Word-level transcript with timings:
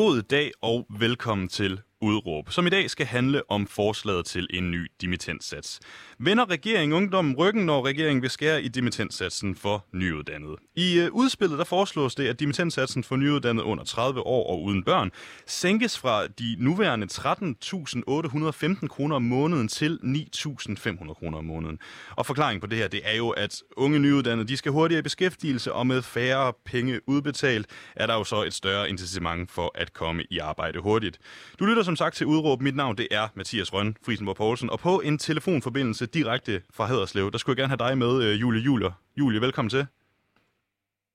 God 0.00 0.22
dag 0.22 0.52
og 0.62 0.86
velkommen 1.00 1.48
til 1.48 1.80
Udråb, 2.00 2.50
som 2.50 2.66
i 2.66 2.70
dag 2.70 2.90
skal 2.90 3.06
handle 3.06 3.50
om 3.50 3.66
forslaget 3.66 4.26
til 4.26 4.46
en 4.50 4.70
ny 4.70 4.86
dimittenssats. 5.00 5.80
Vender 6.22 6.50
regeringen 6.50 6.92
ungdommen 6.92 7.36
ryggen, 7.36 7.66
når 7.66 7.86
regeringen 7.86 8.22
vil 8.22 8.30
skære 8.30 8.62
i 8.62 8.68
dimittenssatsen 8.68 9.54
for 9.54 9.86
nyuddannede? 9.92 10.56
I 10.76 10.98
øh, 10.98 11.12
udspillet 11.12 11.58
der 11.58 11.64
foreslås 11.64 12.14
det, 12.14 12.28
at 12.28 12.40
dimittenssatsen 12.40 13.04
for 13.04 13.16
nyuddannede 13.16 13.64
under 13.64 13.84
30 13.84 14.26
år 14.26 14.50
og 14.50 14.62
uden 14.62 14.84
børn 14.84 15.10
sænkes 15.46 15.98
fra 15.98 16.26
de 16.26 16.56
nuværende 16.58 17.06
13.815 17.12 18.86
kroner 18.86 19.16
om 19.16 19.22
måneden 19.22 19.68
til 19.68 19.98
9.500 20.02 21.14
kroner 21.14 21.38
om 21.38 21.44
måneden. 21.44 21.78
Og 22.16 22.26
forklaringen 22.26 22.60
på 22.60 22.66
det 22.66 22.78
her, 22.78 22.88
det 22.88 23.00
er 23.04 23.16
jo, 23.16 23.30
at 23.30 23.62
unge 23.76 23.98
nyuddannede 23.98 24.48
de 24.48 24.56
skal 24.56 24.72
hurtigere 24.72 24.98
i 24.98 25.02
beskæftigelse, 25.02 25.72
og 25.72 25.86
med 25.86 26.02
færre 26.02 26.52
penge 26.64 27.00
udbetalt, 27.08 27.66
er 27.96 28.06
der 28.06 28.14
jo 28.14 28.24
så 28.24 28.42
et 28.42 28.54
større 28.54 28.88
incitament 28.88 29.50
for 29.50 29.72
at 29.74 29.92
komme 29.92 30.24
i 30.30 30.38
arbejde 30.38 30.80
hurtigt. 30.80 31.18
Du 31.58 31.64
lytter 31.64 31.82
som 31.82 31.96
sagt 31.96 32.16
til 32.16 32.26
Udråb. 32.26 32.60
Mit 32.60 32.76
navn 32.76 32.96
det 32.96 33.08
er 33.10 33.28
Mathias 33.34 33.72
Røn, 33.72 33.96
Frisenborg 34.06 34.36
Poulsen, 34.36 34.70
og 34.70 34.80
på 34.80 35.00
en 35.00 35.18
telefonforbindelse 35.18 36.09
direkte 36.14 36.62
fra 36.72 36.84
Haderslev, 36.84 37.32
der 37.32 37.38
skulle 37.38 37.54
jeg 37.54 37.62
gerne 37.62 37.76
have 37.78 37.88
dig 37.88 37.98
med, 37.98 38.24
øh, 38.24 38.40
Julie 38.40 38.62
Juler. 38.62 38.92
Julie, 39.16 39.40
velkommen 39.40 39.70
til. 39.70 39.86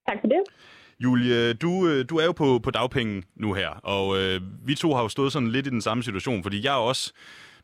Tak 0.08 0.17
for 0.22 0.28
det. 0.28 0.44
Julie, 1.00 1.53
du, 1.53 1.88
øh, 1.88 2.06
du 2.09 2.17
er 2.17 2.25
jo 2.25 2.31
på, 2.31 2.59
på 2.59 2.72
dagpenge 2.72 3.23
nu 3.36 3.53
her, 3.53 3.70
og 3.70 4.17
øh, 4.17 4.42
vi 4.66 4.75
to 4.75 4.94
har 4.94 5.02
jo 5.02 5.09
stået 5.09 5.31
sådan 5.31 5.47
lidt 5.47 5.67
i 5.67 5.70
den 5.70 5.81
samme 5.81 6.03
situation, 6.03 6.44
fordi 6.44 6.66
jeg 6.66 6.73
er 6.73 6.80
også 6.80 7.14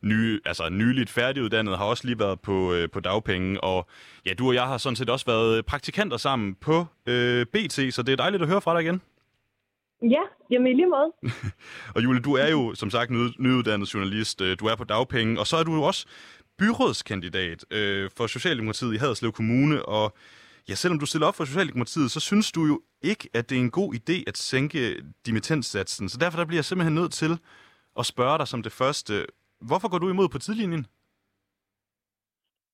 ny, 0.01 0.41
altså 0.45 0.69
nyligt 0.69 1.09
færdiguddannet, 1.09 1.77
har 1.77 1.85
også 1.85 2.07
lige 2.07 2.19
været 2.19 2.39
på, 2.39 2.73
øh, 2.73 2.89
på 2.89 2.99
dagpenge, 2.99 3.63
og 3.63 3.87
ja, 4.25 4.33
du 4.33 4.47
og 4.47 4.53
jeg 4.53 4.67
har 4.67 4.77
sådan 4.77 4.95
set 4.95 5.09
også 5.09 5.25
været 5.25 5.65
praktikanter 5.65 6.17
sammen 6.17 6.55
på 6.55 6.85
øh, 7.05 7.45
BT, 7.45 7.93
så 7.93 8.03
det 8.05 8.11
er 8.11 8.15
dejligt 8.15 8.43
at 8.43 8.49
høre 8.49 8.61
fra 8.61 8.73
dig 8.73 8.81
igen. 8.83 9.01
Ja, 10.01 10.21
jamen 10.51 10.67
i 10.67 10.73
lige 10.73 10.89
måde. 10.89 11.11
og 11.95 12.03
Julie, 12.03 12.21
du 12.21 12.33
er 12.33 12.47
jo 12.47 12.75
som 12.75 12.89
sagt 12.89 13.11
ny, 13.11 13.27
nyuddannet 13.39 13.93
journalist, 13.93 14.41
øh, 14.41 14.59
du 14.59 14.65
er 14.65 14.75
på 14.75 14.83
dagpenge, 14.83 15.39
og 15.39 15.47
så 15.47 15.57
er 15.57 15.63
du 15.63 15.73
jo 15.73 15.83
også 15.83 16.07
byrådskandidat 16.61 17.59
øh, 17.77 18.09
for 18.17 18.25
Socialdemokratiet 18.27 18.93
i 18.93 18.97
Haderslev 18.97 19.31
Kommune, 19.39 19.77
og 19.85 20.05
ja, 20.69 20.75
selvom 20.81 20.99
du 20.99 21.05
stiller 21.05 21.27
op 21.27 21.35
for 21.35 21.45
Socialdemokratiet, 21.45 22.11
så 22.11 22.19
synes 22.29 22.51
du 22.51 22.61
jo 22.71 22.75
ikke, 23.11 23.29
at 23.37 23.49
det 23.49 23.55
er 23.55 23.63
en 23.69 23.77
god 23.81 23.89
idé 23.99 24.17
at 24.27 24.37
sænke 24.37 24.79
dimittenssatsen. 25.25 26.09
Så 26.09 26.17
derfor 26.21 26.37
der 26.37 26.45
bliver 26.45 26.61
jeg 26.61 26.65
simpelthen 26.65 26.95
nødt 27.01 27.13
til 27.21 27.33
at 27.99 28.05
spørge 28.05 28.37
dig 28.37 28.47
som 28.47 28.61
det 28.67 28.71
første, 28.81 29.13
hvorfor 29.69 29.87
går 29.89 29.97
du 29.97 30.09
imod 30.09 30.29
på 30.29 30.39
tidlinjen? 30.39 30.85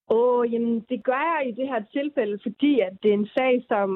Åh, 0.10 0.40
oh, 0.40 0.54
jamen 0.54 0.76
det 0.90 1.00
gør 1.10 1.24
jeg 1.32 1.42
i 1.50 1.54
det 1.60 1.68
her 1.72 1.82
tilfælde, 1.98 2.38
fordi 2.46 2.80
at 2.88 2.94
det 3.02 3.10
er 3.10 3.20
en 3.24 3.34
sag, 3.38 3.54
som 3.72 3.90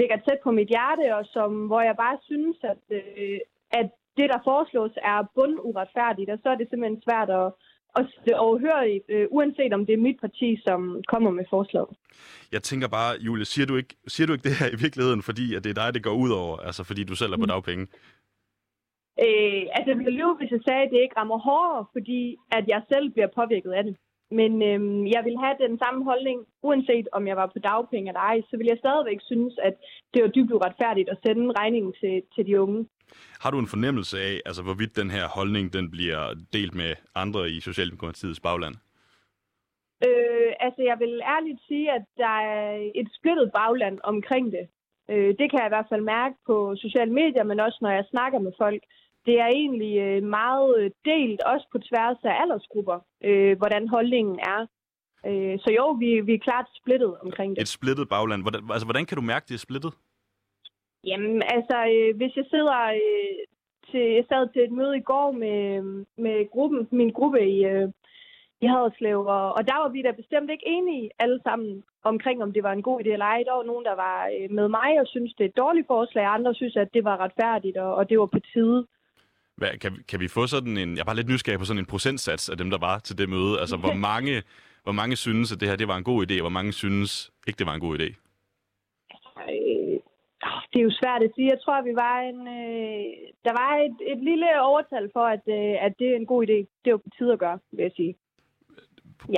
ligger 0.00 0.16
tæt 0.16 0.40
på 0.44 0.50
mit 0.50 0.68
hjerte, 0.74 1.16
og 1.18 1.24
som, 1.34 1.50
hvor 1.66 1.82
jeg 1.88 1.96
bare 2.04 2.18
synes, 2.30 2.56
at, 2.72 2.82
øh, 2.98 3.38
at 3.80 3.88
det, 4.18 4.26
der 4.32 4.40
foreslås, 4.50 4.94
er 4.96 5.18
bunduretfærdigt, 5.34 6.30
og 6.30 6.38
så 6.42 6.48
er 6.50 6.56
det 6.58 6.66
simpelthen 6.68 7.02
svært 7.06 7.30
at, 7.40 7.46
det 8.24 8.34
overhørigt, 8.34 9.04
øh, 9.08 9.26
uanset 9.30 9.72
om 9.72 9.86
det 9.86 9.92
er 9.92 10.06
mit 10.08 10.20
parti, 10.20 10.60
som 10.66 11.02
kommer 11.08 11.30
med 11.30 11.44
forslaget. 11.50 11.88
Jeg 12.52 12.62
tænker 12.62 12.88
bare, 12.88 13.10
Julie, 13.20 13.44
siger 13.44 13.66
du 13.66 13.76
ikke, 13.76 13.94
siger 14.08 14.26
du 14.26 14.32
ikke 14.32 14.48
det 14.48 14.58
her 14.60 14.68
i 14.76 14.80
virkeligheden, 14.84 15.22
fordi 15.22 15.54
at 15.54 15.64
det 15.64 15.70
er 15.70 15.80
dig, 15.82 15.94
det 15.94 16.02
går 16.04 16.16
ud 16.24 16.30
over, 16.30 16.56
altså 16.56 16.84
fordi 16.84 17.04
du 17.04 17.14
selv 17.14 17.32
er 17.32 17.36
på 17.36 17.48
mm. 17.48 17.54
dagpenge? 17.54 17.86
Øh, 19.26 19.62
altså, 19.74 19.86
det 19.88 19.98
ville 19.98 20.18
lyve, 20.20 20.36
hvis 20.38 20.50
jeg 20.50 20.62
sagde, 20.66 20.82
at 20.84 20.90
det 20.92 21.00
ikke 21.02 21.18
rammer 21.20 21.38
hårdere, 21.38 21.84
fordi 21.92 22.36
at 22.58 22.64
jeg 22.68 22.82
selv 22.92 23.06
bliver 23.10 23.30
påvirket 23.38 23.72
af 23.72 23.84
det. 23.84 23.96
Men 24.38 24.52
øhm, 24.70 25.06
jeg 25.14 25.22
vil 25.26 25.36
have 25.44 25.56
den 25.66 25.78
samme 25.78 26.04
holdning, 26.04 26.38
uanset 26.62 27.06
om 27.12 27.22
jeg 27.26 27.36
var 27.36 27.46
på 27.46 27.58
dagpenge 27.58 28.08
eller 28.08 28.20
ej, 28.20 28.38
så 28.50 28.56
vil 28.56 28.70
jeg 28.70 28.78
stadigvæk 28.78 29.20
synes, 29.30 29.54
at 29.68 29.74
det 30.14 30.22
var 30.22 30.28
dybt 30.28 30.52
uretfærdigt 30.52 31.08
at 31.08 31.20
sende 31.26 31.52
regningen 31.60 31.92
til, 32.00 32.22
til 32.34 32.46
de 32.46 32.60
unge. 32.60 32.80
Har 33.40 33.50
du 33.50 33.58
en 33.58 33.72
fornemmelse 33.74 34.20
af, 34.20 34.40
altså 34.46 34.62
hvorvidt 34.62 34.96
den 34.96 35.10
her 35.10 35.28
holdning 35.28 35.72
den 35.72 35.90
bliver 35.90 36.34
delt 36.52 36.74
med 36.74 36.94
andre 37.14 37.50
i 37.50 37.60
Socialdemokratiets 37.60 38.40
bagland? 38.40 38.74
Øh, 40.06 40.52
altså 40.60 40.82
jeg 40.90 40.96
vil 41.02 41.20
ærligt 41.34 41.60
sige, 41.68 41.90
at 41.90 42.04
der 42.16 42.36
er 42.54 42.90
et 42.94 43.08
splittet 43.18 43.50
bagland 43.52 43.98
omkring 44.04 44.52
det. 44.52 44.64
Øh, 45.10 45.30
det 45.38 45.46
kan 45.50 45.58
jeg 45.60 45.68
i 45.68 45.74
hvert 45.74 45.90
fald 45.92 46.02
mærke 46.16 46.36
på 46.46 46.76
sociale 46.76 47.12
medier, 47.12 47.44
men 47.44 47.60
også 47.60 47.78
når 47.82 47.90
jeg 47.90 48.04
snakker 48.10 48.38
med 48.38 48.52
folk 48.58 48.82
det 49.26 49.36
er 49.44 49.46
egentlig 49.46 49.94
øh, 50.06 50.22
meget 50.22 50.92
delt, 51.04 51.40
også 51.42 51.66
på 51.72 51.78
tværs 51.88 52.18
af 52.24 52.34
aldersgrupper, 52.42 52.98
øh, 53.24 53.58
hvordan 53.58 53.88
holdningen 53.88 54.38
er. 54.38 54.60
Øh, 55.26 55.58
så 55.64 55.70
jo, 55.78 55.86
vi, 56.02 56.20
vi 56.20 56.34
er 56.34 56.44
klart 56.48 56.66
splittet 56.80 57.12
omkring 57.24 57.56
det. 57.56 57.62
Et 57.62 57.68
splittet 57.68 58.08
bagland. 58.08 58.42
Hvordan, 58.42 58.60
altså, 58.72 58.86
hvordan 58.86 59.06
kan 59.06 59.16
du 59.16 59.22
mærke, 59.22 59.44
det 59.48 59.54
er 59.54 59.58
splittet? 59.68 59.92
Jamen, 61.04 61.42
altså, 61.56 61.76
øh, 61.94 62.16
hvis 62.16 62.36
jeg 62.36 62.46
sidder 62.50 62.78
øh, 63.02 63.38
til, 63.90 64.04
jeg 64.18 64.24
sad 64.28 64.52
til 64.52 64.62
et 64.62 64.72
møde 64.80 64.96
i 64.96 65.06
går 65.10 65.30
med, 65.32 65.60
med 66.24 66.50
gruppen, 66.50 66.88
min 66.90 67.10
gruppe 67.10 67.40
i, 67.54 67.64
øh, 67.64 67.88
i 68.60 68.66
Haderslev, 68.66 69.20
og, 69.36 69.52
og 69.56 69.62
der 69.70 69.76
var 69.82 69.88
vi 69.88 70.02
da 70.02 70.10
bestemt 70.10 70.50
ikke 70.50 70.66
enige 70.66 71.10
alle 71.18 71.40
sammen 71.42 71.82
omkring, 72.04 72.42
om 72.42 72.52
det 72.52 72.62
var 72.62 72.72
en 72.72 72.82
god 72.82 73.00
idé 73.00 73.08
eller 73.12 73.26
ej. 73.26 73.42
Der 73.46 73.52
var 73.52 73.62
nogen, 73.62 73.84
der 73.84 73.96
var 74.06 74.18
øh, 74.36 74.50
med 74.50 74.68
mig 74.68 74.90
og 75.00 75.06
synes 75.06 75.34
det 75.34 75.44
er 75.44 75.48
et 75.48 75.56
dårligt 75.64 75.86
forslag, 75.86 76.24
andre 76.24 76.54
synes, 76.54 76.76
at 76.76 76.94
det 76.94 77.04
var 77.04 77.16
retfærdigt, 77.24 77.76
og, 77.76 77.94
og 77.94 78.08
det 78.08 78.18
var 78.18 78.26
på 78.26 78.40
tide. 78.52 78.86
Hvad, 79.56 79.78
kan, 79.82 79.92
kan 80.08 80.20
vi 80.20 80.28
få 80.28 80.46
sådan 80.46 80.76
en... 80.76 80.90
Jeg 80.94 81.00
er 81.00 81.04
bare 81.04 81.16
lidt 81.16 81.28
nysgerrig 81.28 81.58
på 81.58 81.64
sådan 81.64 81.82
en 81.82 81.92
procentsats 81.92 82.48
af 82.48 82.56
dem, 82.56 82.70
der 82.70 82.78
var 82.78 82.98
til 82.98 83.18
det 83.18 83.28
møde. 83.28 83.60
Altså, 83.60 83.76
hvor 83.76 83.94
mange, 84.10 84.42
hvor 84.82 84.92
mange 84.92 85.16
synes, 85.16 85.52
at 85.52 85.60
det 85.60 85.68
her 85.68 85.76
det 85.76 85.88
var 85.88 85.96
en 85.96 86.04
god 86.04 86.26
idé, 86.26 86.34
og 86.34 86.40
hvor 86.40 86.56
mange 86.58 86.72
synes 86.72 87.32
ikke, 87.46 87.58
det 87.58 87.66
var 87.66 87.74
en 87.74 87.80
god 87.80 87.98
idé? 87.98 88.08
Øh, 89.50 89.81
det 90.72 90.78
er 90.80 90.88
jo 90.88 90.98
svært 91.00 91.22
at 91.22 91.32
sige. 91.34 91.52
Jeg 91.54 91.60
tror, 91.60 91.76
at 91.78 91.84
vi 91.90 91.94
var 92.04 92.16
en, 92.30 92.40
øh, 92.58 93.04
der 93.46 93.52
var 93.60 93.70
et, 93.86 93.96
et 94.12 94.20
lille 94.30 94.48
overtal 94.70 95.10
for, 95.16 95.24
at, 95.36 95.44
øh, 95.58 95.74
at 95.86 95.92
det 95.98 96.06
er 96.10 96.16
en 96.16 96.30
god 96.32 96.40
idé. 96.46 96.58
Det 96.84 96.90
var 96.92 97.02
på 97.06 97.10
tide 97.18 97.32
at 97.32 97.38
gøre, 97.38 97.58
vil 97.72 97.82
jeg 97.82 97.92
sige. 97.96 98.14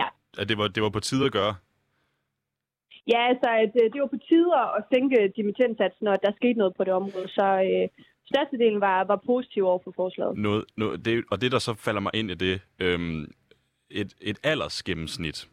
Ja. 0.01 0.07
At 0.39 0.49
det 0.49 0.59
var, 0.59 0.69
det 0.69 0.83
var 0.83 0.91
på 0.91 1.01
tide 1.01 1.25
at 1.27 1.33
gøre? 1.33 1.55
Ja, 3.13 3.21
altså, 3.31 3.49
at, 3.63 3.73
det 3.93 4.01
var 4.01 4.11
på 4.17 4.23
tide 4.29 4.49
at 4.77 4.85
sænke 4.93 5.33
dimittentsatsen, 5.37 6.07
og 6.09 6.17
der 6.23 6.33
skete 6.37 6.59
noget 6.59 6.75
på 6.77 6.85
det 6.85 6.93
område. 6.93 7.29
Så, 7.29 7.47
øh, 7.69 7.89
størstedelen 8.31 8.81
var, 8.81 9.05
var 9.05 9.21
positiv 9.27 9.67
over 9.67 9.79
for 9.85 9.93
forslaget. 9.97 10.39
Noget, 10.39 10.65
noget, 10.77 11.05
det, 11.05 11.25
og 11.31 11.41
det, 11.41 11.53
der 11.53 11.59
så 11.59 11.75
falder 11.75 12.01
mig 12.01 12.13
ind 12.15 12.31
i 12.31 12.35
det, 12.35 12.61
øhm, 12.79 13.33
et, 13.91 14.15
et 14.21 14.39
aldersgennemsnit 14.43 15.49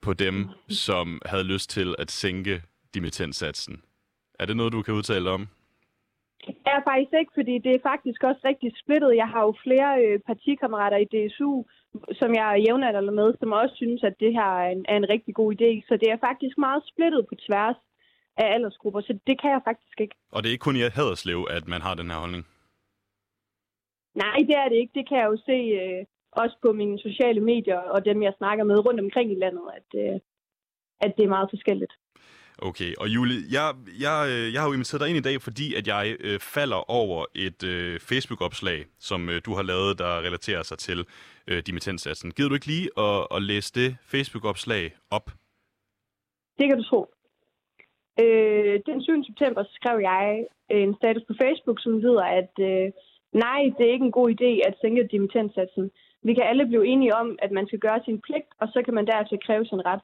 på 0.00 0.12
dem, 0.12 0.48
som 0.68 1.20
havde 1.26 1.44
lyst 1.44 1.70
til 1.70 1.94
at 1.98 2.10
sænke 2.10 2.62
dimittentsatsen. 2.94 3.82
Er 4.40 4.46
det 4.46 4.56
noget, 4.56 4.72
du 4.72 4.82
kan 4.82 4.94
udtale 4.94 5.30
om? 5.30 5.48
er 6.74 6.80
faktisk 6.90 7.12
ikke, 7.20 7.32
fordi 7.38 7.54
det 7.64 7.72
er 7.74 7.88
faktisk 7.92 8.20
også 8.28 8.40
rigtig 8.44 8.70
splittet. 8.82 9.20
Jeg 9.22 9.28
har 9.34 9.42
jo 9.48 9.52
flere 9.66 9.90
øh, 10.04 10.20
partikammerater 10.30 10.98
i 11.00 11.10
DSU, 11.12 11.52
som 12.20 12.30
jeg 12.38 12.46
er 12.52 12.62
jævnaldrende 12.66 13.14
med, 13.20 13.28
som 13.40 13.52
også 13.52 13.74
synes, 13.76 14.02
at 14.08 14.14
det 14.20 14.32
her 14.38 14.50
er 14.62 14.68
en, 14.74 14.84
er 14.88 14.96
en 14.96 15.08
rigtig 15.14 15.34
god 15.34 15.48
idé. 15.56 15.70
Så 15.88 15.94
det 16.02 16.08
er 16.10 16.24
faktisk 16.28 16.58
meget 16.58 16.82
splittet 16.90 17.26
på 17.28 17.34
tværs 17.46 17.80
af 18.36 18.46
aldersgrupper, 18.54 19.00
så 19.00 19.18
det 19.26 19.40
kan 19.40 19.50
jeg 19.50 19.60
faktisk 19.64 20.00
ikke. 20.00 20.16
Og 20.34 20.38
det 20.42 20.48
er 20.48 20.54
ikke 20.56 20.68
kun 20.68 20.76
i 20.76 20.94
Haderslev, 20.98 21.40
at 21.50 21.68
man 21.68 21.80
har 21.86 21.94
den 21.94 22.10
her 22.10 22.18
holdning? 22.24 22.44
Nej, 24.14 24.38
det 24.48 24.56
er 24.62 24.68
det 24.68 24.76
ikke. 24.76 24.94
Det 24.98 25.08
kan 25.08 25.18
jeg 25.18 25.28
jo 25.32 25.38
se 25.50 25.58
øh, 25.82 26.04
også 26.32 26.56
på 26.64 26.72
mine 26.72 26.98
sociale 26.98 27.40
medier 27.40 27.80
og 27.94 28.04
dem, 28.04 28.22
jeg 28.22 28.34
snakker 28.38 28.64
med 28.64 28.86
rundt 28.86 29.00
omkring 29.00 29.32
i 29.32 29.40
landet, 29.44 29.66
at, 29.78 29.88
øh, 30.02 30.20
at 31.00 31.10
det 31.16 31.24
er 31.24 31.34
meget 31.36 31.50
forskelligt. 31.50 31.92
Okay, 32.62 32.94
og 33.00 33.08
Julie, 33.08 33.40
jeg, 33.56 33.74
jeg, 34.06 34.16
øh, 34.32 34.52
jeg 34.52 34.60
har 34.60 34.68
jo 34.68 34.72
inviteret 34.72 35.00
dig 35.00 35.08
ind 35.08 35.18
i 35.18 35.28
dag, 35.28 35.36
fordi 35.42 35.74
at 35.74 35.86
jeg 35.86 36.16
øh, 36.20 36.38
falder 36.40 36.90
over 36.90 37.26
et 37.34 37.60
øh, 37.64 38.00
Facebook-opslag, 38.00 38.78
som 38.98 39.28
øh, 39.28 39.40
du 39.46 39.52
har 39.54 39.62
lavet, 39.62 39.98
der 39.98 40.20
relaterer 40.26 40.62
sig 40.62 40.78
til 40.78 40.98
øh, 41.48 41.62
dimittenssatsen. 41.66 42.30
Gider 42.30 42.48
du 42.48 42.54
ikke 42.54 42.66
lige 42.66 42.88
at, 43.06 43.26
at 43.36 43.42
læse 43.42 43.70
det 43.80 43.96
Facebook-opslag 44.12 44.82
op? 45.10 45.26
Det 46.58 46.64
kan 46.68 46.78
du 46.78 46.84
tro. 46.90 47.00
Øh, 48.22 48.80
den 48.86 49.02
7. 49.02 49.24
september 49.24 49.62
skrev 49.76 49.98
jeg 50.10 50.46
øh, 50.72 50.82
en 50.82 50.94
status 51.00 51.24
på 51.28 51.34
Facebook, 51.42 51.78
som 51.80 51.98
lyder, 51.98 52.24
at 52.40 52.52
øh, 52.70 52.86
nej, 53.44 53.60
det 53.76 53.82
er 53.86 53.92
ikke 53.92 54.08
en 54.10 54.18
god 54.20 54.28
idé 54.36 54.50
at 54.68 54.74
sænke 54.80 55.08
dimittenssatsen. 55.12 55.90
Vi 56.22 56.34
kan 56.34 56.44
alle 56.50 56.66
blive 56.66 56.86
enige 56.86 57.16
om, 57.16 57.38
at 57.44 57.50
man 57.52 57.66
skal 57.66 57.78
gøre 57.78 58.00
sin 58.04 58.20
pligt, 58.20 58.50
og 58.60 58.68
så 58.72 58.82
kan 58.84 58.94
man 58.94 59.06
derefter 59.06 59.44
kræve 59.46 59.66
sin 59.66 59.86
ret. 59.86 60.02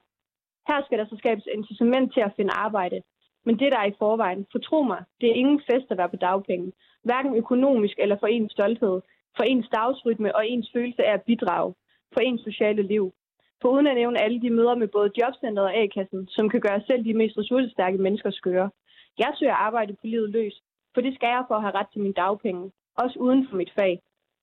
Her 0.67 0.79
skal 0.85 0.99
der 0.99 1.05
så 1.05 1.15
skabes 1.17 1.47
incitament 1.53 2.13
til 2.13 2.21
at 2.21 2.33
finde 2.35 2.53
arbejde. 2.53 3.01
Men 3.45 3.59
det 3.59 3.71
der 3.71 3.79
er 3.79 3.85
i 3.85 3.99
forvejen, 3.99 4.47
fortro 4.51 4.83
mig, 4.83 5.03
det 5.21 5.29
er 5.29 5.33
ingen 5.33 5.61
fest 5.71 5.87
at 5.91 5.97
være 5.97 6.09
på 6.09 6.15
dagpenge. 6.15 6.71
Hverken 7.03 7.35
økonomisk 7.35 7.95
eller 7.99 8.17
for 8.19 8.27
ens 8.27 8.51
stolthed, 8.51 9.01
for 9.37 9.43
ens 9.43 9.67
dagsrytme 9.69 10.35
og 10.35 10.47
ens 10.47 10.69
følelse 10.73 11.03
af 11.03 11.13
at 11.13 11.23
bidrage, 11.23 11.73
for 12.13 12.19
ens 12.19 12.41
sociale 12.41 12.83
liv. 12.83 13.13
For 13.61 13.69
uden 13.69 13.87
at 13.87 13.95
nævne 13.95 14.21
alle 14.21 14.41
de 14.41 14.49
møder 14.49 14.75
med 14.75 14.87
både 14.87 15.11
jobcentret 15.21 15.65
og 15.65 15.75
A-kassen, 15.75 16.27
som 16.27 16.49
kan 16.49 16.61
gøre 16.61 16.81
selv 16.87 17.05
de 17.05 17.13
mest 17.13 17.37
ressourcestærke 17.37 17.97
mennesker 17.97 18.31
skøre. 18.31 18.69
Jeg 19.17 19.31
søger 19.39 19.53
arbejde 19.53 19.93
på 19.93 20.03
livet 20.03 20.29
løs, 20.29 20.61
for 20.93 21.01
det 21.01 21.15
skal 21.15 21.27
jeg 21.27 21.43
for 21.47 21.55
at 21.55 21.61
have 21.61 21.77
ret 21.79 21.87
til 21.93 22.01
min 22.01 22.13
dagpenge, 22.13 22.71
også 22.97 23.19
uden 23.19 23.47
for 23.49 23.55
mit 23.55 23.71
fag. 23.75 23.99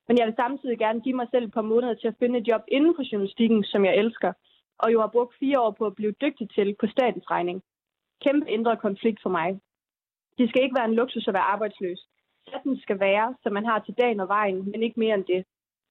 Men 0.08 0.18
jeg 0.18 0.26
vil 0.26 0.34
samtidig 0.34 0.78
gerne 0.78 1.00
give 1.00 1.16
mig 1.16 1.26
selv 1.30 1.44
et 1.44 1.52
par 1.52 1.62
måneder 1.72 1.94
til 1.94 2.08
at 2.08 2.18
finde 2.18 2.38
et 2.38 2.48
job 2.48 2.62
inden 2.68 2.94
for 2.96 3.02
journalistikken, 3.12 3.64
som 3.64 3.84
jeg 3.84 3.96
elsker, 3.96 4.32
og 4.82 4.92
jo 4.92 5.00
har 5.00 5.14
brugt 5.14 5.34
fire 5.40 5.60
år 5.60 5.70
på 5.70 5.86
at 5.86 5.94
blive 5.94 6.14
dygtig 6.24 6.50
til 6.50 6.76
på 6.80 6.86
statens 6.86 7.30
regning. 7.30 7.62
Kæmpe 8.24 8.50
indre 8.50 8.76
konflikt 8.76 9.22
for 9.22 9.30
mig. 9.30 9.60
Det 10.38 10.48
skal 10.48 10.62
ikke 10.62 10.78
være 10.78 10.88
en 10.88 10.94
luksus 11.00 11.28
at 11.28 11.34
være 11.34 11.50
arbejdsløs. 11.54 12.00
satsen 12.50 12.76
skal 12.80 13.00
være, 13.00 13.34
som 13.42 13.52
man 13.52 13.64
har 13.64 13.78
til 13.78 13.94
dagen 13.94 14.20
og 14.20 14.28
vejen, 14.28 14.70
men 14.70 14.82
ikke 14.82 15.00
mere 15.00 15.14
end 15.14 15.24
det. 15.24 15.44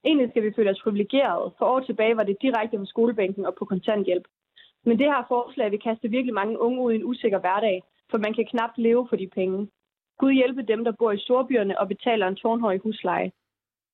Egentlig 0.03 0.29
skal 0.29 0.43
vi 0.43 0.53
føle 0.55 0.69
os 0.69 0.81
privilegerede. 0.83 1.53
For 1.57 1.65
år 1.65 1.79
tilbage 1.79 2.17
var 2.17 2.23
det 2.23 2.41
direkte 2.41 2.75
om 2.75 2.85
skolebænken 2.85 3.45
og 3.45 3.55
på 3.55 3.65
kontanthjælp. 3.65 4.25
Men 4.85 4.99
det 4.99 5.05
her 5.05 5.23
forslag 5.27 5.71
vil 5.71 5.79
kaste 5.79 6.07
virkelig 6.09 6.33
mange 6.33 6.59
unge 6.59 6.81
ud 6.81 6.91
i 6.91 6.95
en 6.95 7.03
usikker 7.03 7.39
hverdag, 7.39 7.83
for 8.09 8.17
man 8.17 8.33
kan 8.33 8.45
knap 8.45 8.69
leve 8.77 9.07
for 9.09 9.15
de 9.15 9.27
penge. 9.27 9.69
Gud 10.19 10.31
hjælpe 10.31 10.61
dem, 10.61 10.83
der 10.83 10.91
bor 10.99 11.11
i 11.11 11.17
storbyerne 11.17 11.79
og 11.79 11.87
betaler 11.87 12.27
en 12.27 12.35
tårnhøj 12.35 12.77
husleje. 12.77 13.31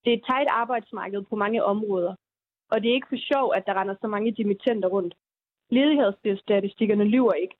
Det 0.04 0.14
er 0.14 0.18
et 0.18 0.26
tæt 0.28 0.48
arbejdsmarked 0.50 1.22
på 1.30 1.36
mange 1.36 1.64
områder, 1.64 2.16
og 2.72 2.82
det 2.82 2.90
er 2.90 2.94
ikke 2.94 3.08
for 3.10 3.34
sjov, 3.34 3.54
at 3.56 3.66
der 3.66 3.74
render 3.74 3.96
så 4.02 4.08
mange 4.08 4.32
dimittenter 4.32 4.90
rundt. 4.90 5.16
Ledighedsstatistikkerne 5.70 7.04
lyver 7.04 7.34
ikke. 7.34 7.56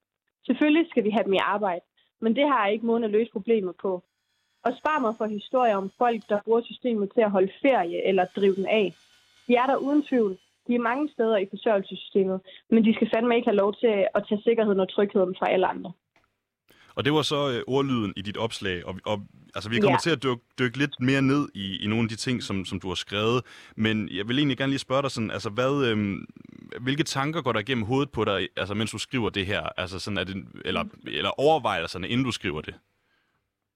Selvfølgelig 0.46 0.90
skal 0.90 1.04
vi 1.04 1.10
have 1.10 1.24
dem 1.24 1.34
i 1.34 1.46
arbejde, 1.56 1.86
men 2.22 2.36
det 2.36 2.48
har 2.48 2.66
jeg 2.66 2.74
ikke 2.74 2.86
måden 2.86 3.04
at 3.04 3.12
løse 3.12 3.32
problemet 3.32 3.76
på. 3.76 4.04
Og 4.66 4.72
spar 4.78 5.00
mig 5.00 5.14
for 5.18 5.26
historier 5.26 5.76
om 5.76 5.92
folk, 5.98 6.22
der 6.30 6.40
bruger 6.46 6.62
systemet 6.62 7.12
til 7.14 7.22
at 7.22 7.32
holde 7.32 7.52
ferie 7.62 8.08
eller 8.08 8.26
drive 8.36 8.56
den 8.56 8.66
af. 8.66 8.94
De 9.48 9.56
er 9.56 9.66
der 9.66 9.76
uden 9.76 10.04
tvivl. 10.04 10.38
De 10.68 10.76
er 10.76 10.80
mange 10.80 11.10
steder 11.10 11.38
i 11.38 11.48
forsørgelsessystemet, 11.50 12.42
men 12.70 12.86
de 12.86 12.94
skal 12.94 13.10
fandme 13.14 13.36
ikke 13.36 13.48
have 13.48 13.56
lov 13.64 13.74
til 13.74 14.08
at 14.16 14.26
tage 14.30 14.42
sikkerheden 14.42 14.80
og 14.80 14.90
trygheden 14.90 15.36
fra 15.40 15.50
alle 15.52 15.68
andre. 15.68 15.92
Og 16.98 17.06
det 17.06 17.14
var 17.14 17.22
så 17.22 17.40
øh, 17.52 17.64
ordlyden 17.68 18.14
i 18.18 18.22
dit 18.22 18.38
opslag, 18.38 18.86
og, 18.86 18.94
og 19.06 19.18
altså, 19.56 19.70
vi 19.70 19.80
kommer 19.80 20.00
ja. 20.00 20.06
til 20.06 20.16
at 20.16 20.24
dykke, 20.24 20.44
dykke 20.60 20.78
lidt 20.78 20.96
mere 21.00 21.22
ned 21.22 21.50
i, 21.56 21.84
i 21.84 21.88
nogle 21.88 22.04
af 22.04 22.10
de 22.10 22.16
ting, 22.16 22.44
som, 22.44 22.66
som 22.66 22.80
du 22.80 22.88
har 22.88 23.00
skrevet. 23.06 23.40
Men 23.76 24.10
jeg 24.18 24.28
vil 24.28 24.38
egentlig 24.38 24.58
gerne 24.58 24.74
lige 24.76 24.86
spørge 24.88 25.02
dig 25.02 25.12
sådan, 25.12 25.32
altså 25.32 25.50
hvad, 25.50 25.74
øh, 25.88 25.98
hvilke 26.82 27.04
tanker 27.04 27.42
går 27.42 27.52
der 27.54 27.60
igennem 27.60 27.86
hovedet 27.86 28.12
på 28.12 28.26
dig, 28.26 28.48
altså 28.58 28.74
mens 28.74 28.92
du 28.92 28.98
skriver 28.98 29.30
det 29.30 29.46
her? 29.46 29.64
Altså 29.78 30.00
sådan, 30.00 30.18
er 30.18 30.24
det, 30.24 30.36
eller, 30.66 30.84
eller 31.08 31.32
overvejelserne, 31.40 32.08
inden 32.10 32.26
du 32.26 32.32
skriver 32.32 32.62
det? 32.62 32.76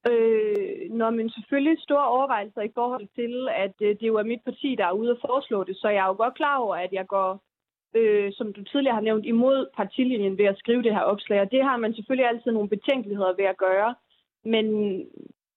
Øh, 0.09 0.91
når 1.00 1.09
men 1.09 1.29
selvfølgelig 1.29 1.77
store 1.79 2.07
overvejelser 2.07 2.62
i 2.62 2.71
forhold 2.73 3.07
til, 3.15 3.33
at 3.65 3.75
øh, 3.81 3.89
det 4.00 4.07
jo 4.07 4.15
er 4.15 4.23
mit 4.23 4.44
parti, 4.45 4.75
der 4.77 4.85
er 4.85 5.00
ude 5.01 5.12
og 5.12 5.19
foreslå 5.27 5.63
det, 5.63 5.75
så 5.77 5.88
jeg 5.89 6.03
er 6.03 6.07
jo 6.07 6.18
godt 6.23 6.35
klar 6.35 6.57
over, 6.57 6.75
at 6.75 6.91
jeg 6.91 7.06
går, 7.07 7.44
øh, 7.96 8.32
som 8.34 8.54
du 8.54 8.64
tidligere 8.64 8.96
har 8.96 9.02
nævnt, 9.02 9.26
imod 9.26 9.70
partilinjen 9.76 10.38
ved 10.38 10.46
at 10.46 10.58
skrive 10.58 10.84
det 10.84 10.94
her 10.94 11.02
opslag, 11.02 11.42
og 11.42 11.52
det 11.52 11.64
har 11.64 11.78
man 11.78 11.94
selvfølgelig 11.94 12.28
altid 12.28 12.52
nogle 12.52 12.70
betænkeligheder 12.70 13.34
ved 13.34 13.46
at 13.46 13.58
gøre, 13.58 13.96
men 14.46 14.66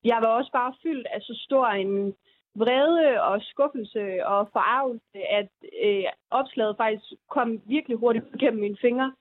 jeg 0.04 0.18
var 0.22 0.28
også 0.28 0.52
bare 0.52 0.74
fyldt 0.82 1.06
af 1.06 1.20
så 1.22 1.34
stor 1.46 1.66
en 1.66 2.14
vrede 2.54 3.22
og 3.22 3.42
skuffelse 3.42 4.26
og 4.26 4.48
forarvelse, 4.52 5.18
at 5.30 5.52
øh, 5.84 6.04
opslaget 6.30 6.76
faktisk 6.76 7.12
kom 7.30 7.60
virkelig 7.66 7.96
hurtigt 7.96 8.24
gennem 8.40 8.60
mine 8.60 8.76
fingre. 8.80 9.12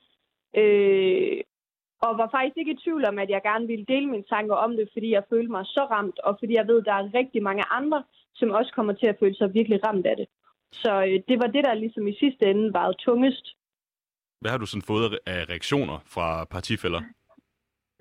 Øh, 0.57 1.42
og 2.06 2.18
var 2.18 2.30
faktisk 2.31 2.57
ikke 2.57 2.71
i 2.71 2.81
tvivl 2.83 3.06
om, 3.06 3.19
at 3.19 3.30
jeg 3.30 3.42
gerne 3.42 3.68
ville 3.68 3.86
dele 3.86 4.07
mine 4.07 4.30
tanker 4.33 4.56
om 4.56 4.71
det, 4.77 4.89
fordi 4.94 5.10
jeg 5.12 5.24
følte 5.30 5.51
mig 5.51 5.65
så 5.65 5.83
ramt, 5.92 6.19
og 6.19 6.36
fordi 6.39 6.54
jeg 6.56 6.68
ved, 6.68 6.80
at 6.80 6.86
der 6.86 6.94
er 6.94 7.13
rigtig 7.13 7.44
mange 7.44 7.63
andre, 7.71 8.04
som 8.36 8.50
også 8.50 8.71
kommer 8.75 8.94
til 8.94 9.07
at 9.07 9.19
føle 9.19 9.36
sig 9.36 9.54
virkelig 9.54 9.88
ramt 9.88 10.06
af 10.06 10.15
det. 10.18 10.27
Så 10.73 10.91
øh, 11.07 11.19
det 11.27 11.37
var 11.39 11.47
det, 11.47 11.63
der 11.65 11.73
ligesom 11.73 12.07
i 12.07 12.15
sidste 12.19 12.45
ende 12.45 12.73
var 12.73 12.91
tungest. 12.91 13.45
Hvad 14.41 14.51
har 14.51 14.57
du 14.57 14.65
sådan 14.65 14.89
fået 14.91 15.19
af 15.25 15.49
reaktioner 15.49 15.97
fra 16.05 16.45
partifælder? 16.45 17.01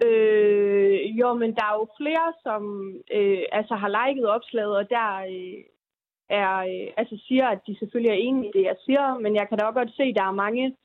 Øh, 0.06 1.19
jo, 1.20 1.34
men 1.34 1.50
der 1.54 1.64
er 1.70 1.74
jo 1.80 1.86
flere, 2.00 2.32
som 2.42 2.62
øh, 3.12 3.42
altså 3.52 3.74
har 3.74 3.90
liket 3.96 4.26
opslaget, 4.26 4.76
og 4.76 4.90
der 4.90 5.08
øh, 5.34 5.58
er, 6.40 6.56
øh, 6.72 6.86
altså 6.96 7.16
siger, 7.26 7.46
at 7.48 7.60
de 7.66 7.78
selvfølgelig 7.78 8.10
er 8.10 8.24
enige 8.26 8.48
i 8.48 8.52
det, 8.56 8.64
jeg 8.64 8.76
siger, 8.84 9.18
men 9.18 9.34
jeg 9.36 9.48
kan 9.48 9.58
da 9.58 9.64
også 9.64 9.78
godt 9.80 9.96
se, 9.96 10.02
at 10.02 10.16
der 10.16 10.25
er 10.25 10.40
mange, 10.44 10.76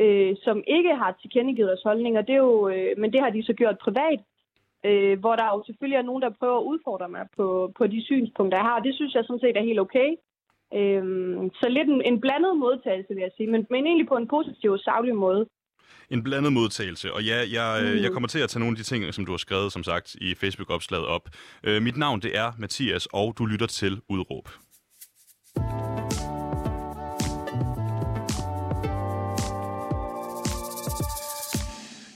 øh, 0.00 0.36
som 0.44 0.64
ikke 0.66 0.94
har 0.94 1.18
tilkendegivet 1.20 1.68
deres 1.68 1.88
holdning, 1.88 2.18
og 2.18 2.26
det 2.26 2.34
er 2.34 2.44
jo, 2.50 2.68
øh, 2.68 2.98
men 2.98 3.12
det 3.12 3.20
har 3.20 3.30
de 3.30 3.42
så 3.42 3.52
gjort 3.52 3.78
privat, 3.86 4.20
øh, 4.88 5.18
hvor 5.20 5.34
der 5.36 5.46
jo 5.54 5.62
selvfølgelig 5.66 5.98
er 5.98 6.08
nogen, 6.08 6.22
der 6.22 6.38
prøver 6.40 6.58
at 6.58 6.68
udfordre 6.72 7.08
mig 7.08 7.26
på, 7.36 7.72
på 7.78 7.86
de 7.86 8.04
synspunkter, 8.04 8.58
jeg 8.58 8.66
har, 8.68 8.76
og 8.78 8.84
det 8.84 8.94
synes 8.94 9.14
jeg 9.14 9.24
sådan 9.24 9.40
set 9.40 9.56
er 9.56 9.68
helt 9.70 9.80
okay. 9.80 10.10
Øh, 10.78 11.02
så 11.60 11.66
lidt 11.76 11.88
en, 11.94 12.02
en 12.10 12.20
blandet 12.20 12.54
modtagelse, 12.64 13.14
vil 13.14 13.22
jeg 13.26 13.34
sige, 13.36 13.50
men, 13.52 13.66
men 13.70 13.86
egentlig 13.86 14.08
på 14.08 14.16
en 14.16 14.28
positiv 14.28 14.70
og 14.70 14.78
savlig 14.78 15.14
måde. 15.16 15.46
En 16.10 16.22
blandet 16.22 16.52
modtagelse, 16.52 17.12
og 17.12 17.24
ja, 17.24 17.38
jeg, 17.52 17.68
mm. 17.82 18.02
jeg 18.02 18.10
kommer 18.12 18.28
til 18.28 18.38
at 18.38 18.48
tage 18.48 18.60
nogle 18.60 18.72
af 18.74 18.76
de 18.76 18.82
ting, 18.82 19.14
som 19.14 19.26
du 19.26 19.32
har 19.32 19.42
skrevet, 19.46 19.72
som 19.72 19.82
sagt, 19.82 20.14
i 20.14 20.34
Facebook-opslaget 20.34 21.06
op. 21.06 21.28
Øh, 21.64 21.82
mit 21.82 21.96
navn, 21.96 22.20
det 22.20 22.38
er 22.38 22.52
Mathias, 22.58 23.08
og 23.12 23.34
du 23.38 23.46
lytter 23.46 23.66
til 23.66 24.00
Udråb. 24.08 24.48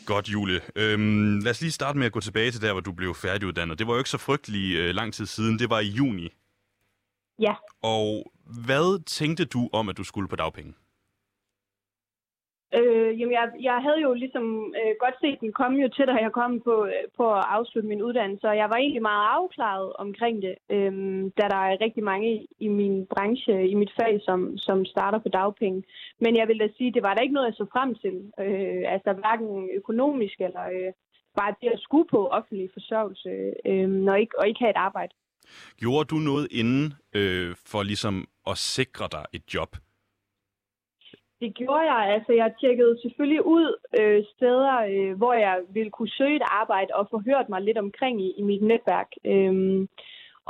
Godt, 0.06 0.28
Jule. 0.28 0.60
Øhm, 0.76 1.38
lad 1.38 1.50
os 1.50 1.60
lige 1.60 1.72
starte 1.72 1.98
med 1.98 2.06
at 2.06 2.12
gå 2.12 2.20
tilbage 2.20 2.50
til 2.50 2.62
der, 2.62 2.72
hvor 2.72 2.80
du 2.80 2.92
blev 2.92 3.14
færdiguddannet. 3.14 3.78
Det 3.78 3.86
var 3.86 3.92
jo 3.92 3.98
ikke 3.98 4.10
så 4.10 4.18
frygtelig 4.18 4.76
øh, 4.76 4.94
lang 4.94 5.14
tid 5.14 5.26
siden. 5.26 5.58
Det 5.58 5.70
var 5.70 5.80
i 5.80 5.88
juni. 5.88 6.28
Ja. 7.40 7.54
Og 7.82 8.32
hvad 8.64 9.04
tænkte 9.04 9.44
du 9.44 9.68
om, 9.72 9.88
at 9.88 9.96
du 9.96 10.04
skulle 10.04 10.28
på 10.28 10.36
dagpenge? 10.36 10.74
Øh, 12.74 13.20
jamen, 13.20 13.32
jeg, 13.32 13.46
jeg 13.60 13.78
havde 13.86 14.00
jo 14.06 14.12
ligesom 14.12 14.74
øh, 14.80 14.94
godt 15.00 15.16
set 15.20 15.40
den 15.40 15.52
komme 15.52 15.82
jo 15.82 15.88
til, 15.88 16.06
da 16.06 16.12
jeg 16.12 16.32
kom 16.32 16.60
på, 16.60 16.84
øh, 16.84 17.04
på 17.16 17.34
at 17.34 17.44
afslutte 17.56 17.88
min 17.88 18.02
uddannelse, 18.02 18.46
og 18.48 18.56
jeg 18.56 18.70
var 18.70 18.76
egentlig 18.76 19.02
meget 19.02 19.26
afklaret 19.38 19.92
omkring 19.92 20.42
det, 20.42 20.54
øh, 20.70 20.92
da 21.38 21.44
der 21.54 21.60
er 21.68 21.80
rigtig 21.80 22.04
mange 22.04 22.34
i, 22.34 22.46
i 22.58 22.68
min 22.68 23.06
branche, 23.06 23.68
i 23.68 23.74
mit 23.74 23.92
fag, 24.00 24.20
som, 24.22 24.58
som 24.58 24.84
starter 24.84 25.18
på 25.18 25.28
dagpenge. 25.28 25.82
Men 26.20 26.36
jeg 26.36 26.48
vil 26.48 26.60
da 26.60 26.68
sige, 26.76 26.92
det 26.92 27.02
var 27.02 27.14
da 27.14 27.20
ikke 27.22 27.34
noget, 27.34 27.46
jeg 27.46 27.54
så 27.54 27.66
frem 27.72 27.94
til. 27.94 28.14
Øh, 28.44 28.82
altså 28.94 29.12
hverken 29.12 29.68
økonomisk 29.76 30.36
eller 30.40 30.64
øh, 30.76 30.92
bare 31.36 31.54
det 31.60 31.68
at 31.68 31.80
skue 31.80 32.06
på 32.10 32.26
offentlig 32.26 32.70
forsørgelse, 32.72 33.30
øh, 33.70 34.04
og, 34.12 34.20
ikke, 34.20 34.38
og 34.38 34.48
ikke 34.48 34.60
have 34.60 34.70
et 34.70 34.82
arbejde. 34.88 35.14
Gjorde 35.76 36.04
du 36.04 36.16
noget 36.16 36.46
inden 36.50 36.94
øh, 37.14 37.54
for 37.70 37.82
ligesom 37.82 38.28
at 38.46 38.56
sikre 38.58 39.08
dig 39.12 39.24
et 39.32 39.54
job? 39.54 39.76
Det 41.40 41.54
gjorde 41.54 41.86
jeg. 41.92 42.14
Altså, 42.14 42.32
jeg 42.32 42.54
tjekkede 42.60 42.98
selvfølgelig 43.02 43.46
ud 43.46 43.66
øh, 44.00 44.24
steder, 44.34 44.76
øh, 44.92 45.16
hvor 45.16 45.32
jeg 45.32 45.56
ville 45.68 45.90
kunne 45.90 46.16
søge 46.18 46.36
et 46.36 46.48
arbejde 46.62 46.90
og 46.94 47.08
få 47.10 47.18
hørt 47.28 47.48
mig 47.48 47.60
lidt 47.62 47.78
omkring 47.78 48.22
i, 48.26 48.28
i 48.40 48.42
mit 48.42 48.62
netværk. 48.62 49.10
Øhm, 49.24 49.88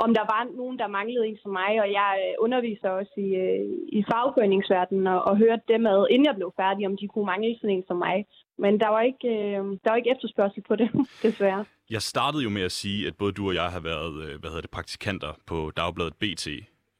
om 0.03 0.09
der 0.17 0.25
var 0.33 0.41
nogen, 0.59 0.77
der 0.81 0.87
manglede 0.87 1.27
en 1.27 1.37
som 1.43 1.51
mig, 1.51 1.71
og 1.83 1.87
jeg 1.99 2.11
øh, 2.23 2.33
underviser 2.45 2.89
også 2.89 3.15
i, 3.27 3.29
øh, 3.45 3.65
i 3.99 3.99
fagforeningsverdenen 4.11 5.07
og, 5.07 5.19
og 5.29 5.37
hørte 5.37 5.65
dem 5.73 5.85
ad, 5.85 6.07
inden 6.11 6.25
jeg 6.29 6.35
blev 6.35 6.51
færdig, 6.61 6.87
om 6.87 6.97
de 6.97 7.07
kunne 7.07 7.25
mangle 7.25 7.57
sådan 7.61 7.75
en 7.75 7.83
som 7.87 7.97
mig. 7.97 8.17
Men 8.63 8.79
der 8.79 8.89
var 8.95 9.01
ikke, 9.01 9.27
øh, 9.37 9.61
der 9.81 9.89
var 9.89 9.95
ikke 9.99 10.13
efterspørgsel 10.15 10.63
på 10.69 10.75
det, 10.75 10.89
desværre. 11.25 11.65
Jeg 11.89 12.01
startede 12.01 12.43
jo 12.43 12.49
med 12.49 12.61
at 12.61 12.71
sige, 12.71 13.07
at 13.07 13.15
både 13.21 13.31
du 13.31 13.47
og 13.47 13.55
jeg 13.55 13.69
har 13.75 13.83
været 13.91 14.13
øh, 14.23 14.39
hvad 14.39 14.49
hedder 14.49 14.65
det, 14.67 14.77
praktikanter 14.77 15.31
på 15.47 15.71
Dagbladet 15.77 16.15
BT. 16.21 16.47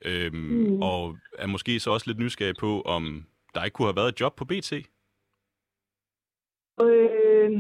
Øhm, 0.06 0.36
mm. 0.36 0.82
Og 0.82 1.18
er 1.40 1.48
måske 1.48 1.80
så 1.80 1.92
også 1.92 2.08
lidt 2.08 2.20
nysgerrig 2.20 2.56
på, 2.60 2.82
om 2.82 3.26
der 3.54 3.64
ikke 3.64 3.76
kunne 3.76 3.88
have 3.88 4.02
været 4.02 4.12
et 4.14 4.22
job 4.22 4.36
på 4.36 4.46
BT? 4.46 4.74
Øh, 6.86 7.52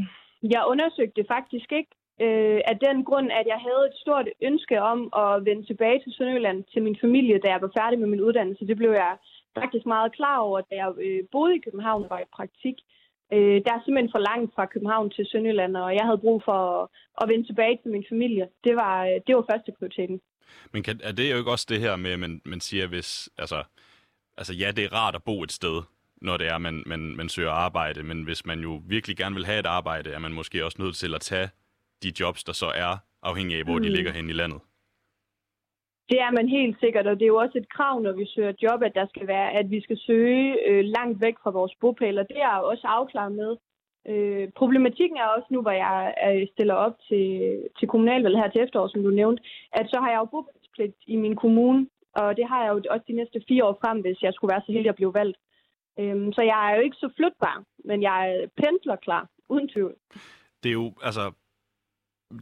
jeg 0.54 0.64
undersøgte 0.68 1.26
faktisk 1.28 1.72
ikke. 1.72 1.92
Øh, 2.22 2.62
af 2.72 2.76
den 2.86 3.06
grund, 3.06 3.32
at 3.32 3.46
jeg 3.54 3.60
havde 3.68 3.84
et 3.90 3.98
stort 4.04 4.28
ønske 4.42 4.82
om 4.82 5.00
at 5.24 5.46
vende 5.46 5.66
tilbage 5.66 6.00
til 6.04 6.14
Sønderjylland 6.14 6.64
til 6.64 6.82
min 6.84 6.98
familie, 7.02 7.40
da 7.40 7.48
jeg 7.52 7.62
var 7.62 7.72
færdig 7.80 8.00
med 8.00 8.08
min 8.08 8.22
uddannelse. 8.22 8.68
Det 8.68 8.78
blev 8.78 8.92
jeg 8.92 9.18
faktisk 9.60 9.86
meget 9.86 10.12
klar 10.12 10.38
over, 10.38 10.62
da 10.62 10.76
jeg 10.76 10.90
øh, 11.06 11.24
boede 11.32 11.56
i 11.56 11.64
København 11.66 12.04
og 12.04 12.10
var 12.10 12.20
i 12.20 12.34
praktik. 12.38 12.78
Øh, 13.34 13.58
der 13.66 13.72
er 13.74 13.82
simpelthen 13.82 14.16
for 14.16 14.24
langt 14.30 14.56
fra 14.56 14.66
København 14.66 15.10
til 15.10 15.26
Sønderjylland, 15.26 15.78
og 15.78 15.96
jeg 15.96 16.06
havde 16.06 16.24
brug 16.26 16.44
for 16.44 16.60
at, 16.82 16.88
at 17.22 17.30
vende 17.30 17.48
tilbage 17.48 17.80
til 17.82 17.92
min 17.92 18.06
familie. 18.10 18.48
Det 18.64 18.76
var, 18.76 19.06
øh, 19.06 19.18
det 19.28 19.36
var 19.36 19.46
første 19.52 19.72
prioriteten. 19.78 20.22
Men 20.72 20.84
kan, 20.84 21.00
er 21.04 21.12
det 21.12 21.32
jo 21.32 21.38
ikke 21.38 21.52
også 21.52 21.66
det 21.70 21.80
her 21.80 21.96
med, 21.96 22.12
at 22.12 22.20
man, 22.20 22.42
man 22.46 22.62
siger, 22.62 22.88
hvis, 22.88 23.30
altså, 23.38 23.64
altså 24.38 24.54
ja, 24.54 24.72
det 24.72 24.84
er 24.84 24.94
rart 24.94 25.16
at 25.16 25.24
bo 25.24 25.44
et 25.44 25.52
sted, 25.52 25.82
når 26.22 26.38
det 26.38 26.48
er, 26.48 26.58
man, 26.58 26.84
man, 26.86 27.16
man 27.16 27.30
søger 27.30 27.52
arbejde, 27.52 28.04
men 28.04 28.24
hvis 28.24 28.46
man 28.46 28.60
jo 28.60 28.82
virkelig 28.86 29.18
gerne 29.18 29.36
vil 29.36 29.46
have 29.46 29.60
et 29.60 29.66
arbejde, 29.66 30.12
er 30.12 30.20
man 30.20 30.34
måske 30.34 30.66
også 30.66 30.82
nødt 30.82 30.96
til 30.96 31.16
at 31.16 31.22
tage 31.22 31.50
de 32.04 32.14
jobs, 32.20 32.44
der 32.44 32.54
så 32.54 32.66
er, 32.66 32.98
afhængig 33.24 33.58
af, 33.58 33.64
hvor 33.64 33.78
mm. 33.78 33.84
de 33.84 33.90
ligger 33.90 34.12
hen 34.12 34.30
i 34.30 34.34
landet. 34.34 34.60
Det 36.10 36.20
er 36.20 36.32
man 36.32 36.48
helt 36.50 36.80
sikkert, 36.80 37.08
og 37.08 37.16
det 37.16 37.26
er 37.26 37.34
jo 37.36 37.44
også 37.46 37.58
et 37.58 37.70
krav, 37.70 38.00
når 38.02 38.12
vi 38.12 38.26
søger 38.26 38.54
job, 38.62 38.82
at 38.84 38.96
der 38.96 39.08
skal 39.08 39.28
være, 39.28 39.52
at 39.52 39.70
vi 39.70 39.82
skal 39.82 39.98
søge 39.98 40.70
øh, 40.70 40.86
langt 40.98 41.22
væk 41.22 41.36
fra 41.44 41.52
vores 41.52 41.76
bopæl, 41.82 42.18
og 42.18 42.28
det 42.30 42.42
er 42.42 42.56
også 42.72 42.88
afklaret 42.88 43.32
med. 43.32 43.58
Øh, 44.12 44.50
problematikken 44.56 45.18
er 45.18 45.28
også 45.36 45.48
nu, 45.52 45.62
hvor 45.62 45.72
jeg 45.72 46.14
stiller 46.54 46.74
op 46.74 46.96
til, 47.10 47.26
til 47.80 47.88
kommunalvalget 47.88 48.42
her 48.42 48.50
til 48.50 48.62
efterår, 48.62 48.88
som 48.88 49.04
du 49.04 49.10
nævnte, 49.10 49.44
at 49.74 49.86
så 49.90 49.98
har 50.00 50.10
jeg 50.12 50.20
jo 50.20 50.26
bopælspligt 50.26 50.98
i 51.08 51.16
min 51.16 51.36
kommune, 51.36 51.88
og 52.16 52.38
det 52.38 52.46
har 52.50 52.60
jeg 52.64 52.72
jo 52.72 52.82
også 52.94 53.06
de 53.08 53.20
næste 53.20 53.40
fire 53.48 53.66
år 53.66 53.78
frem, 53.82 53.98
hvis 54.02 54.22
jeg 54.22 54.34
skulle 54.34 54.54
være 54.54 54.64
så 54.66 54.72
heldig 54.72 54.90
at 54.90 54.96
blive 54.96 55.14
valgt. 55.14 55.38
Øhm, 56.00 56.34
så 56.34 56.42
jeg 56.42 56.72
er 56.72 56.76
jo 56.76 56.82
ikke 56.82 56.98
så 57.04 57.10
flytbar, 57.18 57.64
men 57.86 58.02
jeg 58.02 58.18
er 58.30 58.48
pendler 58.58 58.96
klar, 58.96 59.30
uden 59.50 59.70
tvivl. 59.70 59.96
Det 60.64 60.70
er 60.70 60.74
jo, 60.74 60.94
altså, 61.02 61.32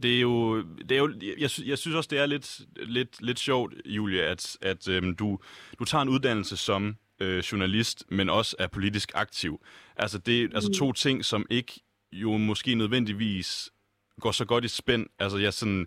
det 0.02 0.16
er 0.16 0.20
jo, 0.20 0.62
det 0.88 0.92
er 0.92 0.98
jo 0.98 1.08
jeg, 1.42 1.50
jeg 1.70 1.78
synes 1.78 1.96
også, 1.96 2.08
det 2.12 2.18
er 2.18 2.26
lidt, 2.26 2.60
lidt, 2.96 3.22
lidt 3.22 3.38
sjovt, 3.38 3.74
Julia, 3.84 4.22
at, 4.22 4.58
at 4.62 4.88
øhm, 4.88 5.16
du, 5.16 5.38
du 5.78 5.84
tager 5.84 6.02
en 6.02 6.08
uddannelse 6.08 6.56
som 6.56 6.96
øh, 7.20 7.38
journalist, 7.38 8.04
men 8.08 8.30
også 8.30 8.56
er 8.58 8.66
politisk 8.66 9.12
aktiv. 9.14 9.60
Altså, 9.96 10.18
det 10.18 10.42
er 10.42 10.48
altså 10.54 10.68
mm. 10.68 10.74
to 10.74 10.92
ting, 10.92 11.24
som 11.24 11.46
ikke 11.50 11.80
jo 12.12 12.36
måske 12.36 12.74
nødvendigvis 12.74 13.70
går 14.20 14.30
så 14.30 14.44
godt 14.44 14.64
i 14.64 14.68
spænd. 14.68 15.06
Altså, 15.18 15.38
jeg 15.38 15.52
sådan, 15.52 15.86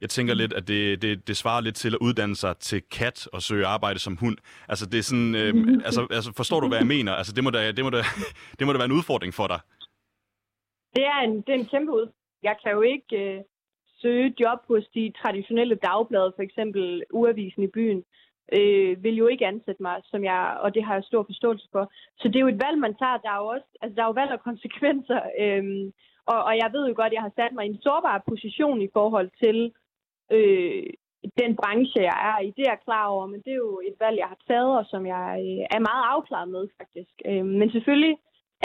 Jeg 0.00 0.10
tænker 0.10 0.34
lidt, 0.34 0.52
at 0.52 0.68
det, 0.68 1.02
det, 1.02 1.28
det 1.28 1.36
svarer 1.36 1.60
lidt 1.60 1.76
til 1.76 1.94
at 1.94 1.98
uddanne 2.00 2.36
sig 2.36 2.56
til 2.56 2.82
kat 2.82 3.28
og 3.32 3.42
søge 3.42 3.66
arbejde 3.66 3.98
som 3.98 4.16
hund. 4.16 4.36
Altså, 4.68 4.86
det 4.86 4.98
er 4.98 5.02
sådan, 5.02 5.34
øh, 5.34 5.54
altså, 5.86 6.06
altså, 6.10 6.32
forstår 6.36 6.60
du, 6.60 6.68
hvad 6.68 6.78
jeg 6.78 6.86
mener? 6.86 7.12
Altså, 7.12 7.32
det 7.32 7.44
må 7.44 7.50
da, 7.50 7.72
det 7.72 7.84
må 7.84 7.90
da, 7.90 8.02
det 8.58 8.66
må 8.66 8.72
da 8.72 8.78
være 8.78 8.90
en 8.92 8.98
udfordring 9.00 9.34
for 9.34 9.46
dig. 9.46 9.60
Det 10.96 11.04
er 11.04 11.18
en, 11.26 11.36
det 11.36 11.48
er 11.48 11.58
en 11.58 11.70
kæmpe 11.74 11.92
ud. 11.92 12.06
Jeg 12.42 12.56
kan 12.62 12.72
jo 12.72 12.80
ikke 12.82 13.16
øh, 13.22 13.40
søge 14.02 14.34
job 14.40 14.58
hos 14.68 14.84
de 14.94 15.12
traditionelle 15.22 15.74
dagblade, 15.74 16.32
for 16.36 16.42
eksempel 16.42 17.02
Uavisen 17.10 17.62
i 17.62 17.66
byen, 17.66 18.04
øh, 18.56 19.02
vil 19.04 19.16
jo 19.16 19.26
ikke 19.26 19.46
ansætte 19.46 19.82
mig, 19.82 19.96
som 20.04 20.24
jeg, 20.24 20.56
og 20.60 20.74
det 20.74 20.84
har 20.84 20.94
jeg 20.94 21.04
stor 21.04 21.22
forståelse 21.22 21.68
for. 21.72 21.92
Så 22.18 22.28
det 22.28 22.36
er 22.36 22.46
jo 22.46 22.54
et 22.54 22.62
valg, 22.66 22.78
man 22.78 22.94
tager. 22.94 23.16
Der 23.24 23.30
er 23.30 23.40
jo 23.42 23.46
også, 23.46 23.68
altså 23.82 23.94
der 23.96 24.02
er 24.02 24.06
jo 24.06 24.20
valg 24.20 24.32
og 24.32 24.42
konsekvenser. 24.50 25.20
Øh, 25.42 25.64
og, 26.32 26.38
og 26.48 26.54
jeg 26.62 26.68
ved 26.74 26.88
jo 26.88 26.94
godt, 26.96 27.12
at 27.12 27.16
jeg 27.18 27.26
har 27.28 27.34
sat 27.36 27.52
mig 27.54 27.64
i 27.64 27.72
en 27.72 27.82
sårbar 27.82 28.24
position 28.28 28.82
i 28.82 28.90
forhold 28.92 29.30
til 29.42 29.58
øh, 30.36 30.86
den 31.42 31.52
branche, 31.60 32.00
jeg 32.10 32.18
er 32.30 32.38
i. 32.46 32.48
Det 32.56 32.62
er 32.66 32.72
jeg 32.74 32.84
klar 32.88 33.06
over, 33.06 33.26
men 33.26 33.40
det 33.44 33.52
er 33.52 33.62
jo 33.66 33.80
et 33.88 33.96
valg, 34.04 34.16
jeg 34.18 34.30
har 34.32 34.40
taget, 34.50 34.72
og 34.80 34.84
som 34.92 35.06
jeg 35.06 35.26
øh, 35.46 35.64
er 35.76 35.86
meget 35.88 36.04
afklaret 36.14 36.48
med, 36.48 36.64
faktisk. 36.78 37.14
Øh, 37.28 37.44
men 37.60 37.70
selvfølgelig 37.70 38.16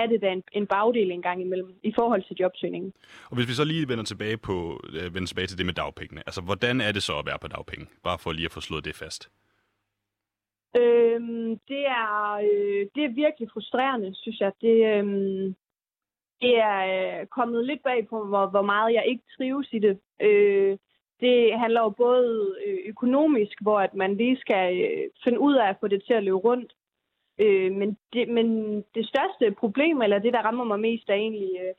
er 0.02 0.08
det 0.08 0.22
da 0.22 0.30
en, 0.38 0.44
en 0.52 0.68
bagdel 0.68 1.12
en 1.12 1.22
gang 1.22 1.42
imellem 1.42 1.72
i 1.84 1.92
forhold 1.96 2.24
til 2.24 2.36
jobsøgningen. 2.40 2.94
Og 3.30 3.36
hvis 3.36 3.48
vi 3.48 3.54
så 3.54 3.64
lige 3.64 3.90
vender 3.90 4.04
tilbage, 4.04 4.38
på, 4.38 4.56
øh, 4.98 5.16
vender 5.16 5.28
tilbage 5.28 5.48
til 5.48 5.58
det 5.58 5.66
med 5.66 5.74
dagpengene, 5.74 6.22
altså 6.26 6.42
hvordan 6.42 6.82
er 6.82 6.92
det 6.92 7.04
så 7.04 7.14
at 7.20 7.26
være 7.26 7.40
på 7.42 7.48
dagpenge? 7.48 7.86
Bare 8.04 8.20
for 8.20 8.32
lige 8.32 8.46
at 8.46 8.52
få 8.52 8.62
slået 8.62 8.86
det 8.86 8.96
fast. 8.96 9.30
Øhm, 10.76 11.60
det, 11.68 11.88
er, 11.88 12.34
øh, 12.34 12.88
det 12.96 13.04
er 13.04 13.20
virkelig 13.24 13.50
frustrerende, 13.54 14.16
synes 14.16 14.40
jeg. 14.40 14.52
Det, 14.62 14.98
øhm, 14.98 15.56
det 16.42 16.54
er 16.60 16.80
øh, 16.94 17.28
kommet 17.28 17.66
lidt 17.66 17.84
bag 17.84 18.08
på, 18.08 18.26
hvor, 18.26 18.46
hvor 18.48 18.62
meget 18.62 18.94
jeg 18.94 19.04
ikke 19.08 19.24
trives 19.38 19.74
i 19.74 19.80
det. 19.80 20.00
Øh, 20.22 20.78
det 21.20 21.60
handler 21.60 21.82
jo 21.82 21.90
både 21.90 22.56
øh, 22.66 22.78
økonomisk, 22.86 23.62
hvor 23.62 23.80
at 23.80 23.94
man 23.94 24.16
lige 24.18 24.38
skal 24.38 24.82
øh, 24.82 25.10
finde 25.24 25.40
ud 25.40 25.56
af 25.56 25.70
at 25.70 25.78
få 25.80 25.88
det 25.88 26.04
til 26.04 26.14
at 26.14 26.24
løbe 26.24 26.38
rundt. 26.38 26.74
Øh, 27.40 27.72
men, 27.72 27.98
det, 28.14 28.28
men 28.30 28.48
det 28.96 29.08
største 29.08 29.52
problem, 29.52 30.02
eller 30.02 30.20
det, 30.20 30.34
der 30.34 30.42
rammer 30.42 30.64
mig 30.64 30.80
mest, 30.80 31.10
er 31.10 31.14
egentlig, 31.14 31.52
øh, 31.64 31.74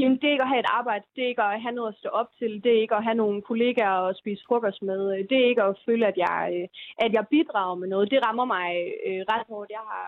jamen, 0.00 0.18
det 0.20 0.26
er 0.26 0.34
ikke 0.36 0.46
at 0.48 0.54
have 0.54 0.64
et 0.66 0.74
arbejde, 0.78 1.04
det 1.16 1.24
er 1.24 1.28
ikke 1.28 1.42
at 1.42 1.62
have 1.62 1.74
noget 1.78 1.92
at 1.92 1.98
stå 1.98 2.08
op 2.08 2.30
til, 2.38 2.50
det 2.64 2.70
er 2.72 2.82
ikke 2.82 2.94
at 2.94 3.04
have 3.04 3.20
nogle 3.22 3.42
kollegaer 3.42 4.08
at 4.10 4.18
spise 4.20 4.42
frokost 4.48 4.82
med, 4.82 5.00
øh, 5.14 5.20
det 5.28 5.36
er 5.38 5.48
ikke 5.48 5.62
at 5.62 5.78
føle, 5.86 6.06
at 6.06 6.16
jeg, 6.16 6.40
øh, 6.56 6.68
at 7.04 7.12
jeg 7.16 7.24
bidrager 7.30 7.76
med 7.80 7.88
noget. 7.88 8.10
Det 8.10 8.24
rammer 8.26 8.46
mig 8.56 8.68
øh, 9.06 9.20
ret 9.32 9.46
hårdt. 9.50 9.70
Jeg 9.70 9.84
har 9.92 10.06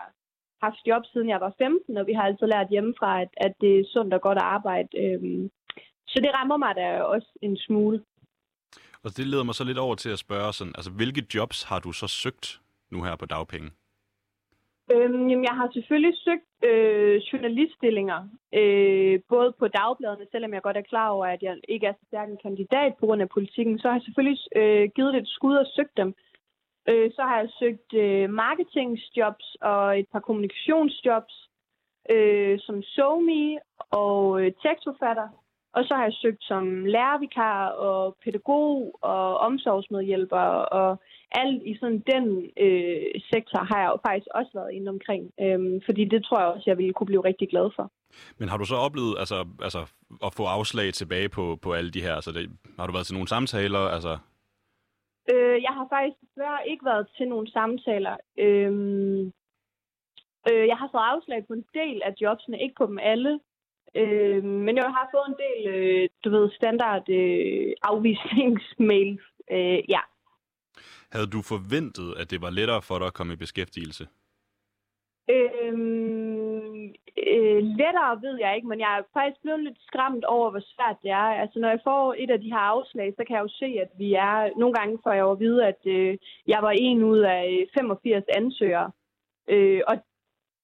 haft 0.65 0.87
job 0.87 1.03
siden 1.05 1.29
jeg 1.29 1.41
var 1.41 1.53
15, 1.57 1.97
og 1.97 2.07
vi 2.07 2.13
har 2.13 2.23
altid 2.23 2.47
lært 2.47 2.69
hjemmefra, 2.69 3.21
at, 3.21 3.31
at 3.37 3.53
det 3.61 3.79
er 3.79 3.91
sundt 3.93 4.13
og 4.13 4.21
godt 4.21 4.37
at 4.37 4.49
arbejde. 4.57 4.89
Øh, 5.03 5.49
så 6.11 6.17
det 6.23 6.31
rammer 6.37 6.57
mig 6.57 6.75
da 6.75 7.01
også 7.01 7.29
en 7.41 7.57
smule. 7.57 8.03
Og 9.03 9.09
det 9.17 9.27
leder 9.27 9.43
mig 9.43 9.55
så 9.55 9.63
lidt 9.63 9.77
over 9.77 9.95
til 9.95 10.09
at 10.09 10.19
spørge 10.19 10.53
sådan, 10.53 10.73
altså 10.77 10.91
hvilke 10.91 11.23
jobs 11.35 11.63
har 11.63 11.79
du 11.79 11.91
så 11.91 12.07
søgt 12.07 12.61
nu 12.91 13.03
her 13.03 13.15
på 13.15 13.25
dagpenge? 13.25 13.71
Øhm, 14.91 15.29
jamen, 15.29 15.43
jeg 15.43 15.55
har 15.59 15.69
selvfølgelig 15.73 16.15
søgt 16.17 16.49
øh, 16.69 17.15
journaliststillinger, 17.15 18.19
øh, 18.59 19.19
både 19.29 19.51
på 19.59 19.67
dagbladene, 19.67 20.27
selvom 20.31 20.53
jeg 20.53 20.61
godt 20.61 20.77
er 20.77 20.89
klar 20.91 21.09
over, 21.09 21.25
at 21.25 21.43
jeg 21.43 21.57
ikke 21.67 21.87
er 21.87 21.93
så 21.93 22.05
stærk 22.07 22.29
en 22.29 22.43
kandidat 22.45 22.93
på 22.99 23.05
grund 23.05 23.21
af 23.21 23.29
politikken, 23.29 23.79
så 23.79 23.87
har 23.87 23.95
jeg 23.95 24.03
selvfølgelig 24.03 24.39
øh, 24.55 24.89
givet 24.95 25.13
det 25.13 25.21
et 25.21 25.27
skud 25.27 25.55
og 25.55 25.67
søgt 25.75 25.97
dem. 25.97 26.13
Øh, 26.89 27.11
så 27.15 27.21
har 27.21 27.37
jeg 27.39 27.49
søgt 27.59 27.93
øh, 27.93 28.29
marketingsjobs 28.29 29.57
og 29.61 29.99
et 29.99 30.07
par 30.11 30.19
kommunikationsjobs, 30.19 31.49
øh, 32.09 32.59
som 32.59 32.81
SoMe 32.81 33.59
og 33.91 34.41
øh, 34.41 34.51
tekstforfatter. 34.63 35.27
Og 35.73 35.83
så 35.83 35.93
har 35.95 36.03
jeg 36.03 36.13
søgt 36.13 36.43
som 36.43 36.85
lærervikar 36.85 37.67
og 37.67 38.17
pædagog 38.23 38.99
og 39.01 39.37
omsorgsmedhjælper 39.37 40.47
og 40.79 41.01
alt 41.31 41.63
i 41.65 41.77
sådan 41.79 42.03
den 42.13 42.25
øh, 42.65 43.21
sektor 43.33 43.59
har 43.69 43.79
jeg 43.81 43.89
jo 43.93 43.97
faktisk 44.07 44.27
også 44.35 44.51
været 44.53 44.71
inde 44.73 44.89
omkring. 44.89 45.31
Øhm, 45.41 45.81
fordi 45.85 46.05
det 46.05 46.23
tror 46.23 46.39
jeg 46.39 46.47
også, 46.47 46.63
jeg 46.67 46.77
ville 46.77 46.93
kunne 46.93 47.11
blive 47.11 47.23
rigtig 47.23 47.49
glad 47.49 47.69
for. 47.75 47.91
Men 48.37 48.49
har 48.49 48.57
du 48.57 48.65
så 48.65 48.75
oplevet 48.75 49.15
altså, 49.19 49.47
altså, 49.61 49.81
at 50.25 50.33
få 50.37 50.43
afslag 50.45 50.93
tilbage 50.93 51.29
på, 51.29 51.59
på 51.61 51.73
alle 51.73 51.91
de 51.91 52.01
her? 52.01 52.15
Altså, 52.15 52.31
det, 52.31 52.49
har 52.79 52.87
du 52.87 52.93
været 52.93 53.05
til 53.05 53.15
nogle 53.15 53.27
samtaler? 53.27 53.79
Altså... 53.79 54.17
Øh, 55.31 55.61
jeg 55.61 55.73
har 55.77 55.87
faktisk 55.95 56.17
desværre 56.21 56.67
ikke 56.67 56.85
været 56.85 57.07
til 57.17 57.27
nogle 57.27 57.51
samtaler. 57.51 58.15
Øhm, 58.37 59.21
øh, 60.49 60.67
jeg 60.71 60.77
har 60.81 60.89
fået 60.91 61.09
afslag 61.13 61.47
på 61.47 61.53
en 61.53 61.65
del 61.73 62.01
af 62.05 62.13
jobsene, 62.21 62.61
ikke 62.63 62.75
på 62.77 62.85
dem 62.85 62.99
alle. 63.01 63.39
Øh, 63.95 64.43
men 64.43 64.77
jeg 64.77 64.83
har 64.83 65.09
fået 65.13 65.27
en 65.27 65.39
del, 65.45 65.61
øh, 65.75 66.09
du 66.23 66.29
ved, 66.29 66.51
standard 66.51 67.09
øh, 67.09 67.73
afvisningsmail. 67.81 69.19
Øh, 69.51 69.79
ja. 69.89 69.99
Havde 71.11 71.27
du 71.27 71.41
forventet, 71.41 72.13
at 72.17 72.31
det 72.31 72.41
var 72.41 72.49
lettere 72.49 72.81
for 72.81 72.97
dig 72.97 73.07
at 73.07 73.13
komme 73.13 73.33
i 73.33 73.35
beskæftigelse? 73.35 74.07
Øhm, 75.29 76.93
øh, 77.27 77.61
lettere 77.79 78.21
ved 78.21 78.35
jeg 78.39 78.55
ikke, 78.55 78.67
men 78.67 78.79
jeg 78.79 78.91
er 78.97 79.03
faktisk 79.13 79.41
blevet 79.41 79.63
lidt 79.63 79.79
skræmt 79.87 80.25
over, 80.25 80.49
hvor 80.51 80.63
svært 80.73 80.97
det 81.03 81.11
er. 81.11 81.29
Altså, 81.41 81.59
når 81.59 81.69
jeg 81.69 81.79
får 81.83 82.15
et 82.17 82.31
af 82.31 82.39
de 82.41 82.51
her 82.51 82.65
afslag, 82.75 83.13
så 83.17 83.23
kan 83.27 83.35
jeg 83.35 83.43
jo 83.43 83.53
se, 83.61 83.69
at 83.85 83.91
vi 83.97 84.13
er... 84.13 84.57
Nogle 84.57 84.73
gange 84.73 84.99
får 85.03 85.11
jeg 85.11 85.21
jo 85.21 85.31
at 85.31 85.39
vide, 85.39 85.67
at 85.67 85.81
øh, 85.85 86.17
jeg 86.47 86.59
var 86.61 86.71
en 86.71 87.03
ud 87.03 87.19
af 87.19 87.67
85 87.77 88.23
ansøgere. 88.35 88.91
Øh, 89.49 89.81
og 89.87 89.95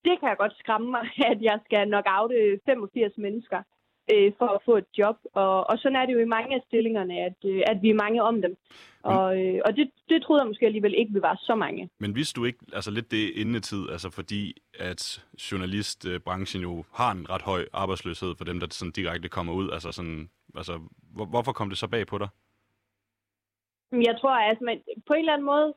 det 0.05 0.19
kan 0.19 0.29
jeg 0.29 0.37
godt 0.37 0.55
skræmme 0.61 0.91
mig, 0.91 1.05
at 1.31 1.39
jeg 1.41 1.59
skal 1.65 1.87
nok 1.87 2.05
oute 2.17 2.59
85 2.65 3.17
mennesker 3.17 3.59
øh, 4.13 4.31
for 4.37 4.47
at 4.55 4.61
få 4.65 4.77
et 4.77 4.89
job. 4.97 5.17
Og, 5.33 5.69
og 5.69 5.77
sådan 5.77 5.95
er 5.95 6.05
det 6.05 6.13
jo 6.13 6.19
i 6.19 6.33
mange 6.37 6.55
af 6.55 6.61
stillingerne, 6.67 7.15
at, 7.27 7.37
øh, 7.45 7.61
at 7.67 7.77
vi 7.81 7.89
er 7.89 8.01
mange 8.03 8.23
om 8.23 8.41
dem. 8.41 8.57
Og, 9.03 9.27
øh, 9.41 9.61
og 9.65 9.75
det, 9.75 9.91
det 10.09 10.23
troede 10.23 10.41
jeg 10.41 10.47
måske 10.47 10.65
alligevel 10.65 10.93
ikke, 10.97 11.13
vi 11.13 11.21
var 11.21 11.35
så 11.41 11.55
mange. 11.55 11.89
Men 11.99 12.15
vidste 12.15 12.39
du 12.39 12.45
ikke 12.45 12.59
altså 12.73 12.91
lidt 12.91 13.11
det 13.11 13.29
inden 13.35 13.61
tid, 13.61 13.89
altså 13.89 14.09
fordi 14.09 14.53
at 14.79 15.25
journalistbranchen 15.51 16.61
jo 16.61 16.83
har 16.93 17.11
en 17.11 17.29
ret 17.29 17.41
høj 17.41 17.65
arbejdsløshed 17.73 18.35
for 18.37 18.45
dem, 18.45 18.59
der 18.59 18.67
sådan 18.71 18.91
direkte 18.91 19.29
kommer 19.29 19.53
ud? 19.53 19.69
Altså 19.71 19.91
sådan, 19.91 20.29
altså, 20.55 20.79
hvor, 21.15 21.25
hvorfor 21.25 21.51
kom 21.51 21.69
det 21.69 21.77
så 21.77 21.87
bag 21.87 22.07
på 22.07 22.17
dig? 22.17 22.27
Jeg 23.91 24.17
tror, 24.21 24.31
at 24.31 24.49
altså, 24.49 24.63
man, 24.63 24.81
på 25.07 25.13
en 25.13 25.19
eller 25.19 25.33
anden 25.33 25.45
måde, 25.45 25.73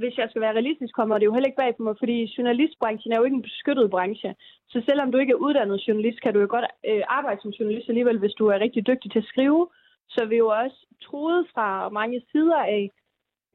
hvis 0.00 0.18
jeg 0.18 0.26
skal 0.30 0.42
være 0.42 0.56
realistisk, 0.58 0.94
kommer 0.94 1.18
det 1.18 1.26
jo 1.26 1.34
heller 1.34 1.48
ikke 1.48 1.62
bag 1.62 1.76
på 1.76 1.82
mig, 1.82 1.96
fordi 1.98 2.16
journalistbranchen 2.36 3.12
er 3.12 3.18
jo 3.18 3.24
ikke 3.24 3.38
en 3.40 3.48
beskyttet 3.50 3.90
branche. 3.90 4.34
Så 4.68 4.82
selvom 4.88 5.12
du 5.12 5.18
ikke 5.18 5.34
er 5.34 5.44
uddannet 5.46 5.88
journalist, 5.88 6.20
kan 6.20 6.34
du 6.34 6.40
jo 6.40 6.48
godt 6.50 6.66
øh, 6.90 7.02
arbejde 7.08 7.40
som 7.42 7.50
journalist 7.50 7.88
alligevel, 7.88 8.18
hvis 8.18 8.38
du 8.38 8.46
er 8.46 8.58
rigtig 8.64 8.86
dygtig 8.86 9.12
til 9.12 9.18
at 9.18 9.30
skrive. 9.32 9.68
Så 10.08 10.20
vi 10.28 10.34
er 10.34 10.44
jo 10.46 10.48
også 10.48 10.86
troet 11.02 11.46
fra 11.54 11.88
mange 11.88 12.22
sider 12.30 12.60
af. 12.78 12.84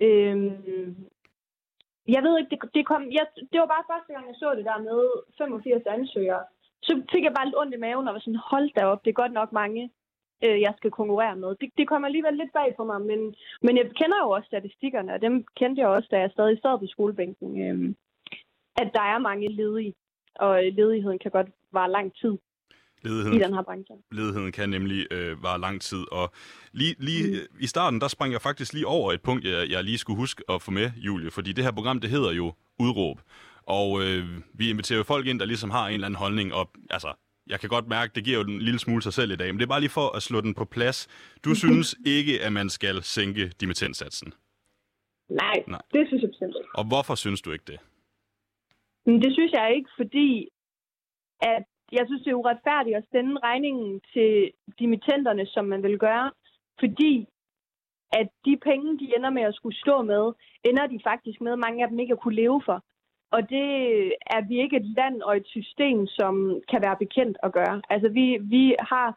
Øh, 0.06 0.36
jeg 2.16 2.22
ved 2.24 2.34
ikke, 2.38 2.52
det, 2.52 2.60
det, 2.76 2.86
kom, 2.86 3.02
jeg, 3.18 3.26
det 3.52 3.60
var 3.62 3.70
bare 3.74 3.90
første 3.92 4.14
gang, 4.14 4.28
jeg 4.28 4.36
så 4.40 4.54
det 4.58 4.66
der 4.66 4.78
med 4.90 5.00
85 5.38 5.84
ansøgere. 5.86 6.44
Så 6.84 6.92
fik 7.12 7.24
jeg 7.24 7.34
bare 7.34 7.46
lidt 7.46 7.60
ondt 7.62 7.76
i 7.76 7.84
maven 7.86 8.08
og 8.08 8.14
var 8.14 8.20
sådan, 8.20 8.48
hold 8.52 8.70
da 8.76 8.82
op, 8.86 9.04
det 9.04 9.10
er 9.10 9.22
godt 9.24 9.34
nok 9.40 9.52
mange 9.52 9.92
øh, 10.46 10.62
jeg 10.62 10.74
skal 10.78 10.92
konkurrere 10.92 11.36
med. 11.36 11.50
Det, 11.62 11.70
det 11.78 11.88
kommer 11.88 12.08
alligevel 12.08 12.34
lidt 12.34 12.54
bag 12.54 12.70
på 12.78 12.84
mig, 12.84 13.02
men, 13.02 13.36
men 13.62 13.78
jeg 13.78 13.86
kender 14.00 14.18
jo 14.24 14.30
også 14.30 14.48
statistikkerne, 14.48 15.14
og 15.14 15.22
dem 15.22 15.46
kendte 15.60 15.82
jeg 15.82 15.90
også, 15.90 16.08
da 16.12 16.20
jeg 16.20 16.32
stadig 16.32 16.58
sad 16.62 16.80
på 16.80 16.88
skolebænken, 16.88 17.50
øh, 17.66 17.96
at 18.82 18.90
der 18.94 19.02
er 19.02 19.20
mange 19.20 19.48
ledige, 19.48 19.94
og 20.36 20.64
ledigheden 20.64 21.20
kan 21.20 21.32
godt 21.32 21.48
vare 21.72 21.92
lang 21.92 22.14
tid. 22.22 22.38
Ledigheden, 23.04 23.38
i 23.38 23.44
den 23.44 23.54
her 23.54 23.62
branche. 23.62 23.96
Ledigheden 24.12 24.52
kan 24.52 24.70
nemlig 24.70 25.08
øh, 25.12 25.44
vare 25.44 25.60
lang 25.60 25.82
tid, 25.82 26.04
og 26.12 26.32
lige, 26.72 26.96
lige 27.00 27.24
mm. 27.28 27.58
i 27.60 27.68
starten, 27.68 28.02
der 28.02 28.08
sprang 28.08 28.34
jeg 28.34 28.42
faktisk 28.42 28.74
lige 28.74 28.88
over 28.88 29.12
et 29.12 29.22
punkt, 29.22 29.46
jeg, 29.46 29.70
jeg 29.70 29.84
lige 29.84 29.98
skulle 29.98 30.18
huske 30.18 30.44
at 30.50 30.62
få 30.62 30.72
med, 30.72 30.92
Julie, 30.98 31.32
fordi 31.32 31.52
det 31.54 31.64
her 31.64 31.72
program, 31.72 32.00
det 32.00 32.10
hedder 32.10 32.32
jo 32.32 32.54
Udråb, 32.80 33.18
og 33.64 34.02
øh, 34.04 34.26
vi 34.54 34.70
inviterer 34.70 34.98
jo 34.98 35.04
folk 35.04 35.28
ind, 35.28 35.40
der 35.40 35.46
ligesom 35.46 35.70
har 35.70 35.88
en 35.88 35.94
eller 35.94 36.08
anden 36.08 36.18
holdning, 36.18 36.54
og 36.54 36.70
altså, 36.90 37.14
jeg 37.52 37.60
kan 37.60 37.70
godt 37.70 37.88
mærke, 37.88 38.12
det 38.16 38.24
giver 38.26 38.38
jo 38.40 38.44
en 38.44 38.60
lille 38.68 38.80
smule 38.80 39.02
sig 39.02 39.14
selv 39.14 39.32
i 39.32 39.36
dag, 39.36 39.48
men 39.48 39.60
det 39.60 39.66
er 39.66 39.74
bare 39.76 39.86
lige 39.86 39.98
for 40.00 40.16
at 40.18 40.22
slå 40.22 40.42
den 40.42 40.54
på 40.54 40.66
plads. 40.66 40.98
Du 41.46 41.56
synes 41.64 41.96
ikke, 42.06 42.34
at 42.46 42.54
man 42.54 42.70
skal 42.70 42.96
sænke 43.04 43.44
dimittenssatsen? 43.62 44.34
Nej, 45.30 45.58
Nej, 45.68 45.82
det 45.94 46.08
synes 46.08 46.22
jeg 46.22 46.30
bestemt 46.30 46.56
ikke. 46.60 46.70
Og 46.80 46.84
hvorfor 46.92 47.16
synes 47.16 47.42
du 47.42 47.52
ikke 47.52 47.68
det? 47.72 47.80
Det 49.24 49.32
synes 49.34 49.52
jeg 49.52 49.76
ikke, 49.76 49.90
fordi 49.98 50.50
at 51.42 51.64
jeg 51.92 52.04
synes, 52.08 52.24
det 52.24 52.32
er 52.32 52.42
uretfærdigt 52.42 52.98
at 52.98 53.06
sende 53.12 53.40
regningen 53.40 54.02
til 54.14 54.52
dimittenterne, 54.80 55.46
som 55.46 55.66
man 55.66 55.84
vil 55.84 55.98
gøre, 55.98 56.32
fordi 56.80 57.26
at 58.20 58.28
de 58.46 58.58
penge, 58.70 59.00
de 59.00 59.14
ender 59.18 59.30
med 59.30 59.42
at 59.42 59.56
skulle 59.56 59.78
stå 59.78 60.02
med, 60.02 60.34
ender 60.70 60.88
de 60.88 61.00
faktisk 61.04 61.42
med, 61.42 61.56
mange 61.56 61.84
af 61.84 61.90
dem 61.90 62.00
ikke 62.00 62.14
at 62.14 62.20
kunne 62.20 62.36
leve 62.36 62.62
for. 62.66 62.84
Og 63.32 63.42
det 63.50 63.70
er 64.36 64.42
vi 64.48 64.62
ikke 64.62 64.78
et 64.78 64.86
land 64.98 65.22
og 65.22 65.38
et 65.38 65.48
system, 65.48 66.08
som 66.08 66.62
kan 66.72 66.82
være 66.82 66.98
bekendt 67.00 67.38
at 67.44 67.54
gøre. 67.54 67.82
Altså 67.90 68.10
vi, 68.10 68.38
vi 68.42 68.76
har 68.80 69.08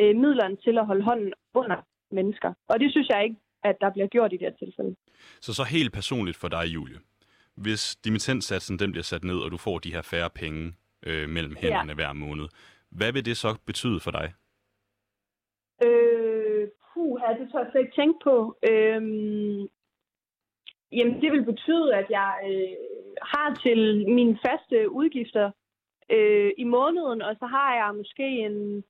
øh, 0.00 0.16
midlerne 0.16 0.56
til 0.56 0.78
at 0.78 0.86
holde 0.86 1.04
hånden 1.04 1.32
under 1.54 1.76
mennesker. 2.10 2.52
Og 2.68 2.80
det 2.80 2.90
synes 2.90 3.08
jeg 3.08 3.24
ikke, 3.24 3.36
at 3.64 3.76
der 3.80 3.90
bliver 3.90 4.06
gjort 4.06 4.32
i 4.32 4.36
det 4.36 4.46
her 4.48 4.56
tilfælde. 4.66 4.96
Så 5.40 5.54
så 5.54 5.64
helt 5.64 5.92
personligt 5.92 6.36
for 6.36 6.48
dig, 6.48 6.64
Julie. 6.66 6.98
Hvis 7.54 7.96
dimittentsatsen 7.96 8.78
den 8.78 8.92
bliver 8.92 9.02
sat 9.02 9.24
ned, 9.24 9.38
og 9.38 9.50
du 9.50 9.56
får 9.56 9.78
de 9.78 9.94
her 9.94 10.02
færre 10.02 10.30
penge 10.30 10.72
øh, 11.06 11.28
mellem 11.28 11.56
hænderne 11.56 11.88
ja. 11.92 11.94
hver 11.94 12.12
måned, 12.12 12.48
hvad 12.90 13.12
vil 13.12 13.24
det 13.24 13.36
så 13.36 13.58
betyde 13.66 14.00
for 14.00 14.10
dig? 14.10 14.34
Øh, 15.86 16.68
puha, 16.94 17.26
det 17.38 17.50
tror 17.50 17.60
jeg 17.60 17.68
slet 17.70 17.80
ikke 17.80 17.96
tænke 18.00 18.18
på. 18.24 18.56
Øhm, 18.70 19.68
jamen, 20.92 21.20
det 21.22 21.32
vil 21.32 21.44
betyde, 21.44 21.94
at 21.94 22.06
jeg 22.10 22.32
øh, 22.48 22.76
har 23.22 23.48
til 23.64 23.80
mine 24.08 24.38
faste 24.46 24.90
udgifter 24.90 25.50
øh, 26.10 26.50
i 26.58 26.64
måneden, 26.64 27.22
og 27.22 27.36
så 27.40 27.46
har 27.46 27.74
jeg 27.74 27.94
måske 27.96 28.26
en 28.46 28.84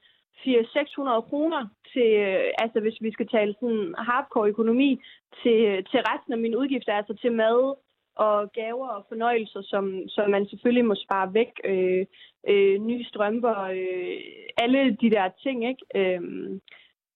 400-600 0.46 1.20
kroner 1.28 1.62
til, 1.92 2.10
øh, 2.26 2.44
altså 2.58 2.80
hvis 2.80 2.98
vi 3.00 3.12
skal 3.12 3.28
tale 3.28 3.54
sådan 3.60 3.94
hardcore 3.98 4.48
økonomi, 4.48 5.00
til, 5.42 5.58
øh, 5.70 5.84
til 5.90 6.00
resten 6.10 6.32
af 6.32 6.38
mine 6.38 6.58
udgifter, 6.58 6.92
altså 6.92 7.14
til 7.14 7.32
mad 7.32 7.74
og 8.16 8.52
gaver 8.52 8.88
og 8.88 9.04
fornøjelser, 9.08 9.62
som, 9.62 10.08
som 10.08 10.30
man 10.30 10.46
selvfølgelig 10.46 10.84
må 10.84 10.94
spare 10.94 11.34
væk. 11.34 11.52
Øh, 11.64 12.06
øh, 12.48 12.78
nye 12.78 13.04
strømper, 13.04 13.60
øh, 13.60 14.20
alle 14.56 14.96
de 15.00 15.10
der 15.10 15.28
ting, 15.42 15.68
ikke? 15.68 15.84
Øh, 15.94 16.20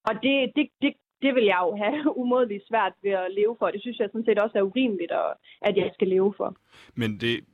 og 0.08 0.14
det, 0.22 0.52
det, 0.56 0.68
det, 0.82 0.94
det 1.22 1.34
vil 1.34 1.44
jeg 1.44 1.58
jo 1.62 1.76
have 1.76 1.96
umådeligt 2.20 2.68
svært 2.68 2.92
ved 3.02 3.10
at 3.10 3.32
leve 3.32 3.56
for. 3.58 3.70
Det 3.70 3.80
synes 3.80 3.98
jeg 3.98 4.08
sådan 4.08 4.24
set 4.24 4.38
også 4.38 4.58
er 4.58 4.62
urimeligt, 4.62 5.12
at 5.60 5.76
jeg 5.76 5.90
skal 5.94 6.08
leve 6.08 6.34
for. 6.36 6.56
Men 6.94 7.20
det, 7.20 7.44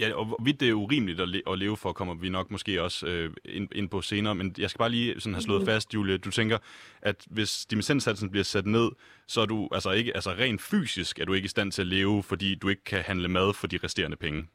Ja, 0.00 0.14
og 0.14 0.24
hvorvidt 0.24 0.60
det 0.60 0.68
er 0.68 0.74
urimeligt 0.74 1.20
at, 1.20 1.28
le- 1.28 1.42
at 1.52 1.58
leve 1.58 1.76
for, 1.76 1.92
kommer 1.92 2.14
vi 2.14 2.28
nok 2.28 2.50
måske 2.50 2.82
også 2.82 3.06
øh, 3.06 3.30
ind, 3.44 3.68
ind 3.74 3.88
på 3.88 4.00
senere. 4.00 4.34
Men 4.34 4.54
jeg 4.58 4.70
skal 4.70 4.78
bare 4.78 4.90
lige 4.90 5.20
sådan 5.20 5.34
have 5.34 5.42
slået 5.42 5.60
mm. 5.60 5.66
fast, 5.66 5.94
Julie. 5.94 6.18
Du 6.18 6.30
tænker, 6.30 6.58
at 7.02 7.26
hvis 7.30 7.66
dimittentsatsen 7.70 8.30
bliver 8.30 8.44
sat 8.44 8.66
ned, 8.66 8.88
så 9.28 9.40
er 9.40 9.46
du 9.46 9.68
altså 9.72 9.90
ikke, 9.90 10.12
altså 10.14 10.30
rent 10.30 10.60
fysisk 10.60 11.18
er 11.18 11.24
du 11.24 11.32
ikke 11.32 11.46
i 11.46 11.54
stand 11.56 11.72
til 11.72 11.82
at 11.82 11.86
leve, 11.86 12.22
fordi 12.22 12.54
du 12.54 12.68
ikke 12.68 12.84
kan 12.84 12.98
handle 12.98 13.28
mad 13.28 13.54
for 13.60 13.66
de 13.66 13.78
resterende 13.84 14.16
penge. 14.16 14.46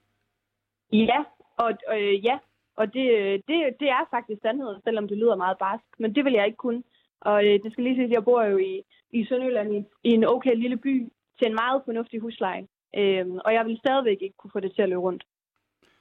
Ja, 0.93 1.19
og 1.57 1.71
øh, 1.97 2.25
ja, 2.25 2.37
og 2.75 2.93
det, 2.93 3.05
det, 3.47 3.57
det 3.79 3.89
er 3.89 4.09
faktisk 4.09 4.41
sandheden, 4.41 4.81
selvom 4.83 5.07
det 5.07 5.17
lyder 5.17 5.35
meget 5.35 5.57
barsk. 5.57 5.83
Men 5.99 6.15
det 6.15 6.25
vil 6.25 6.33
jeg 6.33 6.45
ikke 6.45 6.57
kunne. 6.57 6.83
Og 7.21 7.45
øh, 7.45 7.59
det 7.63 7.71
skal 7.71 7.83
lige 7.83 7.95
sige, 7.95 8.05
at 8.05 8.11
jeg 8.11 8.23
bor 8.23 8.43
jo 8.43 8.57
i, 8.57 8.83
i 9.11 9.25
Sønderjylland 9.25 9.75
i, 9.75 9.79
i 10.09 10.09
en 10.09 10.25
okay 10.25 10.55
lille 10.55 10.77
by 10.77 10.95
til 11.37 11.47
en 11.47 11.55
meget 11.63 11.81
fornuftig 11.85 12.19
husleje. 12.19 12.67
Øhm, 12.97 13.37
og 13.45 13.53
jeg 13.53 13.65
vil 13.65 13.77
stadigvæk 13.77 14.17
ikke 14.21 14.37
kunne 14.37 14.51
få 14.55 14.59
det 14.59 14.71
til 14.75 14.81
at 14.81 14.89
løbe 14.89 15.01
rundt. 15.01 15.23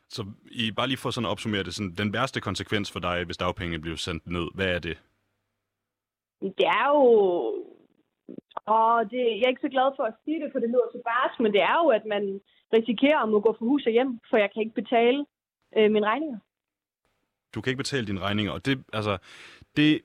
Så 0.08 0.22
I, 0.50 0.72
bare 0.72 0.88
lige 0.88 0.98
for 0.98 1.10
sådan 1.10 1.26
at 1.26 1.30
opsummere 1.30 1.62
det, 1.62 1.74
sådan, 1.74 1.94
den 1.94 2.12
værste 2.12 2.40
konsekvens 2.40 2.92
for 2.92 3.00
dig, 3.00 3.24
hvis 3.24 3.36
dagpengene 3.36 3.80
bliver 3.80 3.96
sendt 3.96 4.26
ned, 4.26 4.46
hvad 4.54 4.68
er 4.76 4.78
det? 4.78 4.96
Det 6.40 6.66
er 6.80 6.86
jo... 6.88 7.04
Og 8.66 9.10
det, 9.10 9.22
jeg 9.38 9.44
er 9.44 9.54
ikke 9.54 9.66
så 9.66 9.74
glad 9.76 9.88
for 9.96 10.04
at 10.04 10.14
sige 10.24 10.40
det, 10.42 10.48
for 10.52 10.58
det 10.58 10.68
lyder 10.68 10.88
så 10.92 11.00
barsk, 11.04 11.40
men 11.40 11.52
det 11.52 11.62
er 11.62 11.76
jo, 11.82 11.88
at 11.88 12.04
man 12.04 12.40
risikerer 12.72 13.18
at 13.22 13.28
må 13.28 13.40
gå 13.40 13.56
for 13.58 13.64
hus 13.64 13.86
og 13.86 13.92
hjem, 13.92 14.20
for 14.30 14.36
jeg 14.36 14.50
kan 14.52 14.62
ikke 14.62 14.74
betale 14.82 15.26
øh, 15.76 15.90
mine 15.90 16.06
regninger. 16.06 16.38
Du 17.54 17.60
kan 17.60 17.70
ikke 17.70 17.84
betale 17.84 18.06
dine 18.06 18.20
regninger, 18.20 18.52
og 18.52 18.66
det, 18.66 18.84
altså, 18.92 19.18
det 19.76 20.00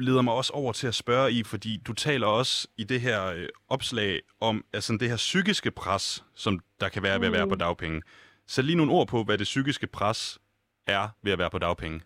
leder 0.00 0.22
mig 0.22 0.34
også 0.34 0.52
over 0.52 0.72
til 0.72 0.86
at 0.86 0.94
spørge 0.94 1.32
i, 1.32 1.42
fordi 1.44 1.76
du 1.86 1.92
taler 1.92 2.26
også 2.26 2.68
i 2.78 2.84
det 2.84 3.00
her 3.00 3.26
øh, 3.26 3.48
opslag 3.68 4.20
om 4.40 4.64
altså, 4.74 4.96
det 5.00 5.08
her 5.08 5.16
psykiske 5.16 5.70
pres, 5.70 6.24
som 6.34 6.60
der 6.80 6.88
kan 6.88 7.02
være 7.02 7.20
ved 7.20 7.26
at 7.26 7.32
være 7.32 7.48
på 7.48 7.54
mm. 7.54 7.58
dagpenge. 7.58 8.02
Sæt 8.46 8.64
lige 8.64 8.76
nogle 8.76 8.92
ord 8.92 9.08
på, 9.08 9.24
hvad 9.24 9.38
det 9.38 9.44
psykiske 9.44 9.86
pres 9.86 10.38
er 10.86 11.08
ved 11.22 11.32
at 11.32 11.38
være 11.38 11.50
på 11.50 11.58
dagpenge. 11.58 12.00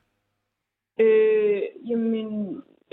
Øh, 1.01 1.63
jamen, 1.89 2.27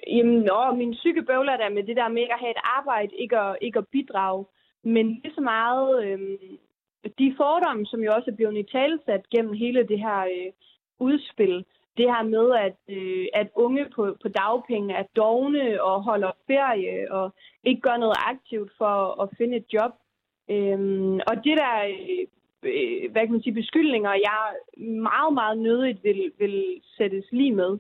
jamen 0.08 0.50
åh, 0.52 0.78
min 0.78 0.94
psyke 0.94 1.22
bøvler 1.22 1.58
der 1.58 1.70
med 1.70 1.84
det 1.84 1.96
der 1.96 2.08
med 2.08 2.22
ikke 2.22 2.34
at 2.34 2.40
have 2.40 2.52
et 2.52 2.64
arbejde, 2.78 3.16
ikke 3.16 3.38
at, 3.38 3.58
ikke 3.62 3.80
at 3.80 3.88
bidrage. 3.88 4.46
Men 4.84 5.06
lige 5.10 5.34
så 5.36 5.42
meget 5.42 6.06
øh, 6.06 6.20
de 7.20 7.34
fordomme, 7.38 7.86
som 7.86 8.00
jo 8.04 8.14
også 8.14 8.32
er 8.32 8.36
blevet 8.36 8.58
i 8.58 8.72
talesat 8.72 9.30
gennem 9.30 9.54
hele 9.54 9.88
det 9.88 10.00
her 10.00 10.20
øh, 10.20 10.52
udspil, 11.00 11.66
det 11.98 12.08
her 12.14 12.24
med, 12.36 12.48
at, 12.68 12.80
øh, 12.98 13.26
at 13.34 13.48
unge 13.56 13.86
på, 13.96 14.18
på 14.22 14.28
dagpenge 14.28 14.94
er 14.94 15.04
dogne 15.16 15.84
og 15.84 16.04
holder 16.04 16.32
ferie 16.48 17.12
og 17.12 17.34
ikke 17.64 17.82
gør 17.82 17.98
noget 17.98 18.18
aktivt 18.32 18.72
for 18.78 19.22
at 19.22 19.30
finde 19.38 19.58
et 19.58 19.68
job. 19.74 19.92
Øhm, 20.50 21.16
og 21.30 21.36
det 21.46 21.56
der, 21.62 21.76
øh, 22.64 23.12
hvad 23.12 23.22
kan 23.22 23.32
man 23.32 23.44
sige, 23.44 23.62
beskyldninger, 23.62 24.12
jeg 24.28 24.40
meget, 25.12 25.34
meget 25.34 25.58
nødigt 25.58 26.04
vil, 26.04 26.32
vil 26.40 26.82
sættes 26.98 27.26
lige 27.32 27.56
med. 27.56 27.78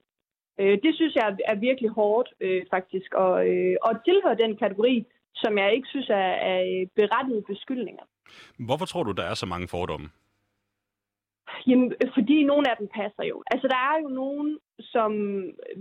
Øh, 0.59 0.77
det 0.83 0.95
synes 0.95 1.15
jeg 1.15 1.25
er, 1.29 1.35
er 1.51 1.55
virkelig 1.55 1.89
hårdt, 1.89 2.29
øh, 2.41 2.61
faktisk, 2.69 3.13
og, 3.13 3.47
øh, 3.49 3.75
og 3.81 3.93
tilhører 4.05 4.35
den 4.35 4.57
kategori, 4.57 5.05
som 5.35 5.57
jeg 5.57 5.73
ikke 5.73 5.87
synes 5.87 6.09
er, 6.09 6.31
er 6.51 6.85
berettigede 6.95 7.43
beskyldninger. 7.47 8.03
Hvorfor 8.59 8.85
tror 8.85 9.03
du, 9.03 9.11
der 9.11 9.23
er 9.23 9.33
så 9.33 9.45
mange 9.45 9.67
fordomme? 9.67 10.09
Jamen, 11.67 11.93
fordi 12.13 12.43
nogle 12.43 12.69
af 12.71 12.75
dem 12.79 12.87
passer 12.87 13.23
jo. 13.23 13.43
Altså, 13.51 13.67
der 13.67 13.79
er 13.89 13.95
jo 14.03 14.07
nogen, 14.07 14.59
som, 14.79 15.11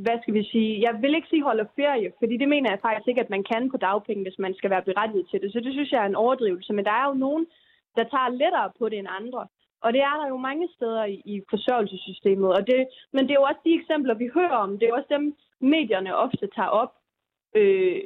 hvad 0.05 0.17
skal 0.23 0.35
vi 0.35 0.45
sige, 0.53 0.81
jeg 0.87 1.03
vil 1.03 1.15
ikke 1.15 1.29
sige 1.29 1.43
holder 1.43 1.65
ferie, 1.77 2.13
fordi 2.19 2.37
det 2.37 2.49
mener 2.49 2.71
jeg 2.71 2.81
faktisk 2.83 3.09
ikke, 3.09 3.21
at 3.21 3.31
man 3.31 3.45
kan 3.53 3.71
på 3.71 3.77
dagpenge, 3.77 4.23
hvis 4.23 4.39
man 4.39 4.55
skal 4.55 4.71
være 4.71 4.89
berettiget 4.89 5.27
til 5.31 5.41
det. 5.41 5.53
Så 5.53 5.61
det 5.61 5.73
synes 5.73 5.93
jeg 5.93 6.03
er 6.03 6.09
en 6.09 6.23
overdrivelse. 6.25 6.73
Men 6.73 6.85
der 6.85 6.91
er 6.91 7.07
jo 7.09 7.15
nogen, 7.15 7.47
der 7.97 8.05
tager 8.05 8.29
lettere 8.29 8.71
på 8.79 8.89
det 8.89 8.99
end 8.99 9.09
andre. 9.21 9.47
Og 9.85 9.93
det 9.93 10.01
er 10.01 10.15
der 10.21 10.29
jo 10.29 10.37
mange 10.37 10.69
steder 10.77 11.05
i, 11.05 11.23
i 11.25 11.43
forsørgelsessystemet. 11.51 12.49
Og 12.57 12.67
det, 12.67 12.89
men 13.13 13.23
det 13.25 13.31
er 13.31 13.41
jo 13.41 13.49
også 13.51 13.61
de 13.65 13.75
eksempler, 13.81 14.15
vi 14.15 14.31
hører 14.35 14.57
om. 14.65 14.71
Det 14.79 14.83
er 14.83 14.89
jo 14.89 14.97
også 15.01 15.15
dem, 15.17 15.37
medierne 15.61 16.17
ofte 16.17 16.47
tager 16.57 16.69
op. 16.69 16.93
Øh, 17.55 18.03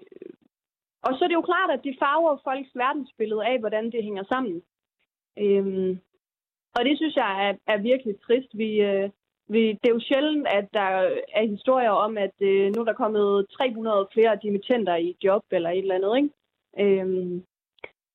og 1.02 1.11
så 1.14 1.24
er 1.24 1.28
det 1.28 1.35
jo 1.35 1.50
klart, 1.50 1.70
at 1.70 1.85
de 1.85 1.96
farver 1.98 2.37
folks 2.44 2.70
verdensbillede 2.74 3.46
af, 3.46 3.59
hvordan 3.59 3.85
det 3.92 4.02
hænger 4.02 4.24
sammen. 4.33 4.62
Øh, 5.38 5.96
og 6.76 6.85
det 6.85 6.94
synes 6.96 7.16
jeg 7.16 7.30
er, 7.46 7.52
er 7.72 7.78
virkelig 7.90 8.14
trist. 8.26 8.50
Vi, 8.52 8.70
øh, 8.90 9.11
vi, 9.52 9.61
det 9.80 9.87
er 9.88 9.96
jo 9.98 10.06
sjældent, 10.09 10.46
at 10.59 10.66
der 10.72 10.88
er 11.38 11.50
historier 11.56 11.90
om, 11.90 12.18
at 12.18 12.37
øh, 12.40 12.72
nu 12.74 12.80
er 12.80 12.85
der 12.85 13.02
kommet 13.02 13.46
300 13.59 14.09
flere 14.14 14.38
dimittenter 14.42 14.96
i 14.96 15.16
job 15.24 15.44
eller 15.50 15.70
et 15.70 15.78
eller 15.78 15.94
andet. 15.94 16.12
Ikke? 16.20 16.30
Øhm, 16.83 17.44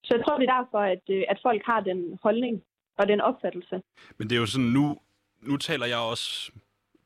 så 0.06 0.16
jeg 0.16 0.24
tror, 0.24 0.38
det 0.38 0.50
er 0.50 0.58
derfor, 0.60 0.80
at, 0.80 1.04
øh, 1.10 1.24
at 1.30 1.40
folk 1.42 1.62
har 1.66 1.80
den 1.80 2.20
holdning 2.24 2.64
og 2.98 3.08
den 3.08 3.22
opfattelse. 3.22 3.82
Men 4.18 4.30
det 4.30 4.36
er 4.36 4.40
jo 4.40 4.46
sådan, 4.46 4.74
nu, 4.78 4.98
nu 5.42 5.58
taler 5.58 5.86
jeg 5.86 5.98
også, 5.98 6.52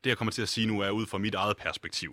det 0.04 0.10
jeg 0.10 0.18
kommer 0.18 0.32
til 0.32 0.42
at 0.42 0.50
sige 0.50 0.68
nu, 0.68 0.82
er 0.82 0.90
ud 0.90 1.06
fra 1.06 1.18
mit 1.18 1.36
eget 1.36 1.58
perspektiv. 1.58 2.12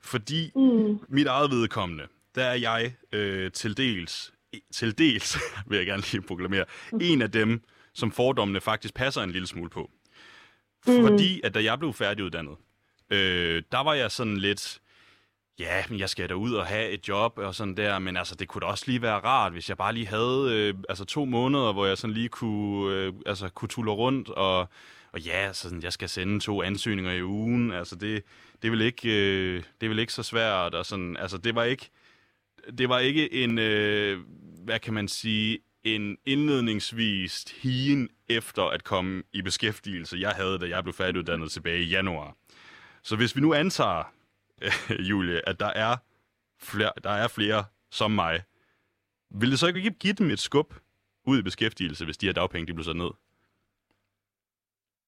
Fordi 0.00 0.52
mm. 0.56 0.98
mit 1.08 1.26
eget 1.26 1.50
vedkommende, 1.50 2.04
der 2.34 2.44
er 2.44 2.54
jeg 2.54 2.92
øh, 3.12 3.52
til 3.52 3.76
dels, 3.76 4.32
til 4.72 4.98
dels, 4.98 5.38
vil 5.68 5.76
jeg 5.76 5.86
gerne 5.86 6.02
lige 6.12 6.22
proklamere, 6.22 6.64
mm. 6.92 6.98
en 7.02 7.22
af 7.22 7.30
dem, 7.30 7.62
som 7.98 8.12
fordommene 8.12 8.60
faktisk 8.60 8.94
passer 8.94 9.22
en 9.22 9.30
lille 9.30 9.48
smule 9.48 9.70
på. 9.70 9.90
Mm. 10.86 11.02
Fordi 11.02 11.40
at 11.44 11.54
da 11.54 11.64
jeg 11.64 11.78
blev 11.78 11.92
færdiguddannet, 11.92 12.56
øh, 13.10 13.62
der 13.72 13.82
var 13.82 13.94
jeg 13.94 14.10
sådan 14.10 14.36
lidt, 14.36 14.80
ja, 15.58 15.84
men 15.88 15.98
jeg 15.98 16.10
skal 16.10 16.28
da 16.28 16.34
ud 16.34 16.52
og 16.52 16.66
have 16.66 16.90
et 16.90 17.08
job 17.08 17.38
og 17.38 17.54
sådan 17.54 17.76
der, 17.76 17.98
men 17.98 18.16
altså, 18.16 18.34
det 18.34 18.48
kunne 18.48 18.60
da 18.60 18.66
også 18.66 18.84
lige 18.86 19.02
være 19.02 19.18
rart, 19.18 19.52
hvis 19.52 19.68
jeg 19.68 19.76
bare 19.76 19.92
lige 19.92 20.06
havde 20.06 20.48
øh, 20.50 20.74
altså 20.88 21.04
to 21.04 21.24
måneder, 21.24 21.72
hvor 21.72 21.86
jeg 21.86 21.98
sådan 21.98 22.14
lige 22.14 22.28
kunne, 22.28 22.94
øh, 22.94 23.12
altså, 23.26 23.48
kunne 23.48 23.68
tulle 23.68 23.90
rundt, 23.90 24.28
og, 24.28 24.68
og 25.12 25.20
ja, 25.20 25.52
så 25.52 25.62
sådan, 25.62 25.82
jeg 25.82 25.92
skal 25.92 26.08
sende 26.08 26.40
to 26.40 26.62
ansøgninger 26.62 27.12
i 27.12 27.22
ugen, 27.22 27.72
altså 27.72 27.96
det, 27.96 28.22
det, 28.62 28.72
vil 28.72 28.80
ikke, 28.80 29.08
øh, 29.08 29.62
det 29.80 29.90
vil 29.90 29.98
ikke 29.98 30.12
så 30.12 30.22
svært, 30.22 30.74
og 30.74 30.86
sådan, 30.86 31.16
altså 31.16 31.38
det 31.38 31.54
var 31.54 31.64
ikke, 31.64 31.90
det 32.78 32.88
var 32.88 32.98
ikke 32.98 33.32
en, 33.32 33.58
øh, 33.58 34.18
hvad 34.64 34.78
kan 34.78 34.94
man 34.94 35.08
sige, 35.08 35.58
en 35.94 36.18
indledningsvis 36.26 37.44
hien 37.62 38.08
efter 38.28 38.62
at 38.62 38.84
komme 38.84 39.22
i 39.32 39.42
beskæftigelse, 39.42 40.16
jeg 40.20 40.30
havde, 40.30 40.58
da 40.58 40.68
jeg 40.68 40.82
blev 40.82 40.94
færdiguddannet 40.94 41.50
tilbage 41.50 41.82
i 41.82 41.88
januar. 41.88 42.36
Så 43.02 43.16
hvis 43.16 43.36
vi 43.36 43.40
nu 43.40 43.54
antager, 43.54 44.04
Julie, 45.10 45.48
at 45.48 45.60
der 45.60 45.72
er, 45.84 45.96
flere, 46.60 46.92
der 47.04 47.10
er 47.10 47.28
flere 47.28 47.64
som 47.90 48.10
mig, 48.10 48.40
vil 49.30 49.50
det 49.50 49.58
så 49.58 49.66
ikke 49.66 49.90
give 49.90 50.12
dem 50.12 50.30
et 50.30 50.38
skub 50.38 50.74
ud 51.26 51.38
i 51.38 51.42
beskæftigelse, 51.42 52.04
hvis 52.04 52.18
de 52.18 52.26
her 52.26 52.32
dagpenge 52.32 52.66
de 52.66 52.74
bliver 52.74 52.84
sat 52.84 52.96
ned? 52.96 53.10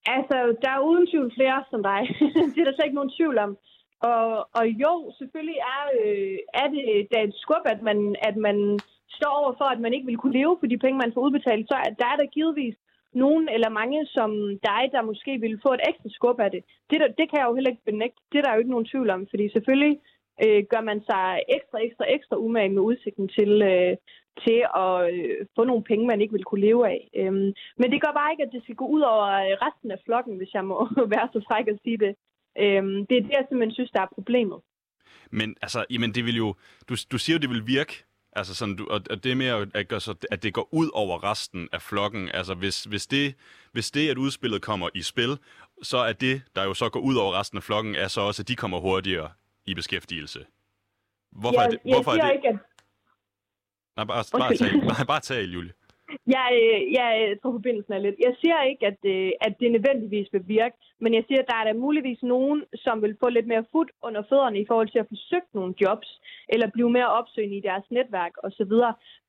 Altså, 0.07 0.37
der 0.63 0.71
er 0.71 0.81
uden 0.81 1.07
tvivl 1.11 1.33
flere 1.35 1.65
som 1.71 1.83
dig. 1.83 2.01
det 2.55 2.61
er 2.61 2.65
der 2.65 2.75
slet 2.75 2.89
ikke 2.89 3.01
nogen 3.01 3.17
tvivl 3.19 3.39
om. 3.39 3.59
Og, 4.01 4.49
og 4.59 4.67
jo, 4.67 5.15
selvfølgelig 5.19 5.59
er, 5.77 5.83
øh, 6.05 6.39
er 6.55 6.69
det 6.69 7.09
da 7.13 7.19
et 7.23 7.35
skub, 7.43 7.65
at 7.65 7.83
man, 7.83 8.17
at 8.29 8.37
man 8.37 8.81
står 9.19 9.33
over 9.41 9.53
for, 9.61 9.65
at 9.65 9.81
man 9.81 9.93
ikke 9.95 10.07
vil 10.07 10.21
kunne 10.21 10.39
leve 10.41 10.57
for 10.61 10.67
de 10.67 10.79
penge, 10.79 10.99
man 10.99 11.15
får 11.15 11.21
udbetalt, 11.27 11.69
så 11.69 11.75
er 11.85 11.91
der 12.01 12.07
er 12.13 12.17
der 12.17 12.35
givetvis 12.37 12.77
nogen 13.15 13.49
eller 13.49 13.71
mange 13.81 14.07
som 14.07 14.31
dig, 14.71 14.83
der 14.93 15.03
måske 15.03 15.33
vil 15.41 15.61
få 15.63 15.71
et 15.73 15.87
ekstra 15.89 16.09
skub 16.09 16.39
af 16.41 16.51
det. 16.51 16.63
Det, 16.91 17.01
der, 17.01 17.09
det 17.19 17.27
kan 17.31 17.39
jeg 17.39 17.47
jo 17.49 17.55
heller 17.55 17.71
ikke 17.71 17.89
benægte. 17.91 18.21
Det 18.33 18.39
er 18.39 18.43
der 18.43 18.53
jo 18.53 18.59
ikke 18.59 18.75
nogen 18.75 18.91
tvivl 18.93 19.11
om, 19.11 19.27
fordi 19.31 19.53
selvfølgelig 19.53 19.99
øh, 20.45 20.63
gør 20.73 20.81
man 20.91 21.01
sig 21.11 21.25
ekstra, 21.57 21.79
ekstra, 21.87 22.05
ekstra 22.17 22.37
umage 22.37 22.69
med 22.69 22.83
udsigten 22.83 23.29
til, 23.29 23.53
øh, 23.73 23.97
til 24.45 24.59
at 24.85 24.95
øh, 25.15 25.47
få 25.57 25.65
nogle 25.65 25.85
penge, 25.91 26.07
man 26.07 26.21
ikke 26.21 26.33
vil 26.33 26.45
kunne 26.45 26.67
leve 26.69 26.83
af. 26.95 27.01
Øhm, 27.17 27.51
men 27.81 27.89
det 27.93 28.03
gør 28.03 28.13
bare 28.19 28.33
ikke, 28.33 28.45
at 28.47 28.53
det 28.55 28.63
skal 28.63 28.81
gå 28.83 28.87
ud 28.87 29.01
over 29.01 29.27
øh, 29.47 29.55
resten 29.67 29.91
af 29.91 30.01
flokken, 30.07 30.37
hvis 30.37 30.55
jeg 30.55 30.65
må 30.65 30.89
være 31.15 31.29
så 31.33 31.41
fræk 31.49 31.67
at 31.69 31.79
sige 31.85 31.99
det. 32.05 32.13
Øhm, 32.63 33.07
det 33.07 33.15
er 33.17 33.23
det, 33.23 33.31
jeg 33.31 33.47
simpelthen 33.49 33.75
synes, 33.75 33.91
der 33.91 34.01
er 34.03 34.15
problemet. 34.19 34.59
Men 35.31 35.57
altså, 35.63 35.85
jamen, 35.91 36.13
det 36.15 36.25
vil 36.25 36.37
jo, 36.37 36.55
du, 36.89 36.95
du 37.13 37.19
siger 37.19 37.37
jo, 37.37 37.41
det 37.41 37.51
vil 37.51 37.67
virke 37.67 37.95
Altså 38.33 38.55
sådan, 38.55 38.77
du, 38.77 38.87
og 38.91 39.25
det 39.25 39.37
med 39.37 39.47
at, 39.75 39.89
gøre 39.89 40.01
så, 40.01 40.15
at 40.31 40.43
det 40.43 40.55
går 40.55 40.69
ud 40.73 40.91
over 40.93 41.25
resten 41.25 41.69
af 41.73 41.83
flokken. 41.83 42.29
Altså 42.29 42.55
hvis, 42.55 42.85
hvis, 42.85 43.07
det, 43.07 43.35
hvis 43.73 43.91
det, 43.91 44.11
at 44.11 44.19
udspillet 44.19 44.63
kommer 44.63 44.89
i 44.95 45.03
spil, 45.03 45.39
så 45.83 45.99
er 45.99 46.13
det, 46.13 46.43
der 46.57 46.65
jo 46.65 46.75
så 46.75 46.89
går 46.89 47.01
ud 47.01 47.17
over 47.17 47.39
resten 47.41 47.57
af 47.59 47.63
flokken, 47.63 47.95
er 47.95 48.09
så 48.09 48.21
også, 48.21 48.43
at 48.43 48.49
de 48.49 48.57
kommer 48.57 48.81
hurtigere 48.81 49.31
i 49.67 49.75
beskæftigelse. 49.75 50.47
Hvorfor 51.33 51.61
jeg, 51.61 51.67
er 51.67 51.71
det, 51.71 51.79
jeg 51.85 51.95
hvorfor 51.95 52.13
siger 52.13 52.25
er 52.25 52.29
det... 52.29 52.35
ikke, 52.37 52.49
at 52.49 52.59
Nej, 53.97 54.05
bare, 54.05 54.25
bare, 54.33 54.49
Undskyld. 54.51 54.71
tag, 54.71 54.81
nej, 54.81 55.05
bare 55.05 55.21
tag, 55.21 55.43
Julie. 55.43 55.73
Jeg, 56.27 56.49
øh, 56.53 56.75
øh, 56.75 56.93
jeg 56.93 57.37
tror 57.43 57.53
forbindelsen 57.53 57.93
er 57.93 57.99
lidt. 57.99 58.17
Jeg 58.27 58.35
siger 58.41 58.63
ikke, 58.63 58.87
at, 58.87 59.01
øh, 59.05 59.31
at 59.41 59.55
det 59.61 59.73
nødvendigvis 59.73 60.29
vil 60.33 60.49
virke, 60.49 60.77
men 61.01 61.15
jeg 61.15 61.25
siger, 61.27 61.41
at 61.43 61.49
der 61.51 61.57
er 61.57 61.65
der 61.65 61.83
muligvis 61.87 62.23
nogen, 62.23 62.65
som 62.75 63.03
vil 63.03 63.17
få 63.21 63.29
lidt 63.29 63.47
mere 63.47 63.65
fod 63.73 63.87
under 64.03 64.23
fødderne 64.29 64.61
i 64.61 64.67
forhold 64.67 64.89
til 64.89 64.99
at 64.99 65.09
få 65.09 65.17
søgt 65.31 65.55
nogle 65.55 65.75
jobs, 65.81 66.21
eller 66.49 66.71
blive 66.71 66.91
mere 66.91 67.11
opsøgende 67.19 67.57
i 67.57 67.67
deres 67.69 67.85
netværk 67.91 68.33
osv. 68.45 68.73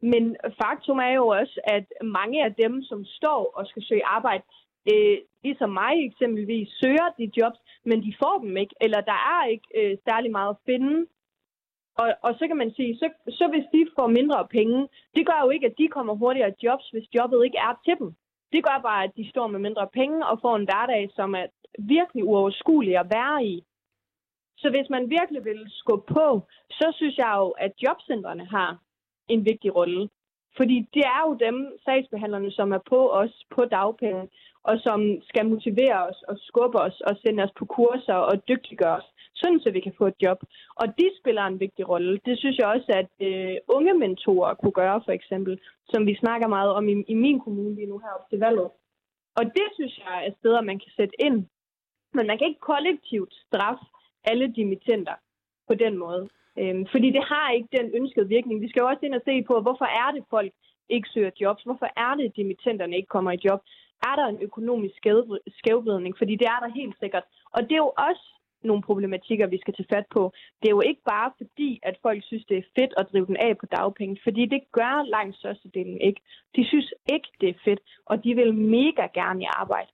Men 0.02 0.24
faktum 0.62 0.98
er 0.98 1.14
jo 1.20 1.28
også, 1.28 1.60
at 1.64 1.86
mange 2.04 2.46
af 2.46 2.54
dem, 2.54 2.84
som 2.84 3.06
står 3.06 3.52
og 3.56 3.68
skal 3.68 3.84
søge 3.84 4.06
arbejde, 4.06 4.44
øh, 4.92 5.18
ligesom 5.44 5.70
mig 5.70 5.94
eksempelvis, 6.10 6.70
søger 6.82 7.08
de 7.18 7.32
jobs, 7.38 7.60
men 7.86 8.04
de 8.06 8.14
får 8.24 8.38
dem 8.44 8.58
ikke, 8.58 8.76
eller 8.82 9.02
der 9.02 9.20
er 9.36 9.46
ikke 9.54 9.68
øh, 9.80 9.98
særlig 10.08 10.32
meget 10.32 10.50
at 10.50 10.62
finde. 10.66 11.08
Og, 11.98 12.08
og 12.22 12.36
så 12.40 12.48
kan 12.48 12.58
man 12.58 12.72
sige, 12.74 12.98
så, 12.98 13.10
så 13.30 13.48
hvis 13.48 13.66
de 13.74 13.92
får 13.96 14.08
mindre 14.08 14.48
penge, 14.48 14.88
det 15.16 15.26
gør 15.26 15.40
jo 15.44 15.50
ikke, 15.50 15.66
at 15.68 15.78
de 15.78 15.88
kommer 15.88 16.14
hurtigere 16.14 16.50
i 16.50 16.64
jobs, 16.64 16.90
hvis 16.90 17.14
jobbet 17.16 17.46
ikke 17.46 17.58
er 17.58 17.80
til 17.86 17.96
dem. 18.00 18.16
Det 18.52 18.64
gør 18.64 18.80
bare, 18.84 19.04
at 19.04 19.16
de 19.18 19.30
står 19.30 19.48
med 19.48 19.60
mindre 19.60 19.88
penge 19.88 20.26
og 20.26 20.40
får 20.42 20.56
en 20.56 20.68
hverdag, 20.70 21.10
som 21.16 21.36
er 21.36 21.46
virkelig 21.80 22.24
uoverskuelig 22.24 22.98
at 22.98 23.12
være 23.14 23.46
i. 23.46 23.64
Så 24.58 24.70
hvis 24.70 24.90
man 24.90 25.10
virkelig 25.10 25.46
vil 25.46 25.66
skubbe 25.70 26.14
på, 26.14 26.42
så 26.72 26.92
synes 26.96 27.18
jeg 27.18 27.34
jo, 27.38 27.50
at 27.50 27.72
jobcentrene 27.84 28.46
har 28.46 28.80
en 29.28 29.46
vigtig 29.46 29.76
rolle. 29.76 30.10
Fordi 30.58 30.78
det 30.94 31.04
er 31.16 31.22
jo 31.28 31.34
dem, 31.46 31.78
sagsbehandlerne, 31.86 32.52
som 32.52 32.72
er 32.72 32.80
på 32.90 33.10
os 33.12 33.44
på 33.56 33.66
dagpenge, 33.66 34.30
og 34.64 34.80
som 34.86 35.22
skal 35.30 35.46
motivere 35.50 36.00
os 36.10 36.20
og 36.30 36.36
skubbe 36.40 36.78
os 36.88 37.02
og 37.02 37.18
sende 37.22 37.44
os 37.44 37.54
på 37.60 37.66
kurser 37.66 38.14
og 38.14 38.48
dygtiggøre 38.48 38.98
os, 38.98 39.08
sådan 39.36 39.60
så 39.60 39.72
vi 39.72 39.80
kan 39.80 39.94
få 39.98 40.06
et 40.08 40.22
job. 40.22 40.40
Og 40.76 40.88
de 41.00 41.08
spiller 41.20 41.44
en 41.44 41.60
vigtig 41.60 41.90
rolle. 41.90 42.20
Det 42.26 42.40
synes 42.40 42.58
jeg 42.58 42.68
også, 42.68 42.90
at 43.02 43.28
øh, 43.28 43.56
unge 43.68 43.94
mentorer 43.94 44.54
kunne 44.54 44.78
gøre, 44.82 45.02
for 45.06 45.12
eksempel, 45.12 45.60
som 45.90 46.06
vi 46.08 46.16
snakker 46.16 46.48
meget 46.48 46.72
om 46.72 46.90
i, 46.90 47.04
i 47.08 47.14
min 47.14 47.40
kommune 47.40 47.76
lige 47.76 47.92
nu 47.92 47.98
heroppe 47.98 48.28
til 48.30 48.40
valget. 48.40 48.70
Og 49.40 49.46
det 49.46 49.68
synes 49.74 49.98
jeg 50.06 50.28
er 50.28 50.32
steder, 50.40 50.62
man 50.62 50.80
kan 50.80 50.92
sætte 50.96 51.16
ind. 51.20 51.38
Men 52.14 52.28
man 52.28 52.38
kan 52.38 52.48
ikke 52.48 52.70
kollektivt 52.72 53.34
straffe 53.48 53.86
alle 54.24 54.48
dimittenter 54.54 55.16
på 55.68 55.74
den 55.74 55.98
måde. 55.98 56.30
Øhm, 56.60 56.86
fordi 56.92 57.10
det 57.18 57.24
har 57.24 57.52
ikke 57.52 57.78
den 57.78 57.88
ønskede 58.00 58.28
virkning. 58.28 58.62
Vi 58.62 58.70
skal 58.70 58.82
jo 58.82 58.88
også 58.88 59.06
ind 59.06 59.16
og 59.16 59.22
se 59.26 59.44
på, 59.44 59.54
hvorfor 59.62 59.86
er 59.86 60.12
det 60.12 60.24
folk 60.30 60.52
ikke 60.90 61.10
søger 61.14 61.32
jobs? 61.42 61.64
Hvorfor 61.64 61.90
er 62.06 62.16
det, 62.16 62.26
at 62.26 62.36
dimittenterne 62.36 62.96
ikke 62.96 63.14
kommer 63.16 63.32
i 63.32 63.44
job? 63.46 63.62
Er 64.10 64.16
der 64.16 64.26
en 64.28 64.42
økonomisk 64.42 64.96
skæv- 64.96 65.44
skævvridning? 65.60 66.18
Fordi 66.18 66.34
det 66.36 66.48
er 66.48 66.60
der 66.64 66.78
helt 66.80 66.96
sikkert. 67.00 67.24
Og 67.56 67.62
det 67.64 67.72
er 67.72 67.86
jo 67.88 67.94
også 68.10 68.26
nogle 68.64 68.84
problematikker, 68.84 69.48
vi 69.48 69.60
skal 69.62 69.74
tage 69.74 69.94
fat 69.96 70.06
på. 70.16 70.34
Det 70.62 70.68
er 70.68 70.76
jo 70.78 70.82
ikke 70.82 71.02
bare 71.14 71.32
fordi, 71.38 71.80
at 71.84 71.96
folk 72.02 72.24
synes, 72.24 72.46
det 72.46 72.58
er 72.58 72.72
fedt 72.80 72.94
at 72.98 73.08
drive 73.12 73.26
den 73.26 73.38
af 73.38 73.58
på 73.58 73.66
dagpenge, 73.66 74.20
fordi 74.24 74.46
det 74.46 74.62
gør 74.72 75.10
langt 75.16 75.36
størstedelen 75.38 76.02
ikke. 76.02 76.22
De 76.56 76.68
synes 76.68 76.94
ikke, 77.14 77.30
det 77.42 77.50
er 77.50 77.60
fedt, 77.66 77.80
og 78.06 78.24
de 78.24 78.36
vil 78.36 78.54
mega 78.54 79.08
gerne 79.14 79.42
i 79.42 79.48
arbejde. 79.62 79.92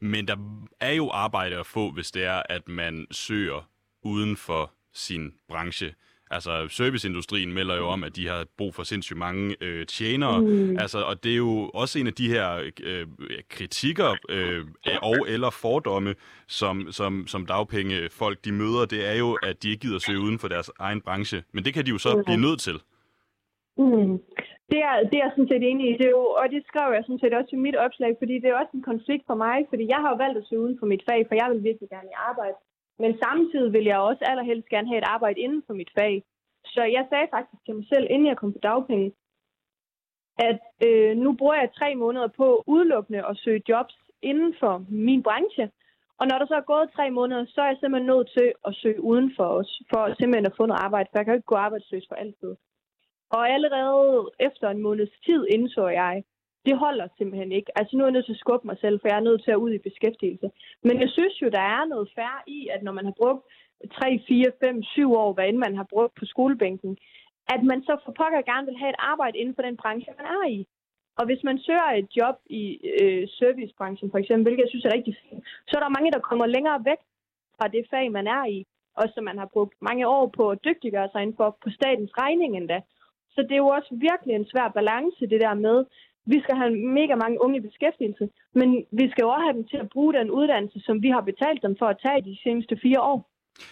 Men 0.00 0.28
der 0.28 0.36
er 0.80 0.92
jo 0.92 1.10
arbejde 1.10 1.56
at 1.56 1.66
få, 1.66 1.90
hvis 1.90 2.10
det 2.10 2.24
er, 2.24 2.42
at 2.48 2.68
man 2.68 3.06
søger 3.10 3.68
uden 4.02 4.36
for 4.36 4.72
sin 4.92 5.34
branche. 5.48 5.94
Altså, 6.30 6.66
serviceindustrien 6.68 7.52
melder 7.52 7.76
jo 7.76 7.86
om, 7.86 8.04
at 8.04 8.16
de 8.16 8.28
har 8.28 8.46
brug 8.58 8.74
for 8.74 8.82
sindssygt 8.82 9.18
mange 9.18 9.56
øh, 9.60 9.86
tjenere. 9.86 10.40
Mm. 10.40 10.78
Altså, 10.78 10.98
og 11.02 11.24
det 11.24 11.32
er 11.32 11.36
jo 11.36 11.70
også 11.74 11.98
en 11.98 12.06
af 12.06 12.12
de 12.12 12.28
her 12.28 12.70
øh, 12.82 13.06
kritikker 13.48 14.10
øh, 14.28 14.64
og 15.02 15.16
eller 15.28 15.50
fordomme, 15.50 16.14
som, 16.48 16.92
som, 16.92 17.26
som 17.26 17.46
dagpengefolk 17.46 18.44
de 18.44 18.52
møder. 18.52 18.86
Det 18.86 19.08
er 19.10 19.18
jo, 19.18 19.38
at 19.42 19.62
de 19.62 19.70
ikke 19.70 19.80
gider 19.80 19.98
søge 19.98 20.20
uden 20.20 20.38
for 20.38 20.48
deres 20.48 20.70
egen 20.78 21.00
branche. 21.00 21.42
Men 21.52 21.64
det 21.64 21.74
kan 21.74 21.84
de 21.86 21.90
jo 21.90 21.98
så 21.98 22.16
Mm. 22.16 22.24
blive 22.24 22.40
nødt 22.46 22.60
til. 22.60 22.76
Mm. 23.78 24.12
Det, 24.72 24.80
er, 24.90 24.94
det 25.10 25.16
er 25.18 25.24
jeg 25.24 25.32
sådan 25.34 25.50
set 25.52 25.64
enig 25.70 25.84
i. 25.90 25.92
Det 26.00 26.06
er 26.06 26.14
jo, 26.20 26.24
og 26.40 26.46
det 26.54 26.62
skrev 26.70 26.88
jeg 26.96 27.02
sådan 27.06 27.22
set 27.22 27.34
også 27.38 27.50
i 27.52 27.64
mit 27.66 27.76
opslag, 27.86 28.12
fordi 28.20 28.34
det 28.42 28.48
er 28.50 28.60
også 28.62 28.74
en 28.74 28.88
konflikt 28.92 29.24
for 29.26 29.34
mig, 29.46 29.56
fordi 29.70 29.84
jeg 29.94 30.00
har 30.02 30.10
jo 30.12 30.16
valgt 30.24 30.38
at 30.38 30.46
søge 30.48 30.62
uden 30.64 30.78
for 30.80 30.86
mit 30.92 31.02
fag, 31.08 31.20
for 31.28 31.34
jeg 31.40 31.48
vil 31.52 31.62
virkelig 31.68 31.88
gerne 31.94 32.08
i 32.14 32.18
arbejde. 32.30 32.56
Men 32.98 33.18
samtidig 33.18 33.72
vil 33.72 33.84
jeg 33.84 33.98
også 33.98 34.24
allerhelst 34.24 34.68
gerne 34.68 34.88
have 34.88 34.98
et 34.98 35.10
arbejde 35.14 35.40
inden 35.40 35.62
for 35.66 35.74
mit 35.74 35.90
fag. 35.98 36.22
Så 36.64 36.82
jeg 36.82 37.06
sagde 37.08 37.28
faktisk 37.30 37.64
til 37.64 37.74
mig 37.74 37.86
selv, 37.88 38.06
inden 38.10 38.28
jeg 38.28 38.36
kom 38.36 38.52
på 38.52 38.58
dagpenge, 38.62 39.12
at 40.38 40.62
øh, 40.86 41.16
nu 41.16 41.32
bruger 41.32 41.54
jeg 41.54 41.72
tre 41.78 41.94
måneder 41.94 42.28
på 42.28 42.64
udelukkende 42.66 43.26
at 43.26 43.36
søge 43.36 43.62
jobs 43.68 43.96
inden 44.22 44.54
for 44.60 44.84
min 44.88 45.22
branche. 45.22 45.70
Og 46.18 46.26
når 46.26 46.38
der 46.38 46.46
så 46.46 46.54
er 46.54 46.70
gået 46.72 46.92
tre 46.96 47.10
måneder, 47.10 47.44
så 47.48 47.60
er 47.60 47.66
jeg 47.66 47.76
simpelthen 47.80 48.06
nødt 48.06 48.30
til 48.38 48.52
at 48.66 48.74
søge 48.74 49.00
uden 49.00 49.32
for 49.36 49.46
os, 49.58 49.82
for 49.90 50.14
simpelthen 50.18 50.46
at 50.46 50.56
få 50.56 50.66
noget 50.66 50.84
arbejde, 50.86 51.08
for 51.10 51.18
jeg 51.18 51.24
kan 51.24 51.34
jo 51.34 51.38
ikke 51.38 51.52
gå 51.52 51.54
arbejdsløs 51.54 52.06
for 52.08 52.14
altid. 52.14 52.52
Og 53.30 53.50
allerede 53.54 54.30
efter 54.40 54.66
en 54.70 54.82
måneds 54.82 55.14
tid 55.26 55.46
indså 55.50 55.86
jeg, 55.88 56.24
det 56.66 56.78
holder 56.78 57.08
simpelthen 57.18 57.52
ikke. 57.52 57.78
Altså 57.78 57.96
nu 57.96 58.02
er 58.02 58.06
jeg 58.06 58.12
nødt 58.12 58.26
til 58.26 58.38
at 58.38 58.44
skubbe 58.44 58.66
mig 58.66 58.78
selv, 58.80 59.00
for 59.00 59.08
jeg 59.08 59.16
er 59.16 59.28
nødt 59.28 59.44
til 59.44 59.50
at 59.50 59.62
ud 59.64 59.72
i 59.72 59.86
beskæftigelse. 59.88 60.50
Men 60.82 61.00
jeg 61.00 61.10
synes 61.10 61.42
jo, 61.42 61.48
der 61.48 61.64
er 61.76 61.84
noget 61.84 62.08
færre 62.14 62.40
i, 62.46 62.68
at 62.74 62.82
når 62.82 62.92
man 62.92 63.04
har 63.04 63.16
brugt 63.22 63.42
3, 63.92 64.20
4, 64.28 64.52
5, 64.60 64.82
7 64.82 65.12
år, 65.12 65.32
hvad 65.32 65.48
end 65.48 65.58
man 65.66 65.76
har 65.76 65.86
brugt 65.94 66.14
på 66.14 66.24
skolebænken, 66.24 66.96
at 67.54 67.62
man 67.70 67.82
så 67.82 67.96
for 68.04 68.12
pokker 68.12 68.42
gerne 68.50 68.66
vil 68.66 68.80
have 68.82 68.90
et 68.90 69.02
arbejde 69.12 69.38
inden 69.38 69.54
for 69.54 69.62
den 69.62 69.76
branche, 69.76 70.12
man 70.18 70.26
er 70.26 70.48
i. 70.56 70.66
Og 71.18 71.24
hvis 71.26 71.42
man 71.44 71.58
søger 71.58 71.90
et 72.00 72.08
job 72.16 72.36
i 72.46 72.62
øh, 73.00 73.28
servicebranchen 73.38 74.10
for 74.10 74.18
eksempel, 74.18 74.44
hvilket 74.44 74.62
jeg 74.62 74.70
synes 74.70 74.84
er 74.84 74.96
rigtig 74.98 75.16
fint, 75.22 75.44
så 75.68 75.72
er 75.76 75.82
der 75.82 75.96
mange, 75.96 76.12
der 76.12 76.28
kommer 76.28 76.46
længere 76.46 76.84
væk 76.84 77.00
fra 77.56 77.68
det 77.68 77.84
fag, 77.90 78.12
man 78.12 78.26
er 78.26 78.44
i, 78.56 78.66
og 78.96 79.04
som 79.14 79.24
man 79.24 79.38
har 79.38 79.48
brugt 79.54 79.74
mange 79.80 80.08
år 80.08 80.26
på 80.36 80.50
at 80.50 80.64
dygtiggøre 80.64 81.08
sig 81.12 81.22
inden 81.22 81.36
for 81.36 81.56
på 81.62 81.68
statens 81.78 82.12
regning 82.22 82.56
endda. 82.56 82.80
Så 83.34 83.42
det 83.42 83.52
er 83.52 83.64
jo 83.66 83.76
også 83.78 83.92
virkelig 84.08 84.34
en 84.34 84.50
svær 84.52 84.68
balance, 84.68 85.20
det 85.32 85.40
der 85.40 85.54
med, 85.54 85.84
vi 86.32 86.38
skal 86.44 86.56
have 86.56 86.72
mega 87.00 87.14
mange 87.14 87.36
unge 87.44 87.56
i 87.58 87.66
beskæftigelse, 87.68 88.24
men 88.54 88.68
vi 89.00 89.04
skal 89.10 89.22
jo 89.22 89.28
også 89.28 89.44
have 89.46 89.56
dem 89.58 89.66
til 89.72 89.76
at 89.76 89.88
bruge 89.94 90.14
den 90.14 90.30
uddannelse, 90.30 90.78
som 90.86 91.02
vi 91.02 91.08
har 91.08 91.20
betalt 91.20 91.62
dem 91.62 91.74
for 91.80 91.86
at 91.86 91.98
tage 92.04 92.22
de 92.30 92.36
seneste 92.44 92.74
fire 92.82 93.00
år. 93.00 93.20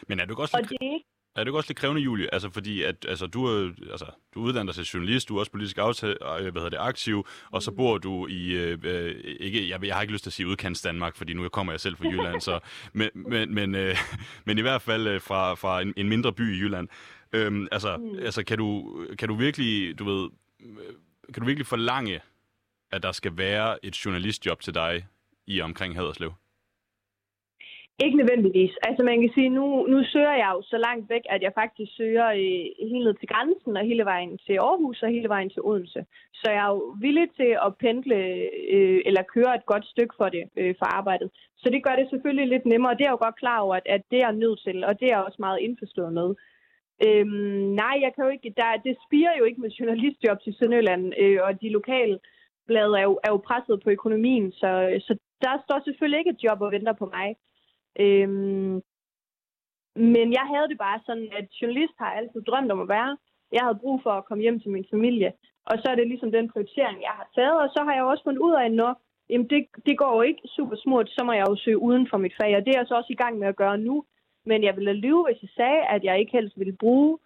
Men 0.09 0.21
er 0.21 0.25
du 0.27 0.35
også 0.43 0.57
Og 0.57 0.63
lidt, 0.63 0.71
det 0.71 0.79
er 0.81 0.95
ikke 0.95 1.07
er 1.37 1.41
det 1.41 1.49
ikke 1.49 1.59
også 1.59 1.71
lidt 1.71 1.79
krævende, 1.79 2.03
Julie? 2.03 2.35
Altså, 2.35 2.51
fordi 2.51 2.83
at, 2.83 3.07
altså, 3.09 3.27
du, 3.27 3.45
er, 3.45 3.71
altså, 3.91 4.07
du 4.35 4.41
uddanner 4.41 4.73
sig 4.73 4.87
til 4.87 4.93
journalist, 4.93 5.29
du 5.29 5.37
er 5.37 5.41
også 5.41 5.53
politisk 5.53 5.79
aftale, 5.79 6.37
øh, 6.37 6.53
hvad 6.53 6.63
hedder 6.63 6.69
det, 6.69 6.79
aktiv, 6.81 7.27
og 7.51 7.63
så 7.63 7.73
bor 7.73 7.99
du 7.99 8.27
i, 8.27 8.53
øh, 8.53 8.79
øh, 8.85 9.15
ikke, 9.41 9.69
jeg, 9.69 9.85
jeg 9.85 9.95
har 9.95 10.03
ikke 10.03 10.13
lyst 10.13 10.25
til 10.25 10.31
at 10.31 10.35
sige 10.35 10.47
udkants 10.47 10.83
Danmark, 10.83 11.17
fordi 11.17 11.33
nu 11.33 11.49
kommer 11.49 11.73
jeg 11.73 11.81
selv 11.81 11.97
fra 11.97 12.05
Jylland, 12.07 12.41
så, 12.41 12.59
men, 12.93 13.09
men, 13.15 13.55
men, 13.55 13.75
øh, 13.75 13.97
men 14.47 14.59
i 14.59 14.61
hvert 14.61 14.83
fald 14.83 15.07
øh, 15.07 15.21
fra, 15.21 15.55
fra 15.55 15.81
en, 15.81 15.95
en 15.97 16.09
mindre 16.09 16.33
by 16.33 16.57
i 16.57 16.61
Jylland. 16.61 16.89
Øhm, 17.33 17.69
altså, 17.73 17.97
mm. 17.97 18.19
altså 18.19 18.45
kan, 18.45 18.59
du, 18.59 18.97
kan 19.19 19.29
du 19.29 19.35
virkelig, 19.35 19.99
du 19.99 20.05
ved, 20.05 20.31
kan 21.33 21.41
du 21.41 21.47
virkelig 21.47 21.67
forlange, 21.67 22.21
at 22.93 23.03
der 23.03 23.13
skal 23.13 23.33
være 23.37 23.85
et 23.85 24.05
journalistjob 24.05 24.61
til 24.61 24.75
dig 24.75 25.07
i 25.47 25.61
omkring 25.61 25.97
Haderslev? 25.97 26.33
Ikke 28.05 28.17
nødvendigvis. 28.17 28.75
Altså 28.89 29.03
man 29.05 29.21
kan 29.21 29.31
sige, 29.35 29.49
nu, 29.49 29.87
nu 29.93 29.99
søger 30.13 30.37
jeg 30.43 30.51
jo 30.55 30.63
så 30.63 30.77
langt 30.87 31.11
væk, 31.11 31.25
at 31.35 31.43
jeg 31.43 31.53
faktisk 31.61 31.91
søger 31.97 32.29
øh, 32.43 32.65
hele 32.89 33.05
ned 33.05 33.15
til 33.15 33.29
grænsen, 33.33 33.77
og 33.77 33.85
hele 33.91 34.05
vejen 34.05 34.39
til 34.47 34.57
Aarhus, 34.69 35.03
og 35.03 35.09
hele 35.09 35.29
vejen 35.29 35.51
til 35.51 35.63
Odense. 35.63 36.01
Så 36.41 36.47
jeg 36.51 36.65
er 36.67 36.73
jo 36.77 36.97
villig 37.01 37.27
til 37.41 37.51
at 37.67 37.77
pendle, 37.85 38.19
øh, 38.75 39.01
eller 39.09 39.31
køre 39.35 39.55
et 39.55 39.67
godt 39.73 39.87
stykke 39.93 40.15
for 40.17 40.29
det, 40.29 40.45
øh, 40.57 40.75
for 40.79 40.87
arbejdet. 40.99 41.31
Så 41.57 41.67
det 41.71 41.85
gør 41.85 41.97
det 41.97 42.07
selvfølgelig 42.11 42.49
lidt 42.49 42.67
nemmere, 42.67 42.93
og 42.93 42.99
det 42.99 43.05
er 43.05 43.09
jeg 43.09 43.19
jo 43.19 43.25
godt 43.25 43.41
klar 43.43 43.59
over, 43.61 43.75
at, 43.77 43.87
at 43.87 44.03
det 44.11 44.19
er 44.19 44.27
jeg 44.27 44.41
nødt 44.45 44.61
til, 44.67 44.85
og 44.85 44.93
det 45.01 45.07
er 45.07 45.15
jeg 45.17 45.25
også 45.25 45.41
meget 45.47 45.59
indforstået 45.67 46.13
med. 46.13 46.29
Øhm, 47.07 47.63
nej, 47.83 47.95
jeg 48.05 48.11
kan 48.15 48.25
jo 48.25 48.31
ikke, 48.37 48.55
der, 48.57 48.83
det 48.87 48.95
spiger 49.05 49.33
jo 49.39 49.45
ikke 49.45 49.61
med 49.61 49.71
journalistjobs 49.71 50.47
i 50.47 50.57
Sønderjylland, 50.59 51.05
øh, 51.23 51.39
og 51.47 51.61
de 51.63 51.69
lokale 51.79 52.19
blade 52.67 52.99
er 53.01 53.03
jo, 53.03 53.21
er 53.25 53.31
jo 53.31 53.37
presset 53.49 53.81
på 53.85 53.91
økonomien, 53.91 54.53
så, 54.53 54.71
så 55.07 55.13
der 55.45 55.63
står 55.65 55.79
selvfølgelig 55.85 56.19
ikke 56.19 56.31
et 56.31 56.45
job 56.45 56.61
og 56.61 56.73
venter 56.73 56.93
på 56.93 57.07
mig. 57.17 57.29
Øhm, 58.05 58.83
men 59.97 60.27
jeg 60.39 60.45
havde 60.53 60.69
det 60.69 60.79
bare 60.79 61.01
sådan, 61.07 61.29
at 61.39 61.47
journalist 61.61 61.97
har 61.99 62.11
altid 62.19 62.41
drømt 62.43 62.73
om 62.73 62.81
at 62.81 62.89
være. 62.89 63.17
Jeg 63.53 63.63
havde 63.65 63.83
brug 63.83 64.01
for 64.03 64.11
at 64.11 64.25
komme 64.25 64.43
hjem 64.43 64.61
til 64.61 64.71
min 64.71 64.87
familie. 64.91 65.33
Og 65.71 65.75
så 65.79 65.87
er 65.91 65.95
det 65.95 66.07
ligesom 66.09 66.33
den 66.33 66.51
prioritering, 66.53 66.99
jeg 67.03 67.15
har 67.21 67.29
taget. 67.35 67.57
Og 67.63 67.69
så 67.75 67.81
har 67.87 67.95
jeg 67.95 68.05
også 68.05 68.25
fundet 68.25 68.41
ud 68.47 68.53
af, 68.53 68.65
at 68.65 68.97
jamen 69.31 69.49
det, 69.51 69.67
det 69.87 69.99
går 69.99 70.15
jo 70.17 70.23
ikke 70.23 70.43
super 70.57 70.77
smurt, 70.77 71.09
så 71.11 71.25
må 71.25 71.33
jeg 71.33 71.47
jo 71.49 71.57
søge 71.57 71.79
uden 71.79 72.09
for 72.11 72.19
mit 72.19 72.35
fag. 72.41 72.57
Og 72.57 72.63
det 72.65 72.71
er 72.75 72.79
jeg 72.79 72.87
så 72.89 72.95
også 72.95 73.13
i 73.13 73.23
gang 73.23 73.39
med 73.39 73.49
at 73.49 73.57
gøre 73.57 73.79
nu. 73.79 74.05
Men 74.47 74.65
jeg 74.65 74.77
ville 74.77 74.93
lyve, 74.93 75.25
hvis 75.27 75.43
jeg 75.43 75.51
sagde, 75.57 75.81
at 75.95 76.05
jeg 76.05 76.19
ikke 76.19 76.33
helst 76.33 76.59
ville 76.59 76.77
bruge 76.77 77.19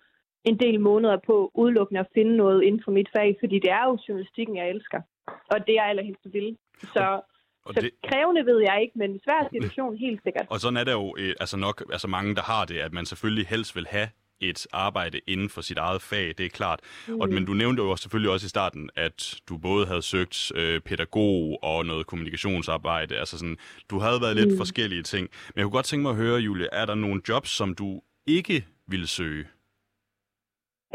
en 0.45 0.59
del 0.59 0.81
måneder 0.81 1.17
på 1.27 1.51
udelukkende 1.55 2.01
at 2.01 2.13
finde 2.15 2.37
noget 2.37 2.63
inden 2.63 2.83
for 2.85 2.93
mit 2.93 3.09
fag. 3.17 3.37
Fordi 3.41 3.59
det 3.59 3.71
er 3.71 3.85
jo 3.85 3.99
journalistikken, 4.09 4.57
jeg 4.57 4.71
elsker. 4.71 5.01
Og 5.27 5.67
det 5.67 5.69
er 5.69 5.75
jeg 5.83 5.85
allerhelst 5.89 6.27
vil. 6.33 6.57
Så... 6.83 7.21
Og 7.65 7.75
så 7.75 7.81
det, 7.81 7.91
krævende 8.09 8.47
ved 8.47 8.59
jeg 8.61 8.83
ikke, 8.83 8.99
men 8.99 9.11
en 9.11 9.21
svær 9.25 9.49
situation 9.53 9.97
helt 9.97 10.21
sikkert. 10.23 10.47
og 10.51 10.61
sådan 10.61 10.77
er 10.77 10.85
der 10.85 10.93
jo 10.93 11.15
øh, 11.19 11.35
altså 11.41 11.57
nok 11.57 11.83
altså 11.93 12.09
mange, 12.09 12.35
der 12.35 12.43
har 12.43 12.65
det, 12.65 12.79
at 12.79 12.93
man 12.93 13.07
selvfølgelig 13.07 13.47
helst 13.47 13.77
vil 13.77 13.87
have 13.87 14.09
et 14.41 14.67
arbejde 14.73 15.21
inden 15.27 15.49
for 15.51 15.61
sit 15.61 15.79
eget 15.79 16.03
fag, 16.03 16.35
det 16.39 16.41
er 16.47 16.49
klart. 16.49 16.81
Mm. 17.09 17.21
Og, 17.21 17.29
men 17.29 17.45
du 17.45 17.53
nævnte 17.53 17.83
jo 17.83 17.97
selvfølgelig 17.97 18.31
også 18.33 18.47
i 18.47 18.49
starten, 18.49 18.91
at 18.97 19.41
du 19.49 19.57
både 19.59 19.87
havde 19.87 20.03
søgt 20.03 20.53
øh, 20.55 20.81
pædagog 20.81 21.59
og 21.63 21.87
noget 21.87 22.07
kommunikationsarbejde. 22.07 23.17
Altså 23.19 23.39
sådan, 23.39 23.57
du 23.91 23.99
havde 23.99 24.21
været 24.21 24.37
lidt 24.37 24.51
Mm. 24.53 24.57
forskellige 24.59 25.03
ting. 25.03 25.29
Men 25.49 25.57
jeg 25.57 25.65
kunne 25.65 25.73
godt 25.79 25.87
tænke 25.87 26.03
mig 26.03 26.11
at 26.11 26.17
høre, 26.17 26.39
Julie, 26.41 26.69
er 26.73 26.87
der 26.87 26.95
nogle 26.95 27.23
jobs, 27.29 27.51
som 27.51 27.75
du 27.75 28.01
ikke 28.27 28.67
ville 28.89 29.07
søge? 29.07 29.45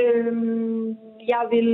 Øhm, 0.03 0.87
jeg 1.27 1.43
vil, 1.51 1.69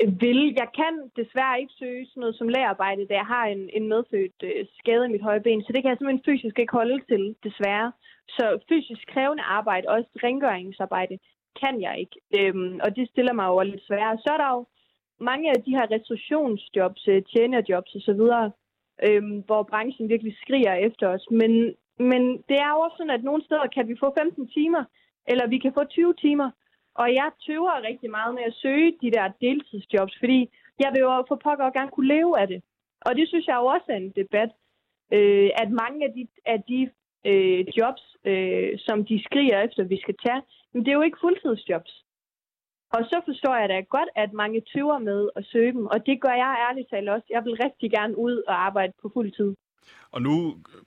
Øh, 0.00 0.20
vil, 0.20 0.40
jeg 0.60 0.68
kan 0.80 0.94
desværre 1.20 1.60
ikke 1.60 1.78
søge 1.78 2.06
sådan 2.06 2.20
noget 2.20 2.36
som 2.36 2.48
lærerarbejde, 2.48 3.06
da 3.06 3.14
jeg 3.14 3.26
har 3.34 3.44
en, 3.46 3.70
en 3.78 3.88
medfødt 3.88 4.38
øh, 4.42 4.66
skade 4.78 5.04
i 5.06 5.12
mit 5.12 5.26
højre 5.28 5.46
ben, 5.46 5.62
så 5.62 5.70
det 5.72 5.82
kan 5.82 5.90
jeg 5.90 5.98
simpelthen 5.98 6.28
fysisk 6.30 6.58
ikke 6.58 6.78
holde 6.80 7.00
til, 7.10 7.36
desværre. 7.46 7.92
Så 8.28 8.44
fysisk 8.68 9.06
krævende 9.14 9.42
arbejde, 9.42 9.88
også 9.88 10.10
rengøringsarbejde, 10.24 11.18
kan 11.62 11.80
jeg 11.80 11.94
ikke. 12.02 12.16
Øhm, 12.38 12.80
og 12.84 12.96
det 12.96 13.08
stiller 13.08 13.32
mig 13.32 13.46
over 13.48 13.62
lidt 13.62 13.86
sværere. 13.86 14.18
Så 14.24 14.28
er 14.34 14.36
der 14.36 14.50
jo 14.56 14.66
mange 15.20 15.50
af 15.50 15.62
de 15.62 15.76
her 15.76 15.86
restriktionsjobs, 15.90 17.08
øh, 17.08 17.22
tjenerjobs 17.22 17.94
osv., 17.94 18.22
øhm, 19.06 19.38
hvor 19.46 19.62
branchen 19.62 20.08
virkelig 20.08 20.36
skriger 20.42 20.74
efter 20.74 21.08
os. 21.08 21.24
Men, 21.30 21.52
men 21.98 22.22
det 22.48 22.56
er 22.64 22.70
jo 22.74 22.78
også 22.84 22.96
sådan, 22.96 23.16
at 23.18 23.24
nogle 23.24 23.44
steder 23.44 23.66
kan 23.66 23.88
vi 23.88 23.96
få 24.00 24.14
15 24.18 24.48
timer, 24.48 24.84
eller 25.26 25.46
vi 25.46 25.58
kan 25.58 25.72
få 25.74 25.84
20 25.84 26.14
timer. 26.14 26.50
Og 27.00 27.06
jeg 27.20 27.28
tøver 27.46 27.86
rigtig 27.88 28.10
meget 28.10 28.34
med 28.34 28.44
at 28.50 28.58
søge 28.62 28.88
de 29.02 29.10
der 29.16 29.26
deltidsjobs, 29.40 30.14
fordi 30.22 30.38
jeg 30.82 30.90
vil 30.92 31.00
jo 31.00 31.24
for 31.28 31.40
pokker 31.44 31.76
gerne 31.76 31.90
kunne 31.94 32.12
leve 32.16 32.32
af 32.42 32.46
det. 32.48 32.60
Og 33.06 33.12
det 33.18 33.28
synes 33.28 33.46
jeg 33.46 33.56
jo 33.60 33.66
også 33.74 33.88
er 33.88 33.96
en 33.96 34.12
debat, 34.22 34.50
øh, 35.16 35.50
at 35.62 35.70
mange 35.82 35.98
af 36.06 36.10
de, 36.16 36.22
af 36.54 36.58
de 36.70 36.80
øh, 37.30 37.60
jobs, 37.78 38.04
øh, 38.30 38.70
som 38.86 39.04
de 39.10 39.16
skriger 39.26 39.58
efter, 39.66 39.84
vi 39.84 39.98
skal 40.04 40.16
tage, 40.26 40.42
men 40.72 40.80
det 40.84 40.90
er 40.90 40.98
jo 41.00 41.08
ikke 41.08 41.22
fuldtidsjobs. 41.24 41.92
Og 42.96 43.02
så 43.10 43.20
forstår 43.28 43.54
jeg 43.56 43.68
da 43.68 43.80
godt, 43.80 44.10
at 44.16 44.32
mange 44.32 44.62
tøver 44.72 44.98
med 44.98 45.28
at 45.36 45.44
søge 45.52 45.72
dem, 45.72 45.86
og 45.86 46.06
det 46.06 46.20
gør 46.20 46.34
jeg 46.42 46.64
ærligt 46.68 46.90
talt 46.90 47.08
også. 47.08 47.26
Jeg 47.30 47.44
vil 47.44 47.58
rigtig 47.64 47.90
gerne 47.90 48.18
ud 48.18 48.42
og 48.48 48.54
arbejde 48.66 48.92
på 49.02 49.10
fuld 49.14 49.30
tid. 49.32 49.54
Og 50.10 50.22
nu, 50.22 50.34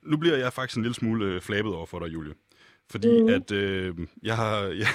nu 0.01 0.17
bliver 0.17 0.37
jeg 0.37 0.53
faktisk 0.53 0.77
en 0.77 0.83
lille 0.83 0.99
smule 1.01 1.25
øh, 1.25 1.41
flabet 1.41 1.75
over 1.75 1.85
for 1.85 1.99
dig, 1.99 2.13
Julie. 2.13 2.33
Fordi 2.91 3.21
mm. 3.21 3.29
at 3.29 3.51
øh, 3.51 3.95
jeg, 4.23 4.35
har, 4.35 4.57
jeg, 4.81 4.87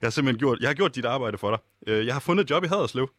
jeg 0.00 0.02
har 0.02 0.10
simpelthen 0.10 0.38
gjort, 0.38 0.58
jeg 0.60 0.68
har 0.68 0.74
gjort 0.74 0.94
dit 0.94 1.04
arbejde 1.04 1.38
for 1.38 1.50
dig. 1.50 1.58
Øh, 1.86 2.06
jeg 2.06 2.14
har 2.14 2.20
fundet 2.20 2.44
et 2.44 2.50
job 2.50 2.64
i 2.64 2.66
Haderslev. 2.66 3.10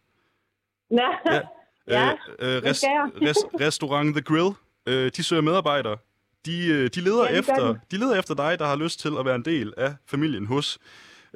Ja, 0.91 1.09
ja. 1.31 1.41
ja 1.87 2.11
øh, 2.39 2.55
øh, 2.55 2.63
rest, 2.63 2.83
rest, 3.27 3.45
restaurant 3.59 4.15
The 4.15 4.21
Grill. 4.21 4.53
Øh, 4.85 5.11
de 5.17 5.23
søger 5.23 5.41
medarbejdere. 5.41 5.97
De, 6.45 6.67
øh, 6.67 6.89
de, 6.95 7.01
leder 7.01 7.23
ja, 7.31 7.39
efter, 7.39 7.75
de 7.91 7.97
leder 7.97 8.19
efter 8.19 8.33
dig, 8.33 8.59
der 8.59 8.65
har 8.65 8.75
lyst 8.75 8.99
til 8.99 9.13
at 9.19 9.25
være 9.25 9.35
en 9.35 9.45
del 9.45 9.73
af 9.77 9.95
familien 10.05 10.45
hos 10.45 10.79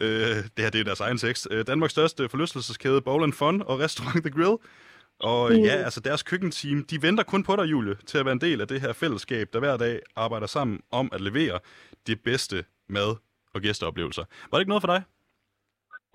Øh, 0.01 0.35
det 0.35 0.51
her 0.57 0.69
det 0.69 0.79
er 0.79 0.83
deres 0.83 0.99
egen 0.99 1.17
tekst. 1.17 1.47
Øh, 1.51 1.67
Danmarks 1.67 1.91
største 1.91 2.29
forlystelseskæde, 2.29 3.01
Bowl 3.01 3.33
Fun 3.33 3.61
og 3.61 3.79
Restaurant 3.79 4.23
The 4.23 4.31
Grill. 4.31 4.57
Og 5.19 5.51
mm. 5.51 5.57
ja, 5.57 5.71
altså 5.71 5.99
deres 5.99 6.23
køkkenteam, 6.23 6.83
de 6.83 7.01
venter 7.01 7.23
kun 7.23 7.43
på 7.43 7.55
dig, 7.55 7.63
Julie, 7.63 7.95
til 8.05 8.17
at 8.17 8.25
være 8.25 8.31
en 8.31 8.41
del 8.41 8.61
af 8.61 8.67
det 8.67 8.81
her 8.81 8.93
fællesskab, 8.93 9.47
der 9.53 9.59
hver 9.59 9.77
dag 9.77 9.99
arbejder 10.15 10.47
sammen 10.47 10.79
om 10.91 11.09
at 11.13 11.21
levere 11.21 11.59
det 12.07 12.21
bedste 12.21 12.65
mad 12.87 13.09
og 13.53 13.61
gæsteoplevelser. 13.61 14.25
Var 14.49 14.57
det 14.57 14.61
ikke 14.61 14.73
noget 14.73 14.85
for 14.85 14.93
dig? 14.95 15.01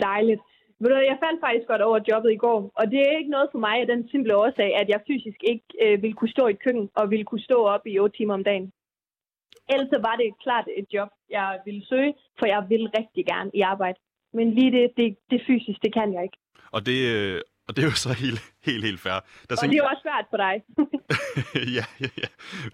Dejligt. 0.00 0.40
Jeg 0.80 1.18
faldt 1.24 1.40
faktisk 1.46 1.66
godt 1.66 1.82
over 1.82 1.98
jobbet 2.10 2.32
i 2.32 2.42
går, 2.44 2.70
og 2.74 2.84
det 2.90 3.00
er 3.00 3.18
ikke 3.18 3.30
noget 3.30 3.48
for 3.52 3.58
mig 3.58 3.76
af 3.80 3.86
den 3.86 4.08
simple 4.08 4.36
årsag, 4.36 4.70
at 4.80 4.88
jeg 4.88 5.00
fysisk 5.06 5.40
ikke 5.52 5.66
øh, 5.82 6.02
vil 6.02 6.14
kunne 6.14 6.34
stå 6.36 6.46
i 6.46 6.50
et 6.50 6.62
køkken 6.64 6.90
og 6.94 7.10
vil 7.10 7.24
kunne 7.24 7.46
stå 7.48 7.58
op 7.74 7.86
i 7.86 7.98
8 7.98 8.16
timer 8.16 8.34
om 8.34 8.44
dagen. 8.44 8.72
Ellers 9.72 9.90
var 10.02 10.16
det 10.16 10.38
klart 10.42 10.66
et 10.76 10.86
job, 10.94 11.08
jeg 11.30 11.60
ville 11.64 11.86
søge, 11.86 12.14
for 12.38 12.46
jeg 12.46 12.66
vil 12.68 12.90
rigtig 12.98 13.26
gerne 13.26 13.50
i 13.54 13.60
arbejde. 13.60 13.98
Men 14.32 14.54
lige 14.54 14.72
det, 14.78 14.90
det, 14.96 15.16
det 15.30 15.40
fysisk, 15.46 15.78
det 15.82 15.92
kan 15.94 16.12
jeg 16.14 16.22
ikke. 16.22 16.38
Og 16.72 16.86
det, 16.86 16.98
øh, 17.14 17.40
og 17.68 17.76
det 17.76 17.82
er 17.82 17.86
jo 17.86 17.92
så 17.92 18.12
helt, 18.12 18.52
helt, 18.62 18.84
helt 18.84 19.00
fair. 19.00 19.12
Der 19.12 19.20
og 19.50 19.68
det 19.68 19.72
er 19.72 19.76
jo 19.76 19.84
også 19.84 20.02
svært 20.02 20.26
for 20.30 20.36
dig. 20.36 20.54
ja, 21.76 21.84
ja, 22.00 22.08
ja. 22.22 22.28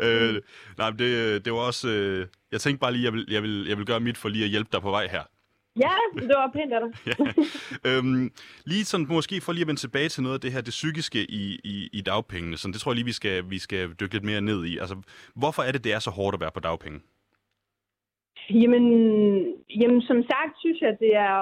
Øh, 0.07 0.43
nej, 0.79 0.91
det, 0.91 1.45
det 1.45 1.53
var 1.53 1.59
også... 1.59 1.89
Øh, 1.89 2.27
jeg 2.53 2.61
tænkte 2.61 2.81
bare 2.81 2.93
lige, 2.93 3.05
jeg 3.05 3.13
vil, 3.13 3.27
jeg, 3.31 3.43
vil, 3.43 3.67
jeg 3.69 3.79
vil 3.79 3.87
gøre 3.87 4.01
mit 4.01 4.19
for 4.19 4.29
lige 4.29 4.45
at 4.45 4.51
hjælpe 4.51 4.69
dig 4.73 4.83
på 4.83 4.91
vej 4.91 5.07
her. 5.07 5.23
Ja, 5.81 5.91
det 6.15 6.29
var 6.37 6.51
pænt 6.53 6.73
af 6.73 6.81
dig. 6.81 6.91
ja. 7.85 7.91
øhm, 7.91 8.31
lige 8.65 8.85
sådan 8.85 9.07
måske 9.09 9.41
for 9.41 9.53
lige 9.53 9.63
at 9.63 9.67
vende 9.67 9.81
tilbage 9.81 10.09
til 10.09 10.23
noget 10.23 10.35
af 10.35 10.41
det 10.41 10.53
her, 10.53 10.61
det 10.61 10.71
psykiske 10.71 11.31
i, 11.31 11.61
i, 11.65 11.89
i 11.93 12.01
dagpengene. 12.01 12.57
Sådan, 12.57 12.73
det 12.73 12.81
tror 12.81 12.91
jeg 12.91 12.95
lige, 12.95 13.05
vi 13.05 13.13
skal, 13.13 13.51
vi 13.51 13.59
skal 13.59 13.93
dykke 13.93 14.15
lidt 14.15 14.25
mere 14.25 14.41
ned 14.41 14.65
i. 14.65 14.79
Altså, 14.79 14.97
hvorfor 15.35 15.63
er 15.63 15.73
det, 15.73 15.85
det 15.85 15.93
er 15.93 15.99
så 15.99 16.11
hårdt 16.11 16.35
at 16.35 16.41
være 16.41 16.51
på 16.55 16.61
dagpenge? 16.61 17.01
Jamen, 18.51 18.87
jamen, 19.81 20.03
som 20.03 20.23
sagt 20.23 20.55
synes 20.59 20.81
jeg, 20.81 20.97
det 21.01 21.17
er, 21.17 21.37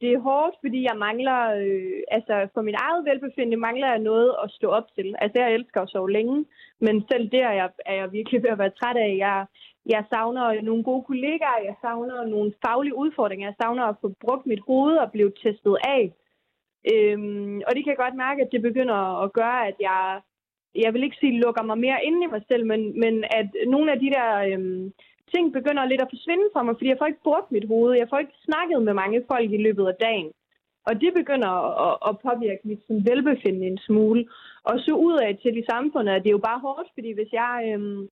det 0.00 0.12
er 0.12 0.18
hårdt, 0.18 0.56
fordi 0.60 0.82
jeg 0.82 0.96
mangler, 0.96 1.40
øh, 1.62 2.02
altså 2.10 2.48
for 2.54 2.62
mit 2.62 2.74
eget 2.74 3.04
velbefindende 3.04 3.56
mangler 3.56 3.88
jeg 3.88 3.98
noget 3.98 4.34
at 4.44 4.50
stå 4.50 4.68
op 4.68 4.88
til. 4.94 5.14
Altså 5.18 5.38
jeg 5.38 5.54
elsker 5.54 5.80
at 5.80 5.88
sove 5.88 6.10
længe, 6.10 6.44
men 6.80 7.04
selv 7.10 7.30
der 7.30 7.46
er 7.46 7.52
jeg, 7.52 7.70
er 7.86 7.94
jeg 7.94 8.12
virkelig 8.12 8.42
ved 8.42 8.50
at 8.50 8.58
være 8.58 8.76
træt 8.80 8.96
af. 8.96 9.16
Jeg, 9.18 9.46
jeg 9.86 10.04
savner 10.12 10.62
nogle 10.62 10.84
gode 10.84 11.04
kollegaer, 11.04 11.64
jeg 11.64 11.74
savner 11.80 12.24
nogle 12.24 12.52
faglige 12.66 12.96
udfordringer, 12.96 13.46
jeg 13.46 13.54
savner 13.62 13.84
at 13.84 13.96
få 14.00 14.08
brugt 14.20 14.46
mit 14.46 14.60
hoved 14.66 14.96
og 14.96 15.12
blive 15.12 15.32
testet 15.42 15.76
af. 15.84 16.12
Øhm, 16.92 17.56
og 17.66 17.70
det 17.74 17.80
kan 17.82 17.92
jeg 17.92 18.04
godt 18.04 18.22
mærke, 18.24 18.42
at 18.42 18.52
det 18.52 18.62
begynder 18.62 19.22
at 19.24 19.32
gøre, 19.32 19.66
at 19.68 19.74
jeg, 19.80 20.20
jeg 20.74 20.94
vil 20.94 21.02
ikke 21.04 21.16
sige, 21.20 21.40
lukker 21.40 21.62
mig 21.62 21.78
mere 21.78 22.04
ind 22.04 22.24
i 22.24 22.26
mig 22.26 22.42
selv, 22.50 22.66
men, 22.66 23.00
men 23.00 23.24
at 23.24 23.48
nogle 23.66 23.92
af 23.92 23.98
de 23.98 24.10
der 24.16 24.28
øhm, 24.50 24.92
ting 25.32 25.52
begynder 25.58 25.84
lidt 25.84 26.02
at 26.04 26.12
forsvinde 26.14 26.46
fra 26.52 26.62
mig, 26.62 26.74
fordi 26.76 26.88
jeg 26.90 27.00
får 27.00 27.10
ikke 27.10 27.26
brugt 27.28 27.52
mit 27.52 27.66
hoved, 27.72 27.92
jeg 27.96 28.08
får 28.10 28.18
ikke 28.18 28.38
snakket 28.48 28.82
med 28.82 28.94
mange 29.02 29.24
folk 29.30 29.50
i 29.52 29.64
løbet 29.66 29.86
af 29.86 29.96
dagen. 30.06 30.30
Og 30.88 31.00
det 31.02 31.10
begynder 31.20 31.52
at, 31.86 31.94
at 32.08 32.18
påvirke 32.26 32.62
mit 32.68 32.82
sådan, 32.86 33.06
velbefindende 33.10 33.66
en 33.66 33.78
smule. 33.78 34.22
Og 34.68 34.74
så 34.84 34.92
ud 35.06 35.16
af 35.26 35.38
til 35.42 35.58
i 35.58 35.64
samfundet, 35.72 36.12
at 36.12 36.22
det 36.22 36.28
er 36.28 36.38
jo 36.38 36.48
bare 36.50 36.64
hårdt, 36.66 36.88
fordi 36.94 37.10
hvis 37.12 37.32
jeg, 37.32 37.54
øhm, 37.72 38.08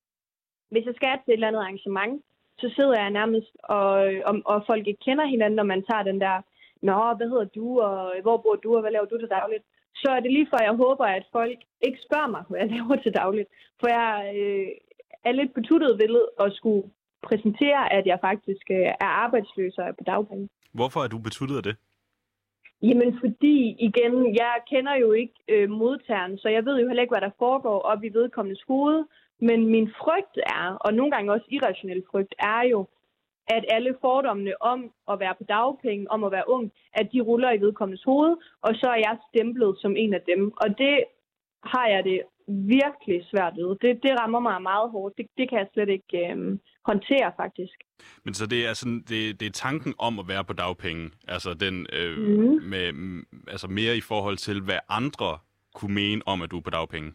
hvis 0.71 0.87
jeg 0.87 0.95
skal 0.97 1.19
til 1.19 1.33
et 1.33 1.35
eller 1.35 1.49
andet 1.49 1.61
arrangement, 1.61 2.23
så 2.61 2.67
sidder 2.77 2.97
jeg 3.03 3.11
nærmest, 3.11 3.53
og, 3.63 3.91
og, 4.29 4.35
og 4.45 4.65
folk 4.67 4.87
ikke 4.87 5.05
kender 5.07 5.27
hinanden, 5.27 5.57
når 5.57 5.73
man 5.73 5.83
tager 5.91 6.03
den 6.03 6.21
der, 6.21 6.37
Nå, 6.83 7.15
hvad 7.17 7.29
hedder 7.33 7.45
du, 7.45 7.81
og 7.81 8.15
hvor 8.23 8.37
bor 8.37 8.57
du, 8.65 8.75
og 8.77 8.81
hvad 8.81 8.93
laver 8.93 9.07
du 9.07 9.19
til 9.19 9.29
dagligt? 9.29 9.65
Så 9.95 10.09
er 10.11 10.21
det 10.21 10.33
lige 10.33 10.51
for, 10.51 10.63
jeg 10.63 10.75
håber, 10.85 11.05
at 11.05 11.25
folk 11.33 11.59
ikke 11.81 12.01
spørger 12.07 12.31
mig, 12.35 12.43
hvad 12.49 12.61
jeg 12.61 12.71
laver 12.71 12.97
til 12.97 13.15
dagligt. 13.15 13.49
For 13.81 13.89
jeg 13.89 14.33
øh, 14.37 14.69
er 15.25 15.33
lidt 15.33 15.55
betuttet 15.55 15.99
ved 16.03 16.21
at 16.45 16.53
skulle 16.53 16.83
præsentere, 17.23 17.93
at 17.93 18.07
jeg 18.07 18.19
faktisk 18.21 18.65
øh, 18.71 18.93
er 19.07 19.11
arbejdsløs 19.25 19.79
og 19.79 19.85
er 19.85 19.93
på 19.93 20.05
dagpenge. 20.07 20.49
Hvorfor 20.73 21.01
er 21.01 21.09
du 21.09 21.19
betuttet 21.19 21.57
af 21.57 21.63
det? 21.63 21.77
Jamen 22.83 23.19
fordi, 23.21 23.77
igen, 23.79 24.35
jeg 24.35 24.55
kender 24.71 24.95
jo 24.95 25.13
ikke 25.13 25.35
øh, 25.49 25.71
modtageren, 25.71 26.39
så 26.39 26.49
jeg 26.49 26.65
ved 26.65 26.81
jo 26.81 26.87
heller 26.87 27.03
ikke, 27.03 27.13
hvad 27.13 27.21
der 27.21 27.39
foregår 27.39 27.79
op 27.81 28.05
i 28.05 28.09
vedkommendes 28.09 28.63
hoved. 28.69 29.05
Men 29.41 29.67
min 29.67 29.93
frygt 30.03 30.37
er, 30.47 30.77
og 30.81 30.95
nogle 30.95 31.11
gange 31.11 31.33
også 31.33 31.47
irrationel 31.51 32.03
frygt, 32.11 32.35
er 32.39 32.63
jo, 32.63 32.87
at 33.47 33.65
alle 33.69 33.97
fordommene 34.01 34.63
om 34.63 34.93
at 35.11 35.21
være 35.21 35.35
på 35.39 35.45
dagpenge, 35.45 36.11
om 36.11 36.25
at 36.25 36.33
være 36.33 36.49
ung, 36.49 36.73
at 36.93 37.09
de 37.13 37.21
ruller 37.21 37.53
i 37.53 37.61
vedkommendes 37.61 38.05
hoved, 38.05 38.37
og 38.63 38.75
så 38.75 38.87
er 38.89 39.01
jeg 39.07 39.19
stemplet 39.29 39.77
som 39.79 39.97
en 39.97 40.15
af 40.15 40.21
dem. 40.21 40.53
Og 40.57 40.69
det 40.79 41.05
har 41.65 41.87
jeg 41.89 42.05
det 42.05 42.23
virkelig 42.51 43.27
svært 43.31 43.55
ved. 43.57 43.77
Det, 43.83 44.03
det 44.03 44.13
rammer 44.21 44.41
mig 44.41 44.63
meget 44.63 44.91
hårdt. 44.91 45.17
Det, 45.19 45.27
det 45.39 45.49
kan 45.49 45.59
jeg 45.59 45.69
slet 45.73 45.89
ikke 45.89 46.31
øhm, 46.31 46.61
håndtere, 46.85 47.33
faktisk. 47.37 47.77
Men 48.25 48.35
så 48.35 48.47
det 48.47 48.61
er, 48.69 48.75
sådan, 48.75 49.01
det, 49.09 49.41
det 49.41 49.47
er 49.47 49.61
tanken 49.67 49.95
om 49.99 50.19
at 50.19 50.29
være 50.29 50.45
på 50.45 50.53
dagpenge, 50.53 51.11
altså, 51.29 51.55
den, 51.55 51.87
øh, 51.99 52.19
mm. 52.19 52.63
med, 52.73 52.87
altså 53.49 53.69
mere 53.69 53.97
i 53.97 54.01
forhold 54.01 54.37
til, 54.37 54.63
hvad 54.63 54.81
andre 54.89 55.39
kunne 55.75 55.95
mene 55.95 56.23
om, 56.27 56.43
at 56.43 56.51
du 56.51 56.57
er 56.57 56.67
på 56.69 56.71
dagpenge? 56.71 57.13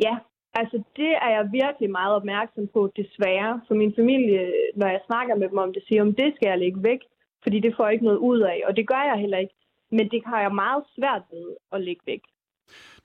Ja, 0.00 0.14
altså 0.54 0.82
det 0.96 1.10
er 1.24 1.30
jeg 1.36 1.52
virkelig 1.52 1.90
meget 1.90 2.14
opmærksom 2.14 2.66
på, 2.72 2.92
desværre. 2.96 3.60
For 3.68 3.74
min 3.74 3.92
familie, 3.94 4.52
når 4.76 4.88
jeg 4.88 5.00
snakker 5.06 5.34
med 5.34 5.48
dem 5.48 5.58
om 5.58 5.72
det, 5.72 5.82
siger, 5.88 6.02
om 6.02 6.14
det 6.14 6.32
skal 6.36 6.48
jeg 6.48 6.58
lægge 6.58 6.82
væk, 6.82 7.00
fordi 7.42 7.60
det 7.60 7.74
får 7.76 7.84
jeg 7.84 7.92
ikke 7.92 8.04
noget 8.04 8.18
ud 8.18 8.40
af, 8.40 8.62
og 8.68 8.76
det 8.76 8.88
gør 8.88 9.02
jeg 9.10 9.18
heller 9.20 9.38
ikke. 9.38 9.54
Men 9.90 10.10
det 10.10 10.22
har 10.26 10.40
jeg 10.40 10.54
meget 10.54 10.84
svært 10.96 11.22
ved 11.32 11.46
at 11.72 11.80
lægge 11.80 12.02
væk. 12.06 12.22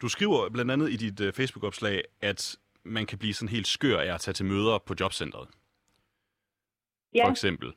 Du 0.01 0.07
skriver 0.07 0.49
blandt 0.49 0.71
andet 0.71 0.89
i 0.89 0.95
dit 0.95 1.19
uh, 1.21 1.31
Facebook-opslag, 1.33 2.03
at 2.21 2.57
man 2.83 3.05
kan 3.05 3.17
blive 3.17 3.33
sådan 3.33 3.55
helt 3.55 3.67
skør 3.67 3.99
af 3.99 4.13
at 4.13 4.21
tage 4.21 4.33
til 4.33 4.45
møder 4.45 4.77
på 4.87 4.93
jobcentret. 4.99 5.47
Ja. 7.15 7.25
For 7.25 7.31
eksempel. 7.31 7.73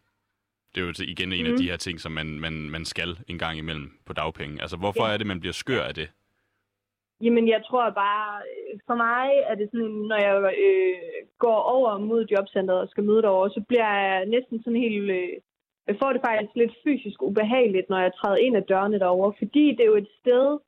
Det 0.74 0.80
er 0.80 0.86
jo 0.86 0.92
igen 1.12 1.32
en 1.32 1.46
mm. 1.46 1.52
af 1.52 1.58
de 1.58 1.70
her 1.70 1.76
ting, 1.76 2.00
som 2.00 2.12
man, 2.12 2.40
man, 2.40 2.52
man 2.52 2.84
skal 2.84 3.18
en 3.28 3.38
gang 3.38 3.58
imellem 3.58 3.90
på 4.06 4.12
dagpenge. 4.12 4.62
Altså, 4.62 4.76
hvorfor 4.76 5.06
ja. 5.06 5.12
er 5.12 5.16
det, 5.16 5.26
man 5.26 5.40
bliver 5.40 5.52
skør 5.52 5.82
af 5.82 5.94
det? 5.94 6.08
Jamen, 7.20 7.48
jeg 7.48 7.62
tror 7.68 7.90
bare, 7.90 8.42
for 8.86 8.94
mig 8.94 9.28
er 9.50 9.54
det 9.54 9.68
sådan, 9.72 9.96
når 10.10 10.18
jeg 10.26 10.36
øh, 10.68 11.26
går 11.38 11.60
over 11.76 11.98
mod 11.98 12.26
jobcentret 12.30 12.80
og 12.80 12.88
skal 12.88 13.04
møde 13.04 13.22
derovre, 13.22 13.50
så 13.50 13.62
bliver 13.68 13.88
jeg 13.94 14.26
næsten 14.26 14.62
sådan 14.62 14.80
helt... 14.80 15.10
Øh, 15.10 15.32
jeg 15.86 15.96
får 16.02 16.12
det 16.12 16.22
faktisk 16.28 16.54
lidt 16.56 16.74
fysisk 16.84 17.22
ubehageligt, 17.22 17.88
når 17.88 17.98
jeg 17.98 18.12
træder 18.14 18.36
ind 18.36 18.56
ad 18.56 18.62
dørene 18.62 18.98
derovre, 18.98 19.32
fordi 19.38 19.64
det 19.76 19.80
er 19.80 19.92
jo 19.94 19.96
et 19.96 20.12
sted, 20.20 20.58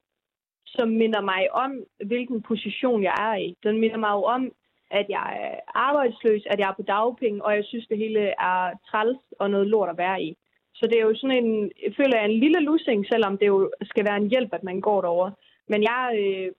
som 0.77 0.89
minder 0.89 1.21
mig 1.21 1.43
om, 1.65 1.73
hvilken 2.11 2.43
position 2.43 3.03
jeg 3.03 3.15
er 3.19 3.35
i. 3.47 3.57
Den 3.63 3.81
minder 3.81 3.97
mig 4.05 4.13
jo 4.19 4.23
om, 4.37 4.53
at 4.91 5.07
jeg 5.09 5.29
er 5.47 5.55
arbejdsløs, 5.89 6.43
at 6.47 6.59
jeg 6.59 6.69
er 6.69 6.79
på 6.79 6.83
dagpenge, 6.83 7.45
og 7.45 7.57
jeg 7.57 7.65
synes, 7.65 7.87
det 7.87 7.99
hele 7.99 8.21
er 8.53 8.61
træls 8.89 9.19
og 9.41 9.51
noget 9.51 9.67
lort 9.67 9.89
at 9.89 9.99
være 9.99 10.23
i. 10.23 10.37
Så 10.75 10.87
det 10.87 10.97
er 10.99 11.07
jo 11.09 11.15
sådan 11.17 11.45
en, 11.45 11.73
jeg 11.85 11.93
føler 11.97 12.17
jeg, 12.17 12.25
en 12.25 12.41
lille 12.45 12.61
lussing, 12.61 13.07
selvom 13.07 13.39
det 13.39 13.47
jo 13.47 13.71
skal 13.83 14.05
være 14.05 14.17
en 14.17 14.31
hjælp, 14.31 14.53
at 14.53 14.65
man 14.65 14.81
går 14.81 15.01
derover. 15.01 15.31
Men 15.69 15.83
jeg 15.83 16.03
øh, 16.23 16.53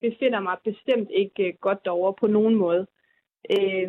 befinder 0.00 0.40
mig 0.40 0.56
bestemt 0.64 1.10
ikke 1.10 1.48
øh, 1.48 1.54
godt 1.60 1.84
derover 1.84 2.12
på 2.12 2.26
nogen 2.26 2.54
måde. 2.54 2.86
Øh, 3.56 3.88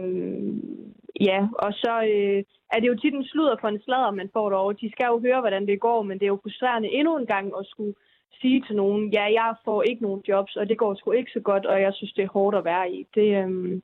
ja, 1.29 1.47
og 1.53 1.73
så 1.73 1.93
øh, 2.13 2.43
er 2.73 2.79
det 2.79 2.87
jo 2.87 2.99
tit 3.01 3.13
en 3.13 3.25
sludder 3.25 3.55
for 3.61 3.67
en 3.67 3.81
sladder, 3.81 4.11
man 4.11 4.29
får 4.33 4.49
derover. 4.49 4.73
De 4.73 4.91
skal 4.91 5.05
jo 5.05 5.19
høre, 5.19 5.39
hvordan 5.39 5.67
det 5.67 5.79
går, 5.79 6.01
men 6.03 6.19
det 6.19 6.25
er 6.25 6.33
jo 6.35 6.43
frustrerende 6.43 6.89
endnu 6.89 7.17
en 7.17 7.25
gang 7.25 7.53
at 7.59 7.65
skulle 7.65 7.93
sige 8.41 8.63
til 8.67 8.75
nogen, 8.75 9.13
ja, 9.13 9.23
jeg 9.23 9.55
får 9.65 9.83
ikke 9.83 10.01
nogen 10.01 10.23
jobs, 10.27 10.55
og 10.55 10.69
det 10.69 10.77
går 10.77 10.95
sgu 10.95 11.11
ikke 11.11 11.31
så 11.31 11.39
godt, 11.39 11.65
og 11.65 11.81
jeg 11.81 11.93
synes, 11.93 12.13
det 12.13 12.23
er 12.23 12.35
hårdt 12.37 12.57
at 12.57 12.65
være 12.65 12.91
i. 12.91 13.07
Det, 13.15 13.27
øh, 13.43 13.81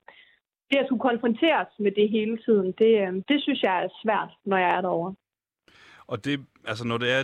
det 0.69 0.77
at 0.79 0.85
skulle 0.85 1.07
konfronteres 1.09 1.67
med 1.79 1.91
det 1.91 2.09
hele 2.09 2.37
tiden, 2.45 2.71
det, 2.71 2.93
øh, 3.07 3.13
det 3.29 3.41
synes 3.41 3.61
jeg 3.63 3.83
er 3.83 3.89
svært, 4.03 4.29
når 4.45 4.57
jeg 4.57 4.69
er 4.77 4.81
derovre. 4.81 5.15
Og 6.07 6.25
det, 6.25 6.45
altså 6.65 6.87
når 6.87 6.97
det 6.97 7.11
er, 7.11 7.23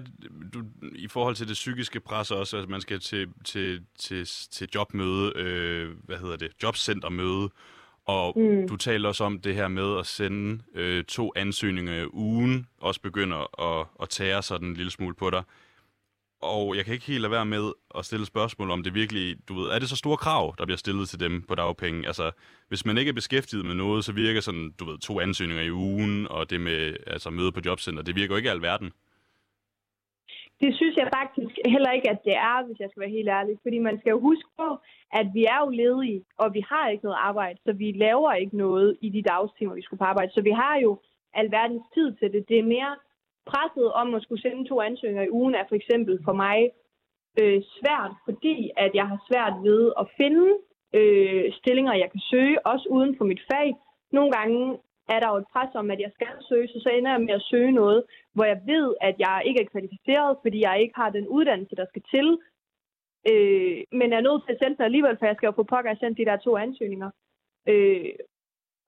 du, 0.53 0.59
i 0.95 1.07
forhold 1.07 1.35
til 1.35 1.47
det 1.47 1.53
psykiske 1.53 1.99
pres 1.99 2.31
også, 2.31 2.57
at 2.57 2.69
man 2.69 2.81
skal 2.81 2.99
til, 2.99 3.27
til, 3.45 3.81
til, 3.99 4.25
til 4.25 4.69
jobmøde, 4.75 5.33
øh, 5.35 5.89
hvad 6.03 6.17
hedder 6.17 6.37
det, 6.37 6.51
jobcentermøde, 6.63 7.49
og 8.05 8.39
mm. 8.39 8.67
du 8.67 8.75
taler 8.75 9.07
også 9.07 9.23
om 9.23 9.39
det 9.39 9.55
her 9.55 9.67
med 9.67 9.99
at 9.99 10.05
sende 10.05 10.63
øh, 10.75 11.03
to 11.03 11.31
ansøgninger 11.35 12.03
i 12.03 12.07
ugen, 12.13 12.67
også 12.81 13.01
begynder 13.01 13.61
at, 13.61 13.87
at 14.01 14.09
tære 14.09 14.43
sådan 14.43 14.67
en 14.67 14.73
lille 14.73 14.91
smule 14.91 15.15
på 15.15 15.29
dig. 15.29 15.43
Og 16.41 16.75
jeg 16.75 16.85
kan 16.85 16.93
ikke 16.93 17.05
helt 17.05 17.21
lade 17.21 17.31
være 17.31 17.45
med 17.45 17.65
at 17.97 18.05
stille 18.05 18.25
spørgsmål 18.25 18.71
om 18.71 18.83
det 18.83 18.93
virkelig, 18.93 19.37
du 19.47 19.53
ved, 19.53 19.69
er 19.69 19.79
det 19.79 19.89
så 19.89 19.95
store 19.95 20.17
krav, 20.17 20.55
der 20.57 20.65
bliver 20.65 20.77
stillet 20.77 21.09
til 21.09 21.19
dem 21.19 21.41
på 21.41 21.55
dagpenge? 21.55 22.07
Altså, 22.07 22.31
hvis 22.67 22.85
man 22.85 22.97
ikke 22.97 23.09
er 23.09 23.13
beskæftiget 23.21 23.65
med 23.65 23.75
noget, 23.75 24.05
så 24.05 24.13
virker 24.13 24.41
sådan, 24.41 24.73
du 24.79 24.85
ved, 24.85 24.97
to 24.97 25.19
ansøgninger 25.19 25.63
i 25.63 25.71
ugen, 25.71 26.27
og 26.27 26.49
det 26.49 26.61
med 26.61 26.95
altså, 27.07 27.29
møde 27.29 27.51
på 27.51 27.61
jobcenter, 27.65 28.03
det 28.03 28.15
virker 28.15 28.33
jo 28.33 28.37
ikke 28.37 28.51
alverden. 28.51 28.91
Det 30.61 30.75
synes 30.75 30.95
jeg 30.97 31.09
faktisk 31.19 31.53
heller 31.73 31.91
ikke, 31.91 32.09
at 32.09 32.19
det 32.27 32.35
er, 32.35 32.65
hvis 32.65 32.79
jeg 32.79 32.89
skal 32.89 33.01
være 33.01 33.17
helt 33.17 33.29
ærlig. 33.29 33.53
Fordi 33.63 33.77
man 33.79 33.99
skal 33.99 34.09
jo 34.09 34.19
huske 34.19 34.49
på, 34.57 34.69
at 35.19 35.27
vi 35.33 35.43
er 35.53 35.59
jo 35.63 35.69
ledige, 35.81 36.21
og 36.37 36.53
vi 36.53 36.61
har 36.69 36.89
ikke 36.89 37.05
noget 37.05 37.19
arbejde, 37.29 37.59
så 37.65 37.71
vi 37.73 37.91
laver 37.91 38.33
ikke 38.33 38.57
noget 38.57 38.97
i 39.01 39.09
de 39.09 39.21
dagstimer, 39.21 39.73
vi 39.75 39.81
skulle 39.81 40.01
på 40.03 40.09
arbejde. 40.11 40.31
Så 40.33 40.41
vi 40.41 40.51
har 40.51 40.75
jo 40.85 40.91
alverdens 41.33 41.83
tid 41.93 42.07
til 42.19 42.31
det. 42.33 42.49
Det 42.49 42.59
er 42.59 42.73
mere 42.75 42.95
presset 43.51 43.87
om 44.01 44.07
at 44.15 44.23
skulle 44.23 44.41
sende 44.41 44.69
to 44.69 44.75
ansøgninger 44.81 45.25
i 45.27 45.35
ugen 45.39 45.55
er 45.55 45.65
for 45.67 45.75
eksempel 45.81 46.13
for 46.27 46.33
mig 46.43 46.59
øh, 47.39 47.61
svært, 47.77 48.13
fordi 48.27 48.71
at 48.77 48.91
jeg 48.99 49.07
har 49.11 49.19
svært 49.29 49.55
ved 49.67 49.81
at 50.01 50.05
finde 50.17 50.47
øh, 50.99 51.45
stillinger, 51.59 51.93
jeg 52.03 52.09
kan 52.11 52.23
søge, 52.31 52.65
også 52.65 52.85
uden 52.95 53.17
for 53.17 53.25
mit 53.25 53.41
fag. 53.51 53.67
Nogle 54.17 54.31
gange 54.37 54.59
er 55.13 55.19
der 55.19 55.29
jo 55.31 55.37
et 55.37 55.51
pres 55.53 55.71
om, 55.81 55.91
at 55.91 55.99
jeg 56.05 56.11
skal 56.13 56.33
søge, 56.49 56.67
så 56.67 56.77
så 56.83 56.89
ender 56.89 57.11
jeg 57.11 57.21
med 57.21 57.33
at 57.39 57.47
søge 57.51 57.71
noget, 57.71 58.03
hvor 58.35 58.45
jeg 58.45 58.59
ved, 58.71 58.87
at 59.01 59.15
jeg 59.19 59.41
ikke 59.45 59.61
er 59.61 59.71
kvalificeret, 59.73 60.37
fordi 60.43 60.59
jeg 60.67 60.81
ikke 60.81 60.95
har 61.01 61.09
den 61.09 61.27
uddannelse, 61.27 61.75
der 61.75 61.85
skal 61.89 62.03
til. 62.13 62.27
Øh, 63.31 63.77
men 63.99 64.07
jeg 64.11 64.17
er 64.17 64.27
nødt 64.27 64.43
til 64.43 64.53
at 64.53 64.59
sende 64.59 64.77
den 64.77 64.85
alligevel, 64.89 65.17
for 65.17 65.25
jeg 65.25 65.35
skal 65.35 65.47
jo 65.47 65.59
få 65.59 65.63
pokker 65.63 65.95
sendt 65.95 66.17
de 66.17 66.25
der 66.29 66.37
to 66.37 66.57
ansøgninger. 66.57 67.11
Øh, 67.71 68.13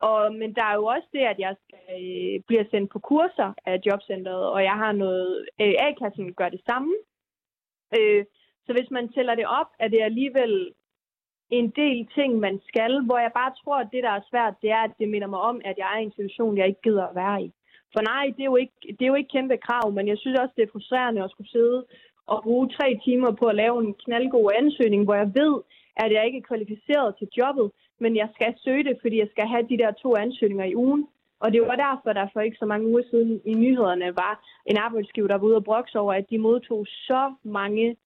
og, 0.10 0.34
men 0.40 0.50
der 0.58 0.66
er 0.72 0.76
jo 0.76 0.86
også 0.86 1.08
det, 1.14 1.24
at 1.34 1.40
jeg 1.40 1.56
skal, 1.64 1.80
øh, 1.98 2.42
bliver 2.48 2.66
sendt 2.72 2.90
på 2.92 3.00
kurser 3.00 3.54
af 3.66 3.82
jobcentret, 3.86 4.44
og 4.56 4.64
jeg 4.64 4.78
har 4.84 4.92
noget, 4.92 5.48
øh, 5.62 5.74
A-kassen 5.86 6.34
gør 6.34 6.50
det 6.50 6.62
samme. 6.70 6.94
Øh, 7.98 8.26
så 8.66 8.74
hvis 8.74 8.92
man 8.92 9.14
tæller 9.14 9.36
det 9.36 9.48
op, 9.48 9.70
er 9.80 9.88
det 9.88 10.02
alligevel 10.02 10.74
en 11.50 11.70
del 11.70 12.08
ting, 12.16 12.40
man 12.40 12.62
skal, 12.68 12.94
hvor 13.06 13.20
jeg 13.20 13.32
bare 13.40 13.54
tror, 13.64 13.78
at 13.80 13.92
det, 13.92 14.04
der 14.04 14.10
er 14.10 14.30
svært, 14.30 14.62
det 14.62 14.72
er, 14.72 14.84
at 14.88 14.94
det 15.00 15.10
minder 15.10 15.28
mig 15.28 15.40
om, 15.40 15.62
at 15.66 15.76
jeg 15.78 15.88
er 15.94 16.00
i 16.00 16.04
en 16.04 16.18
situation, 16.18 16.58
jeg 16.58 16.68
ikke 16.68 16.82
gider 16.82 17.06
at 17.08 17.16
være 17.16 17.44
i. 17.44 17.52
For 17.94 18.02
nej, 18.02 18.26
det 18.36 18.44
er 18.44 18.52
jo 18.54 18.56
ikke, 18.56 18.78
det 18.96 19.02
er 19.02 19.12
jo 19.14 19.20
ikke 19.20 19.36
kæmpe 19.38 19.58
krav, 19.58 19.92
men 19.92 20.08
jeg 20.08 20.18
synes 20.18 20.40
også, 20.40 20.54
det 20.58 20.64
er 20.64 20.72
frustrerende 20.72 21.24
at 21.24 21.32
skulle 21.32 21.52
sidde 21.52 21.86
og 22.28 22.44
bruge 22.44 22.70
tre 22.70 23.00
timer 23.06 23.32
på 23.32 23.46
at 23.46 23.56
lave 23.56 23.76
en 23.84 23.94
knaldgod 23.94 24.52
ansøgning, 24.62 25.04
hvor 25.04 25.16
jeg 25.16 25.30
ved, 25.40 25.54
at 25.96 26.12
jeg 26.12 26.26
ikke 26.26 26.38
er 26.38 26.50
kvalificeret 26.50 27.16
til 27.20 27.28
jobbet, 27.38 27.72
men 28.02 28.16
jeg 28.22 28.30
skal 28.36 28.54
søge 28.64 28.84
det, 28.84 28.96
fordi 29.02 29.18
jeg 29.20 29.30
skal 29.32 29.48
have 29.48 29.66
de 29.72 29.78
der 29.78 29.92
to 29.92 30.16
ansøgninger 30.16 30.66
i 30.66 30.76
ugen. 30.76 31.08
Og 31.40 31.52
det 31.54 31.62
var 31.62 31.76
derfor, 31.86 32.14
der 32.14 32.28
for 32.34 32.42
ikke 32.42 32.58
så 32.60 32.66
mange 32.66 32.88
uger 32.88 33.04
siden 33.12 33.42
i 33.46 33.54
nyhederne 33.54 34.16
var 34.16 34.34
en 34.66 34.78
arbejdsgiver, 34.78 35.28
der 35.28 35.38
var 35.38 35.48
ude 35.48 35.56
og 35.56 35.64
brokse 35.64 36.00
over, 36.00 36.14
at 36.14 36.30
de 36.30 36.38
modtog 36.38 36.88
så 36.88 37.34
mange 37.44 37.98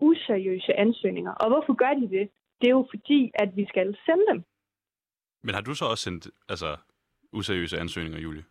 useriøse 0.00 0.72
ansøgninger. 0.74 1.32
Og 1.32 1.46
hvorfor 1.48 1.74
gør 1.82 1.92
de 2.00 2.08
det? 2.16 2.28
Det 2.60 2.66
er 2.66 2.76
jo 2.80 2.86
fordi, 2.94 3.30
at 3.34 3.56
vi 3.56 3.64
skal 3.68 3.96
sende 4.06 4.24
dem. 4.30 4.44
Men 5.42 5.54
har 5.54 5.62
du 5.62 5.74
så 5.74 5.84
også 5.84 6.04
sendt 6.04 6.28
altså, 6.48 6.76
useriøse 7.32 7.78
ansøgninger, 7.78 8.20
Julie? 8.20 8.44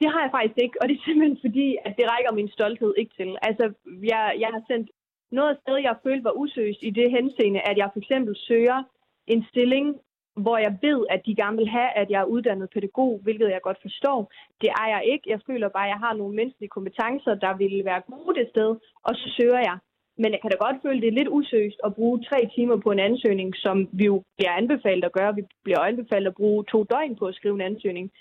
Det 0.00 0.10
har 0.12 0.20
jeg 0.24 0.30
faktisk 0.30 0.58
ikke, 0.64 0.76
og 0.80 0.88
det 0.88 0.94
er 0.96 1.04
simpelthen 1.04 1.38
fordi, 1.46 1.76
at 1.86 1.92
det 1.98 2.04
rækker 2.12 2.32
min 2.32 2.50
stolthed 2.56 2.94
ikke 2.98 3.14
til. 3.16 3.36
Altså, 3.42 3.64
jeg, 4.12 4.22
jeg 4.42 4.50
har 4.54 4.62
sendt 4.70 4.90
noget 5.32 5.58
sted, 5.62 5.76
jeg 5.76 5.96
følte 6.02 6.24
var 6.24 6.36
useriøst 6.42 6.82
i 6.82 6.90
det 6.90 7.10
henseende, 7.10 7.60
at 7.70 7.76
jeg 7.78 7.88
for 7.92 8.00
eksempel 8.00 8.34
søger 8.48 8.80
en 9.26 9.44
stilling, 9.50 10.00
hvor 10.36 10.58
jeg 10.58 10.78
ved, 10.82 11.06
at 11.10 11.20
de 11.26 11.34
gerne 11.34 11.56
vil 11.56 11.68
have, 11.68 11.90
at 12.00 12.10
jeg 12.10 12.20
er 12.20 12.32
uddannet 12.34 12.70
pædagog, 12.70 13.20
hvilket 13.22 13.48
jeg 13.50 13.62
godt 13.62 13.78
forstår. 13.82 14.32
Det 14.60 14.68
er 14.68 14.88
jeg 14.94 15.02
ikke. 15.12 15.30
Jeg 15.30 15.40
føler 15.46 15.68
bare, 15.68 15.86
at 15.86 15.92
jeg 15.94 15.98
har 16.06 16.14
nogle 16.14 16.36
menneskelige 16.36 16.74
kompetencer, 16.76 17.34
der 17.34 17.56
vil 17.56 17.84
være 17.84 18.02
gode 18.12 18.38
det 18.38 18.48
sted, 18.48 18.70
og 19.02 19.14
så 19.14 19.26
søger 19.36 19.58
jeg. 19.70 19.78
Men 20.18 20.32
jeg 20.32 20.40
kan 20.40 20.50
da 20.50 20.56
godt 20.66 20.82
føle, 20.82 20.96
at 20.96 21.02
det 21.02 21.08
er 21.08 21.18
lidt 21.20 21.34
usøst 21.38 21.78
at 21.84 21.94
bruge 21.94 22.24
tre 22.28 22.48
timer 22.54 22.76
på 22.76 22.90
en 22.90 22.98
ansøgning, 22.98 23.56
som 23.56 23.88
vi 23.92 24.04
jo 24.04 24.22
bliver 24.36 24.52
anbefalet 24.52 25.04
at 25.04 25.12
gøre. 25.12 25.34
Vi 25.34 25.42
bliver 25.64 25.78
anbefalet 25.78 26.26
at 26.26 26.34
bruge 26.34 26.64
to 26.64 26.84
døgn 26.84 27.16
på 27.16 27.24
at 27.26 27.34
skrive 27.34 27.54
en 27.54 27.68
ansøgning. 27.70 28.12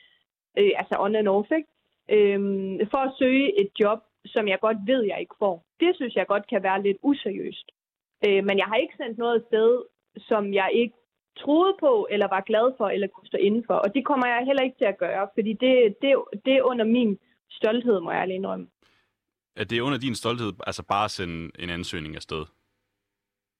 Øh, 0.59 0.71
altså 0.75 0.95
on 0.99 1.15
and 1.15 1.27
off, 1.27 1.51
ikke? 1.51 1.69
Øhm, 2.15 2.79
for 2.91 2.97
at 2.97 3.13
søge 3.19 3.61
et 3.61 3.69
job, 3.79 3.99
som 4.25 4.47
jeg 4.47 4.59
godt 4.59 4.77
ved, 4.85 5.01
jeg 5.03 5.19
ikke 5.19 5.35
får. 5.39 5.65
Det 5.79 5.95
synes 5.95 6.15
jeg 6.15 6.27
godt 6.27 6.47
kan 6.47 6.63
være 6.63 6.83
lidt 6.83 6.97
useriøst. 7.03 7.67
Øh, 8.25 8.43
men 8.47 8.57
jeg 8.57 8.65
har 8.65 8.75
ikke 8.75 8.97
sendt 8.97 9.17
noget 9.17 9.43
sted, 9.47 9.83
som 10.17 10.53
jeg 10.53 10.69
ikke 10.73 10.95
troede 11.37 11.73
på, 11.79 12.07
eller 12.09 12.27
var 12.27 12.41
glad 12.41 12.73
for, 12.77 12.87
eller 12.87 13.07
kunne 13.07 13.27
stå 13.27 13.37
indenfor. 13.37 13.73
Og 13.73 13.93
det 13.95 14.05
kommer 14.05 14.27
jeg 14.27 14.45
heller 14.45 14.63
ikke 14.63 14.77
til 14.77 14.85
at 14.85 14.97
gøre, 14.97 15.27
fordi 15.35 15.53
det, 15.53 15.95
det, 16.01 16.09
det 16.45 16.53
er 16.53 16.63
under 16.63 16.85
min 16.85 17.19
stolthed, 17.49 17.99
må 17.99 18.11
jeg 18.11 18.21
alene 18.21 18.35
indrømme. 18.35 18.67
Er 19.55 19.63
det 19.63 19.79
under 19.79 19.99
din 19.99 20.15
stolthed, 20.15 20.53
altså 20.67 20.83
bare 20.93 21.05
at 21.05 21.11
sende 21.11 21.51
en 21.59 21.69
ansøgning 21.69 22.15
afsted? 22.15 22.43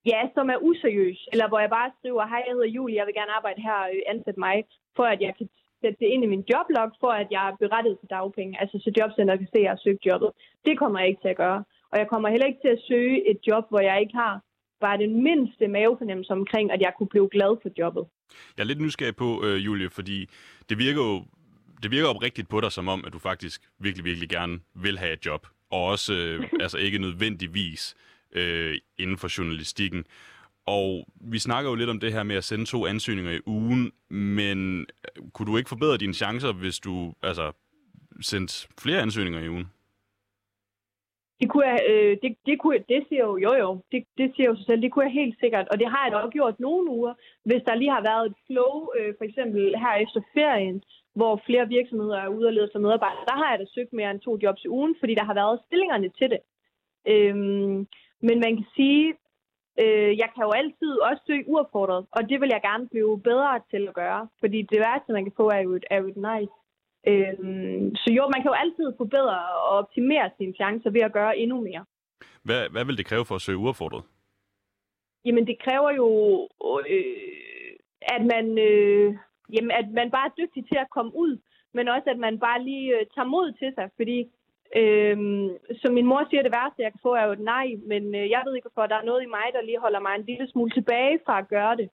Ja, 0.06 0.22
som 0.36 0.50
er 0.50 0.58
useriøs, 0.58 1.28
eller 1.32 1.48
hvor 1.48 1.60
jeg 1.60 1.70
bare 1.70 1.92
skriver, 2.00 2.28
hej, 2.28 2.44
jeg 2.48 2.54
hedder 2.54 2.76
Julie, 2.78 2.98
jeg 2.98 3.06
vil 3.06 3.14
gerne 3.20 3.32
arbejde 3.32 3.62
her, 3.62 3.80
øh, 3.94 4.02
ansæt 4.08 4.38
mig, 4.38 4.56
for 4.96 5.04
at 5.04 5.22
jeg 5.22 5.34
kan 5.38 5.50
sætte 5.82 5.98
det 6.00 6.08
ind 6.14 6.24
i 6.24 6.32
min 6.34 6.46
joblog, 6.52 6.92
for 7.00 7.12
at 7.22 7.28
jeg 7.32 7.44
er 7.50 7.56
berettiget 7.64 8.00
til 8.00 8.10
dagpenge, 8.10 8.60
altså 8.62 8.76
så 8.84 8.90
jobcenter 8.98 9.36
kan 9.36 9.48
se, 9.52 9.58
at 9.58 9.64
jeg 9.64 9.72
har 9.72 9.82
søgt 9.84 10.06
jobbet. 10.06 10.30
Det 10.66 10.80
kommer 10.80 11.00
jeg 11.00 11.10
ikke 11.10 11.22
til 11.22 11.34
at 11.36 11.42
gøre. 11.46 11.64
Og 11.92 12.00
jeg 12.00 12.08
kommer 12.08 12.30
heller 12.30 12.48
ikke 12.48 12.64
til 12.64 12.76
at 12.76 12.84
søge 12.90 13.30
et 13.32 13.40
job, 13.48 13.64
hvor 13.70 13.80
jeg 13.90 14.02
ikke 14.02 14.16
har 14.24 14.34
bare 14.82 14.98
den 14.98 15.24
mindste 15.24 15.68
mavefornemmelse 15.68 16.34
omkring, 16.34 16.72
at 16.72 16.82
jeg 16.82 16.94
kunne 16.98 17.08
blive 17.08 17.30
glad 17.32 17.58
for 17.62 17.70
jobbet. 17.78 18.06
Jeg 18.58 18.64
er 18.64 18.68
lidt 18.68 18.82
nysgerrig 18.82 19.16
på, 19.16 19.44
øh, 19.46 19.66
Julie, 19.66 19.90
fordi 19.90 20.30
det 20.70 20.78
virker 20.78 21.02
jo 21.02 21.24
det 21.84 21.92
virker 21.92 22.08
oprigtigt 22.08 22.50
på 22.50 22.62
dig 22.62 22.72
som 22.72 22.88
om, 22.88 23.04
at 23.08 23.14
du 23.14 23.20
faktisk 23.20 23.62
virkelig, 23.80 24.06
virkelig 24.06 24.30
gerne 24.30 24.60
vil 24.74 24.98
have 25.00 25.14
et 25.14 25.26
job, 25.26 25.48
og 25.70 25.86
også 25.86 26.14
øh, 26.14 26.50
altså 26.64 26.78
ikke 26.78 26.98
nødvendigvis 26.98 27.96
øh, 28.34 28.78
inden 28.98 29.18
for 29.18 29.38
journalistikken. 29.38 30.06
Og 30.66 31.08
vi 31.22 31.40
snakker 31.40 31.70
jo 31.70 31.76
lidt 31.76 31.90
om 31.90 32.00
det 32.00 32.14
her 32.14 32.24
med 32.24 32.36
at 32.36 32.44
sende 32.44 32.66
to 32.66 32.86
ansøgninger 32.86 33.32
i 33.32 33.40
ugen, 33.46 33.92
men 34.10 34.86
kunne 35.34 35.52
du 35.52 35.58
ikke 35.58 35.70
forbedre 35.70 35.98
dine 35.98 36.14
chancer, 36.14 36.52
hvis 36.52 36.80
du 36.80 37.14
altså 37.22 37.52
sendte 38.22 38.68
flere 38.82 39.02
ansøgninger 39.02 39.40
i 39.40 39.50
ugen? 39.50 39.72
Det, 41.42 41.50
kunne 41.50 41.68
jeg, 41.72 41.80
øh, 41.92 42.18
det, 42.22 42.32
det, 42.46 42.56
kunne 42.60 42.76
jeg, 42.76 42.84
det 42.90 43.02
siger 43.08 43.24
jo, 43.28 43.38
jo 43.38 43.54
jo, 43.64 43.70
det, 43.92 44.04
det 44.18 44.28
siger 44.36 44.48
jo 44.50 44.56
sig 44.56 44.66
selv, 44.66 44.82
det 44.82 44.92
kunne 44.92 45.06
jeg 45.06 45.20
helt 45.22 45.38
sikkert, 45.40 45.68
og 45.72 45.80
det 45.80 45.88
har 45.94 46.04
jeg 46.04 46.12
da 46.12 46.18
også 46.18 46.38
gjort 46.40 46.60
nogle 46.60 46.90
uger, 46.92 47.14
hvis 47.46 47.64
der 47.68 47.76
lige 47.76 47.96
har 47.98 48.04
været 48.12 48.26
et 48.26 48.38
flow, 48.48 48.74
øh, 48.98 49.14
for 49.18 49.24
eksempel 49.26 49.62
her 49.84 49.94
efter 50.06 50.22
ferien, 50.34 50.84
hvor 51.16 51.42
flere 51.46 51.68
virksomheder 51.68 52.18
er 52.18 52.28
ude 52.28 52.48
og 52.48 52.54
lede 52.54 52.70
sig 52.72 52.82
medarbejdere, 52.82 53.26
der 53.32 53.38
har 53.42 53.50
jeg 53.52 53.60
da 53.60 53.66
søgt 53.76 53.94
mere 53.94 54.12
end 54.12 54.20
to 54.20 54.38
jobs 54.44 54.64
i 54.66 54.74
ugen, 54.78 54.96
fordi 55.00 55.14
der 55.16 55.26
har 55.30 55.34
været 55.34 55.64
stillingerne 55.66 56.10
til 56.20 56.30
det. 56.34 56.42
Øhm, 57.14 57.78
men 58.28 58.38
man 58.46 58.54
kan 58.58 58.68
sige, 58.76 59.06
øh, 59.84 60.12
jeg 60.22 60.30
kan 60.34 60.44
jo 60.48 60.52
altid 60.62 60.94
også 61.10 61.22
søge 61.28 61.48
uopfordret, 61.48 62.06
og 62.12 62.30
det 62.30 62.42
vil 62.42 62.50
jeg 62.54 62.62
gerne 62.70 62.88
blive 62.88 63.22
bedre 63.30 63.60
til 63.72 63.88
at 63.88 63.94
gøre, 63.94 64.28
fordi 64.40 64.60
det 64.72 64.80
værste, 64.80 65.14
man 65.14 65.26
kan 65.26 65.34
få, 65.38 65.46
er 65.50 65.62
jo 65.68 65.72
et, 65.80 65.86
er 65.90 65.98
jo 66.02 66.08
et 66.08 66.20
nice. 66.30 66.56
Øhm, 67.08 67.96
så 67.96 68.08
jo, 68.18 68.24
man 68.34 68.42
kan 68.42 68.52
jo 68.52 68.62
altid 68.64 68.94
forbedre 68.98 69.40
og 69.68 69.72
optimere 69.82 70.30
sine 70.38 70.54
chancer 70.54 70.90
ved 70.90 71.02
at 71.02 71.14
gøre 71.14 71.38
endnu 71.38 71.62
mere. 71.62 71.86
Hvad, 72.44 72.70
hvad 72.70 72.86
vil 72.86 72.98
det 72.98 73.06
kræve 73.06 73.26
for 73.26 73.36
at 73.36 73.42
søge 73.42 73.58
uaffordret? 73.58 74.04
Jamen, 75.26 75.48
det 75.48 75.58
kræver 75.66 75.92
jo, 75.92 76.08
øh, 76.90 77.76
at 78.02 78.22
man, 78.34 78.46
øh, 78.58 79.16
jamen, 79.54 79.72
at 79.72 79.88
man 80.00 80.12
bare 80.12 80.28
er 80.28 80.38
dygtig 80.38 80.64
til 80.68 80.78
at 80.80 80.90
komme 80.90 81.12
ud, 81.16 81.38
men 81.74 81.88
også 81.88 82.10
at 82.10 82.20
man 82.20 82.40
bare 82.40 82.64
lige 82.64 83.00
øh, 83.00 83.06
tager 83.16 83.34
mod 83.36 83.52
til 83.60 83.74
sig, 83.78 83.90
fordi 83.96 84.18
øh, 84.76 85.18
som 85.82 85.94
min 85.94 86.06
mor 86.06 86.28
siger, 86.30 86.44
det 86.44 86.56
værste, 86.60 86.84
jeg 86.84 86.92
kan 86.92 87.00
få, 87.04 87.12
er 87.14 87.26
jo 87.26 87.32
et 87.32 87.48
nej, 87.54 87.68
men 87.92 88.16
øh, 88.16 88.30
jeg 88.30 88.42
ved 88.46 88.56
ikke, 88.56 88.70
hvorfor 88.70 88.88
der 88.88 88.96
er 88.96 89.10
noget 89.10 89.24
i 89.24 89.34
mig, 89.38 89.48
der 89.54 89.62
lige 89.62 89.84
holder 89.86 90.00
mig 90.00 90.14
en 90.16 90.26
lille 90.30 90.48
smule 90.50 90.72
tilbage 90.72 91.20
fra 91.26 91.40
at 91.40 91.48
gøre 91.48 91.76
det. 91.76 91.90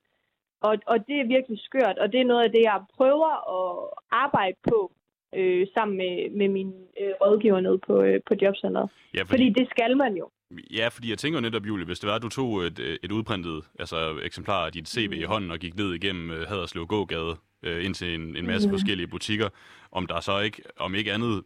Og, 0.61 0.75
og 0.87 1.07
det 1.09 1.17
er 1.21 1.33
virkelig 1.37 1.59
skørt, 1.61 1.99
og 1.99 2.13
det 2.13 2.21
er 2.21 2.31
noget 2.33 2.45
af 2.45 2.51
det, 2.51 2.63
jeg 2.63 2.83
prøver 2.97 3.33
at 3.59 3.91
arbejde 4.11 4.57
på 4.69 4.93
øh, 5.35 5.67
sammen 5.75 5.97
med, 5.97 6.31
med 6.31 6.49
min 6.49 6.73
øh, 7.01 7.13
rådgiver 7.21 7.61
nede 7.61 7.79
på, 7.79 8.03
øh, 8.03 8.21
på 8.27 8.35
jobcenteret. 8.43 8.91
Ja, 9.15 9.21
fordi, 9.21 9.29
fordi 9.31 9.49
det 9.51 9.69
skal 9.71 9.97
man 9.97 10.17
jo. 10.17 10.31
Ja, 10.71 10.89
fordi 10.89 11.11
jeg 11.11 11.19
tænker 11.19 11.41
netop, 11.41 11.67
Julie, 11.67 11.87
hvis 11.87 12.01
det 12.01 12.09
var, 12.09 12.17
at 12.17 12.23
du 12.23 12.29
tog 12.29 12.63
et, 12.63 12.99
et 13.03 13.13
udprintet 13.13 13.65
altså, 13.79 14.21
eksemplar 14.23 14.67
af 14.67 14.73
dit 14.73 14.89
CV 14.89 15.09
mm. 15.09 15.23
i 15.23 15.23
hånden 15.23 15.51
og 15.51 15.59
gik 15.59 15.77
ned 15.77 15.95
igennem 15.95 16.31
øh, 16.31 16.49
Haderslev 16.49 16.87
Gågade 16.87 17.37
øh, 17.63 17.85
ind 17.85 17.95
til 17.95 18.15
en, 18.15 18.37
en 18.37 18.47
masse 18.47 18.69
mm. 18.69 18.73
forskellige 18.73 19.07
butikker, 19.07 19.49
om 19.93 20.07
der 20.07 20.21
så 20.21 20.41
ikke, 20.41 20.63
om 20.79 20.95
ikke 20.95 21.13
andet, 21.13 21.43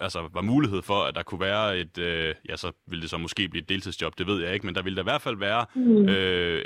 altså 0.00 0.28
var 0.32 0.42
mulighed 0.42 0.82
for, 0.82 1.00
at 1.08 1.14
der 1.14 1.22
kunne 1.22 1.40
være 1.40 1.78
et, 1.78 1.98
øh, 1.98 2.34
ja, 2.48 2.56
så 2.56 2.72
ville 2.86 3.02
det 3.02 3.10
så 3.10 3.18
måske 3.18 3.48
blive 3.48 3.62
et 3.62 3.68
deltidsjob, 3.68 4.18
det 4.18 4.26
ved 4.26 4.42
jeg 4.44 4.54
ikke, 4.54 4.66
men 4.66 4.74
der 4.74 4.82
ville 4.82 4.96
der 4.96 5.02
i 5.02 5.10
hvert 5.12 5.22
fald 5.22 5.36
være 5.36 5.66
mm. 5.74 6.08
øh, 6.08 6.64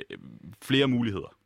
flere 0.62 0.88
muligheder. 0.88 1.36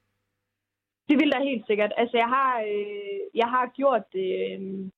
Det 1.09 1.17
vil 1.21 1.31
der 1.31 1.49
helt 1.49 1.67
sikkert. 1.67 1.93
Altså, 1.97 2.17
jeg 2.17 2.29
har, 2.37 2.61
øh, 2.61 3.21
jeg 3.35 3.49
har 3.55 3.73
gjort 3.77 4.03
det 4.13 4.31
øh, 4.51 4.91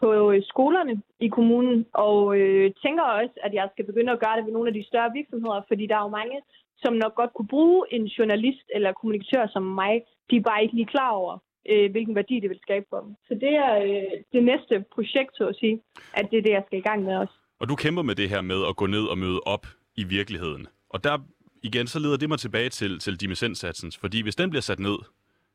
på 0.00 0.08
øh, 0.32 0.42
skolerne 0.52 0.94
i 1.26 1.28
kommunen, 1.28 1.86
og 1.92 2.38
øh, 2.38 2.66
tænker 2.84 3.04
også, 3.20 3.34
at 3.46 3.52
jeg 3.54 3.68
skal 3.72 3.84
begynde 3.90 4.12
at 4.12 4.20
gøre 4.24 4.36
det 4.36 4.44
ved 4.46 4.52
nogle 4.52 4.68
af 4.68 4.74
de 4.74 4.88
større 4.90 5.10
virksomheder, 5.18 5.60
fordi 5.68 5.86
der 5.86 5.96
er 5.96 6.06
jo 6.06 6.16
mange, 6.20 6.38
som 6.82 6.92
nok 7.02 7.14
godt 7.14 7.32
kunne 7.34 7.52
bruge 7.56 7.80
en 7.90 8.04
journalist 8.04 8.66
eller 8.74 8.92
kommunikatør 8.92 9.46
som 9.46 9.62
mig. 9.62 9.94
De 10.30 10.36
er 10.36 10.48
bare 10.50 10.62
ikke 10.62 10.74
lige 10.74 10.92
klar 10.94 11.10
over, 11.10 11.38
øh, 11.70 11.90
hvilken 11.90 12.14
værdi 12.14 12.40
det 12.40 12.50
vil 12.50 12.64
skabe 12.66 12.86
for 12.90 13.00
dem. 13.04 13.12
Så 13.28 13.34
det 13.34 13.52
er 13.66 13.72
øh, 13.86 14.12
det 14.32 14.42
næste 14.50 14.84
projekt, 14.94 15.32
så 15.34 15.44
at 15.52 15.56
sige, 15.56 15.80
at 16.18 16.24
det 16.30 16.38
er 16.38 16.42
det, 16.42 16.52
jeg 16.58 16.64
skal 16.66 16.78
i 16.78 16.88
gang 16.88 17.00
med 17.04 17.16
også. 17.16 17.34
Og 17.60 17.68
du 17.68 17.74
kæmper 17.76 18.02
med 18.02 18.14
det 18.14 18.28
her 18.28 18.40
med 18.40 18.60
at 18.68 18.76
gå 18.76 18.86
ned 18.86 19.04
og 19.12 19.18
møde 19.18 19.40
op 19.46 19.66
i 19.96 20.04
virkeligheden. 20.04 20.66
Og 20.90 21.04
der 21.04 21.18
igen, 21.62 21.86
så 21.86 21.98
leder 21.98 22.16
det 22.16 22.28
mig 22.28 22.38
tilbage 22.38 22.68
til, 22.68 22.98
til 22.98 23.20
dimissensatsens, 23.20 23.98
fordi 23.98 24.22
hvis 24.22 24.36
den 24.36 24.50
bliver 24.50 24.62
sat 24.62 24.78
ned, 24.78 24.98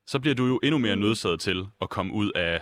så 0.06 0.20
bliver 0.20 0.36
du 0.36 0.46
jo 0.46 0.60
endnu 0.64 0.78
mere 0.78 0.96
nødsaget 0.96 1.40
til 1.40 1.66
at 1.82 1.90
komme 1.90 2.14
ud 2.14 2.32
af, 2.36 2.62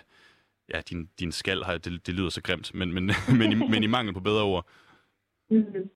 ja, 0.74 0.80
din, 0.90 1.10
din 1.20 1.32
skal, 1.32 1.64
har, 1.64 1.78
det, 1.78 2.08
det 2.08 2.14
lyder 2.14 2.30
så 2.30 2.42
grimt, 2.42 2.74
men, 2.74 2.94
men, 2.94 3.04
men, 3.40 3.52
i, 3.52 3.56
men 3.74 3.84
i 3.84 3.94
mangel 3.96 4.14
på 4.14 4.20
bedre 4.20 4.44
ord. 4.44 4.66
Mm-hmm. 5.50 5.90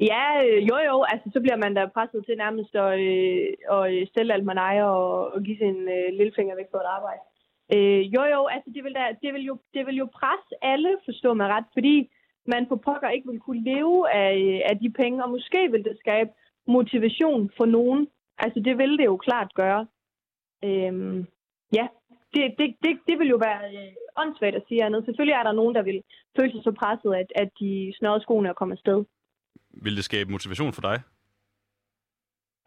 Ja, 0.00 0.24
øh, 0.44 0.68
jo 0.68 0.76
jo, 0.88 0.96
altså 1.12 1.30
så 1.32 1.40
bliver 1.40 1.56
man 1.56 1.74
da 1.74 1.86
presset 1.86 2.24
til 2.26 2.36
nærmest 2.36 2.74
at, 2.74 2.92
øh, 3.08 3.46
at 3.76 3.82
øh, 3.92 4.06
stille 4.06 4.34
alt 4.34 4.44
man 4.44 4.58
ejer 4.58 4.84
og, 4.84 5.32
og 5.34 5.42
give 5.42 5.58
sin 5.58 5.78
øh, 5.96 6.08
lillefinger 6.18 6.54
væk 6.56 6.70
for 6.70 6.78
et 6.78 6.94
arbejde. 6.96 7.22
Øh, 7.74 8.00
jo 8.14 8.22
jo, 8.34 8.46
altså 8.46 8.70
det 8.74 8.84
vil, 8.84 8.94
da, 8.94 9.04
det, 9.22 9.34
vil 9.34 9.44
jo, 9.50 9.58
det 9.74 9.86
vil 9.86 9.96
jo 9.96 10.08
presse 10.20 10.54
alle, 10.62 10.92
forstå 11.04 11.34
mig 11.34 11.48
ret, 11.48 11.68
fordi 11.72 12.10
man 12.46 12.66
på 12.68 12.76
pokker 12.76 13.08
ikke 13.08 13.28
vil 13.30 13.40
kunne 13.40 13.64
leve 13.64 14.10
af, 14.10 14.34
øh, 14.36 14.60
af 14.70 14.78
de 14.78 14.90
penge, 14.90 15.24
og 15.24 15.30
måske 15.30 15.70
vil 15.72 15.84
det 15.84 15.96
skabe 15.98 16.30
motivation 16.66 17.50
for 17.56 17.66
nogen 17.66 18.08
Altså, 18.38 18.60
det 18.60 18.78
vil 18.78 18.98
det 18.98 19.04
jo 19.04 19.16
klart 19.16 19.54
gøre. 19.54 19.86
Øhm, 20.64 21.26
ja, 21.72 21.88
det, 22.34 22.42
det, 22.58 22.66
det, 22.84 22.92
det 23.08 23.18
vil 23.18 23.28
jo 23.34 23.38
være 23.48 23.62
øh, 23.76 23.92
åndssvagt 24.22 24.56
at 24.56 24.66
sige 24.68 24.84
andet. 24.84 25.04
Selvfølgelig 25.04 25.36
er 25.36 25.42
der 25.42 25.52
nogen, 25.60 25.74
der 25.74 25.82
vil 25.82 26.02
føle 26.36 26.52
sig 26.52 26.62
så 26.64 26.72
presset, 26.80 27.12
at, 27.14 27.28
at 27.42 27.50
de 27.60 27.92
snørrede 27.98 28.22
skoene 28.22 28.50
og 28.50 28.56
kommer 28.56 28.74
afsted. 28.74 29.04
Vil 29.84 29.96
det 29.96 30.04
skabe 30.04 30.30
motivation 30.30 30.72
for 30.72 30.82
dig? 30.88 30.96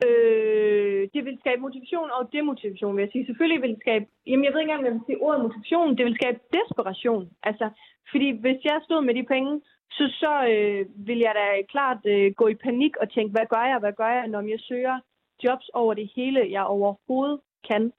Øh, 0.07 1.01
det 1.13 1.21
vil 1.25 1.37
skabe 1.43 1.61
motivation 1.61 2.09
og 2.17 2.29
demotivation, 2.37 2.95
vil 2.95 3.03
jeg 3.03 3.11
sige. 3.11 3.25
Selvfølgelig 3.25 3.61
vil 3.61 3.73
det 3.73 3.83
skabe... 3.85 4.05
Jamen, 4.27 4.45
jeg 4.45 4.53
ved 4.53 4.59
ikke 4.59 4.71
engang, 4.71 4.83
om 4.83 4.89
jeg 4.89 4.93
vil 4.93 5.07
sige 5.07 5.23
ordet 5.25 5.43
motivation. 5.45 5.97
Det 5.97 6.05
vil 6.05 6.19
skabe 6.21 6.39
desperation. 6.57 7.23
Altså, 7.49 7.65
fordi 8.11 8.27
hvis 8.43 8.59
jeg 8.69 8.77
stod 8.87 9.01
med 9.05 9.15
de 9.19 9.25
penge, 9.33 9.61
så, 9.97 10.03
så 10.21 10.33
øh, 10.53 10.85
vil 11.07 11.19
jeg 11.27 11.33
da 11.41 11.47
klart 11.73 12.01
øh, 12.13 12.31
gå 12.39 12.47
i 12.47 12.61
panik 12.67 12.93
og 13.01 13.07
tænke, 13.11 13.31
hvad 13.31 13.47
gør 13.53 13.65
jeg, 13.71 13.79
hvad 13.79 13.93
gør 13.93 14.11
jeg, 14.17 14.27
når 14.27 14.41
jeg 14.41 14.59
søger 14.59 14.99
jobs 15.43 15.69
over 15.73 15.93
det 15.93 16.11
hele, 16.15 16.51
jeg 16.51 16.63
overhovedet 16.63 17.39
kan. 17.69 17.91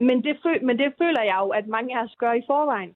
Men 0.00 0.24
det, 0.24 0.34
fø- 0.44 0.64
men 0.66 0.78
det 0.78 0.94
føler 0.98 1.22
jeg 1.22 1.38
jo, 1.44 1.48
at 1.48 1.66
mange 1.66 1.98
af 1.98 2.04
os 2.04 2.16
gør 2.16 2.32
i 2.32 2.42
forvejen. 2.46 2.94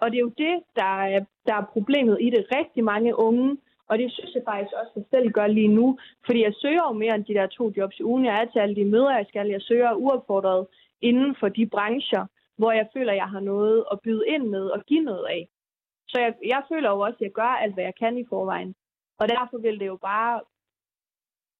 Og 0.00 0.10
det 0.10 0.16
er 0.16 0.26
jo 0.28 0.34
det, 0.38 0.62
der 0.76 0.92
er, 1.04 1.24
der 1.46 1.54
er 1.54 1.64
problemet 1.72 2.18
i 2.20 2.30
det. 2.30 2.46
Rigtig 2.58 2.84
mange 2.84 3.18
unge, 3.18 3.58
og 3.88 3.98
det 3.98 4.12
synes 4.12 4.34
jeg 4.34 4.42
faktisk 4.46 4.74
også, 4.80 4.90
at 4.90 4.96
jeg 4.96 5.04
selv 5.10 5.30
gør 5.32 5.46
lige 5.46 5.68
nu, 5.68 5.98
fordi 6.26 6.42
jeg 6.42 6.54
søger 6.54 6.84
jo 6.88 6.92
mere 6.92 7.14
end 7.14 7.24
de 7.24 7.34
der 7.34 7.46
to 7.46 7.72
jobs 7.76 8.00
i 8.00 8.02
ugen. 8.02 8.24
Jeg 8.24 8.40
er 8.40 8.44
til 8.44 8.58
alle 8.58 8.76
de 8.76 8.84
møder, 8.84 9.16
jeg 9.16 9.26
skal. 9.28 9.48
Jeg 9.48 9.62
søger 9.62 9.92
uopfordret 9.92 10.66
inden 11.00 11.36
for 11.40 11.48
de 11.48 11.66
brancher, 11.66 12.26
hvor 12.56 12.72
jeg 12.72 12.88
føler, 12.92 13.12
at 13.12 13.16
jeg 13.16 13.28
har 13.28 13.40
noget 13.40 13.84
at 13.92 14.00
byde 14.00 14.24
ind 14.28 14.44
med 14.48 14.64
og 14.66 14.84
give 14.86 15.00
noget 15.00 15.26
af. 15.26 15.48
Så 16.08 16.20
jeg, 16.20 16.34
jeg 16.44 16.62
føler 16.72 16.90
jo 16.90 17.00
også, 17.00 17.16
at 17.16 17.20
jeg 17.20 17.32
gør 17.32 17.52
alt, 17.62 17.74
hvad 17.74 17.84
jeg 17.84 17.94
kan 17.94 18.18
i 18.18 18.26
forvejen. 18.28 18.74
Og 19.18 19.28
derfor 19.28 19.58
vil 19.58 19.80
det 19.80 19.86
jo 19.86 19.96
bare 19.96 20.40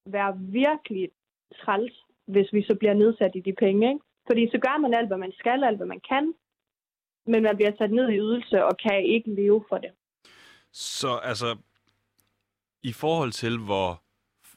være 0.06 0.38
virkelig 0.38 1.10
træls, 1.60 2.04
hvis 2.26 2.52
vi 2.52 2.62
så 2.62 2.74
bliver 2.80 2.94
nedsat 2.94 3.30
i 3.34 3.40
de 3.40 3.52
penge. 3.52 3.88
Ikke? 3.88 4.04
Fordi 4.26 4.48
så 4.50 4.58
gør 4.58 4.78
man 4.78 4.94
alt, 4.94 5.08
hvad 5.08 5.18
man 5.18 5.32
skal, 5.38 5.64
alt, 5.64 5.76
hvad 5.76 5.86
man 5.86 6.00
kan, 6.08 6.34
men 7.26 7.42
man 7.42 7.56
bliver 7.56 7.72
sat 7.78 7.90
ned 7.90 8.08
i 8.08 8.18
ydelse 8.18 8.64
og 8.64 8.76
kan 8.76 9.04
ikke 9.06 9.34
leve 9.34 9.64
for 9.68 9.78
det. 9.78 9.90
Så 10.72 11.20
altså, 11.22 11.56
i 12.82 12.92
forhold 12.92 13.32
til 13.32 13.58
hvor, 13.58 14.02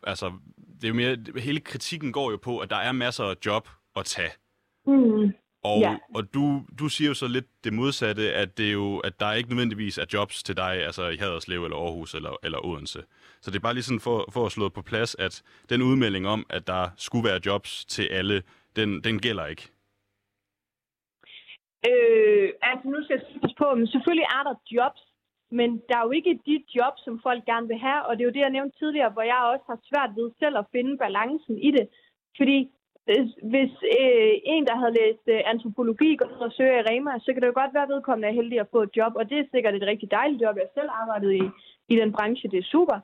altså, 0.03 0.31
det 0.75 0.83
er 0.83 0.87
jo 0.87 0.93
mere, 0.93 1.17
hele 1.41 1.59
kritikken 1.59 2.11
går 2.11 2.31
jo 2.31 2.37
på, 2.37 2.59
at 2.59 2.69
der 2.69 2.75
er 2.75 2.91
masser 2.91 3.23
af 3.23 3.35
job 3.45 3.67
at 3.95 4.05
tage. 4.05 4.31
Mm. 4.85 5.33
Og, 5.67 5.79
ja. 5.79 5.93
og 6.15 6.33
du, 6.33 6.43
du 6.79 6.85
siger 6.89 7.07
jo 7.07 7.13
så 7.13 7.27
lidt 7.27 7.45
det 7.63 7.73
modsatte, 7.73 8.33
at, 8.33 8.57
det 8.57 8.67
er 8.67 8.75
jo, 8.83 8.97
at 9.07 9.19
der 9.19 9.33
ikke 9.33 9.49
nødvendigvis 9.49 9.97
er 9.97 10.05
jobs 10.13 10.43
til 10.43 10.57
dig, 10.57 10.73
altså 10.87 11.03
i 11.07 11.17
Haderslev 11.17 11.63
eller 11.63 11.77
Aarhus 11.77 12.13
eller, 12.13 12.33
eller 12.43 12.65
Odense. 12.65 13.01
Så 13.41 13.51
det 13.51 13.57
er 13.57 13.67
bare 13.67 13.73
lige 13.73 13.89
sådan 13.89 14.05
for, 14.07 14.29
for 14.33 14.45
at 14.45 14.51
slå 14.51 14.69
på 14.69 14.81
plads, 14.81 15.15
at 15.15 15.43
den 15.69 15.81
udmelding 15.81 16.27
om, 16.27 16.45
at 16.49 16.67
der 16.67 16.83
skulle 16.95 17.29
være 17.29 17.39
jobs 17.45 17.85
til 17.85 18.05
alle, 18.19 18.43
den, 18.75 18.89
den 19.03 19.19
gælder 19.19 19.45
ikke. 19.45 19.65
Øh, 21.89 22.49
altså 22.69 22.85
nu 22.93 23.03
skal 23.03 23.15
jeg 23.17 23.49
på, 23.57 23.67
men 23.75 23.87
selvfølgelig 23.87 24.27
er 24.37 24.43
der 24.47 24.55
jobs, 24.71 25.01
men 25.51 25.69
der 25.89 25.97
er 25.97 26.05
jo 26.07 26.11
ikke 26.11 26.39
de 26.45 26.55
jobs, 26.75 26.99
som 27.05 27.19
folk 27.27 27.45
gerne 27.45 27.67
vil 27.67 27.79
have, 27.87 28.01
og 28.05 28.11
det 28.13 28.21
er 28.21 28.29
jo 28.29 28.35
det, 28.35 28.45
jeg 28.45 28.55
nævnte 28.57 28.77
tidligere, 28.77 29.09
hvor 29.09 29.25
jeg 29.31 29.39
også 29.51 29.65
har 29.71 29.79
svært 29.89 30.11
ved 30.17 30.27
selv 30.39 30.55
at 30.57 30.69
finde 30.71 30.97
balancen 30.97 31.57
i 31.67 31.71
det. 31.77 31.85
Fordi 32.37 32.57
hvis, 33.07 33.29
hvis 33.53 33.71
øh, 33.99 34.33
en, 34.53 34.63
der 34.69 34.75
havde 34.81 34.97
læst 35.01 35.25
øh, 35.35 35.41
antropologi, 35.53 36.09
går 36.15 36.29
ud 36.35 36.47
og 36.47 36.51
søger 36.57 36.79
i 36.79 36.87
Rema, 36.89 37.11
så 37.19 37.29
kan 37.31 37.41
det 37.41 37.51
jo 37.51 37.59
godt 37.61 37.73
være, 37.73 37.87
at 37.87 37.93
vedkommende 37.95 38.27
er 38.27 38.39
heldig 38.39 38.59
at 38.59 38.71
få 38.73 38.79
et 38.83 38.97
job, 38.97 39.13
og 39.15 39.29
det 39.29 39.37
er 39.39 39.51
sikkert 39.53 39.75
et 39.75 39.89
rigtig 39.91 40.11
dejligt 40.11 40.41
job. 40.41 40.55
Jeg 40.55 40.69
selv 40.73 40.89
arbejdet 41.01 41.31
i, 41.41 41.43
i 41.93 41.95
den 42.01 42.11
branche, 42.15 42.49
det 42.51 42.59
er 42.59 42.71
super. 42.75 42.97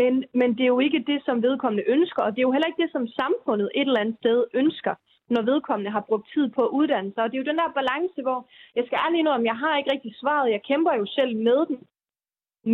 Men, 0.00 0.24
men 0.40 0.48
det 0.56 0.62
er 0.64 0.74
jo 0.76 0.80
ikke 0.86 1.04
det, 1.10 1.18
som 1.24 1.42
vedkommende 1.42 1.90
ønsker, 1.94 2.22
og 2.22 2.30
det 2.32 2.38
er 2.38 2.48
jo 2.48 2.54
heller 2.54 2.70
ikke 2.70 2.82
det, 2.82 2.92
som 2.92 3.06
samfundet 3.20 3.68
et 3.74 3.86
eller 3.88 4.00
andet 4.00 4.16
sted 4.22 4.38
ønsker, 4.54 4.94
når 5.34 5.42
vedkommende 5.42 5.90
har 5.90 6.04
brugt 6.08 6.26
tid 6.34 6.48
på 6.48 6.62
at 6.64 6.74
uddanne 6.78 7.12
sig. 7.12 7.22
Og 7.22 7.28
det 7.30 7.36
er 7.36 7.42
jo 7.42 7.50
den 7.50 7.60
der 7.62 7.78
balance, 7.80 8.22
hvor 8.22 8.38
jeg 8.76 8.84
skal 8.86 8.98
ærligt 9.06 9.28
om, 9.28 9.44
jeg 9.50 9.56
har 9.62 9.78
ikke 9.78 9.92
rigtig 9.92 10.14
svaret, 10.20 10.50
jeg 10.50 10.62
kæmper 10.68 10.92
jo 11.00 11.06
selv 11.06 11.36
med 11.36 11.60
den. 11.68 11.78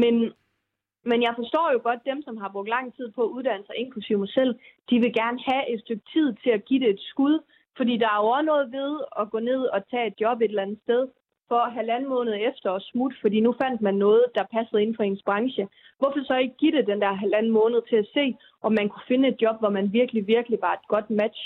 Men, 0.02 0.14
men 1.10 1.22
jeg 1.22 1.34
forstår 1.40 1.72
jo 1.74 1.80
godt 1.88 2.08
dem, 2.10 2.22
som 2.22 2.36
har 2.36 2.48
brugt 2.54 2.68
lang 2.68 2.86
tid 2.96 3.08
på 3.16 3.22
at 3.24 3.34
uddanne 3.36 3.66
sig, 3.66 3.76
inklusive 3.76 4.18
mig 4.18 4.32
selv, 4.38 4.52
de 4.90 4.96
vil 5.02 5.12
gerne 5.12 5.38
have 5.50 5.64
et 5.72 5.80
stykke 5.80 6.04
tid 6.12 6.26
til 6.42 6.50
at 6.50 6.64
give 6.64 6.80
det 6.80 6.90
et 6.90 7.00
skud, 7.10 7.36
fordi 7.76 7.96
der 8.02 8.08
er 8.08 8.20
jo 8.22 8.28
også 8.28 8.48
noget 8.52 8.72
ved 8.72 8.92
at 9.20 9.30
gå 9.30 9.38
ned 9.38 9.60
og 9.74 9.80
tage 9.90 10.06
et 10.06 10.20
job 10.20 10.40
et 10.40 10.44
eller 10.44 10.62
andet 10.62 10.80
sted, 10.86 11.02
for 11.48 11.60
halvanden 11.78 12.08
måned 12.08 12.34
efter 12.50 12.68
at 12.72 12.82
smutte, 12.90 13.16
fordi 13.20 13.40
nu 13.40 13.54
fandt 13.62 13.80
man 13.80 13.94
noget, 13.94 14.24
der 14.34 14.52
passede 14.54 14.82
inden 14.82 14.96
for 14.96 15.02
ens 15.02 15.22
branche. 15.22 15.68
Hvorfor 15.98 16.20
så 16.24 16.34
ikke 16.36 16.56
give 16.62 16.76
det 16.76 16.86
den 16.86 17.00
der 17.00 17.12
halvanden 17.12 17.52
måned 17.52 17.80
til 17.88 17.96
at 17.96 18.10
se, 18.14 18.24
om 18.62 18.72
man 18.72 18.88
kunne 18.88 19.08
finde 19.08 19.28
et 19.28 19.42
job, 19.42 19.56
hvor 19.60 19.70
man 19.78 19.92
virkelig, 19.92 20.26
virkelig 20.26 20.58
var 20.62 20.72
et 20.72 20.88
godt 20.88 21.10
match? 21.10 21.40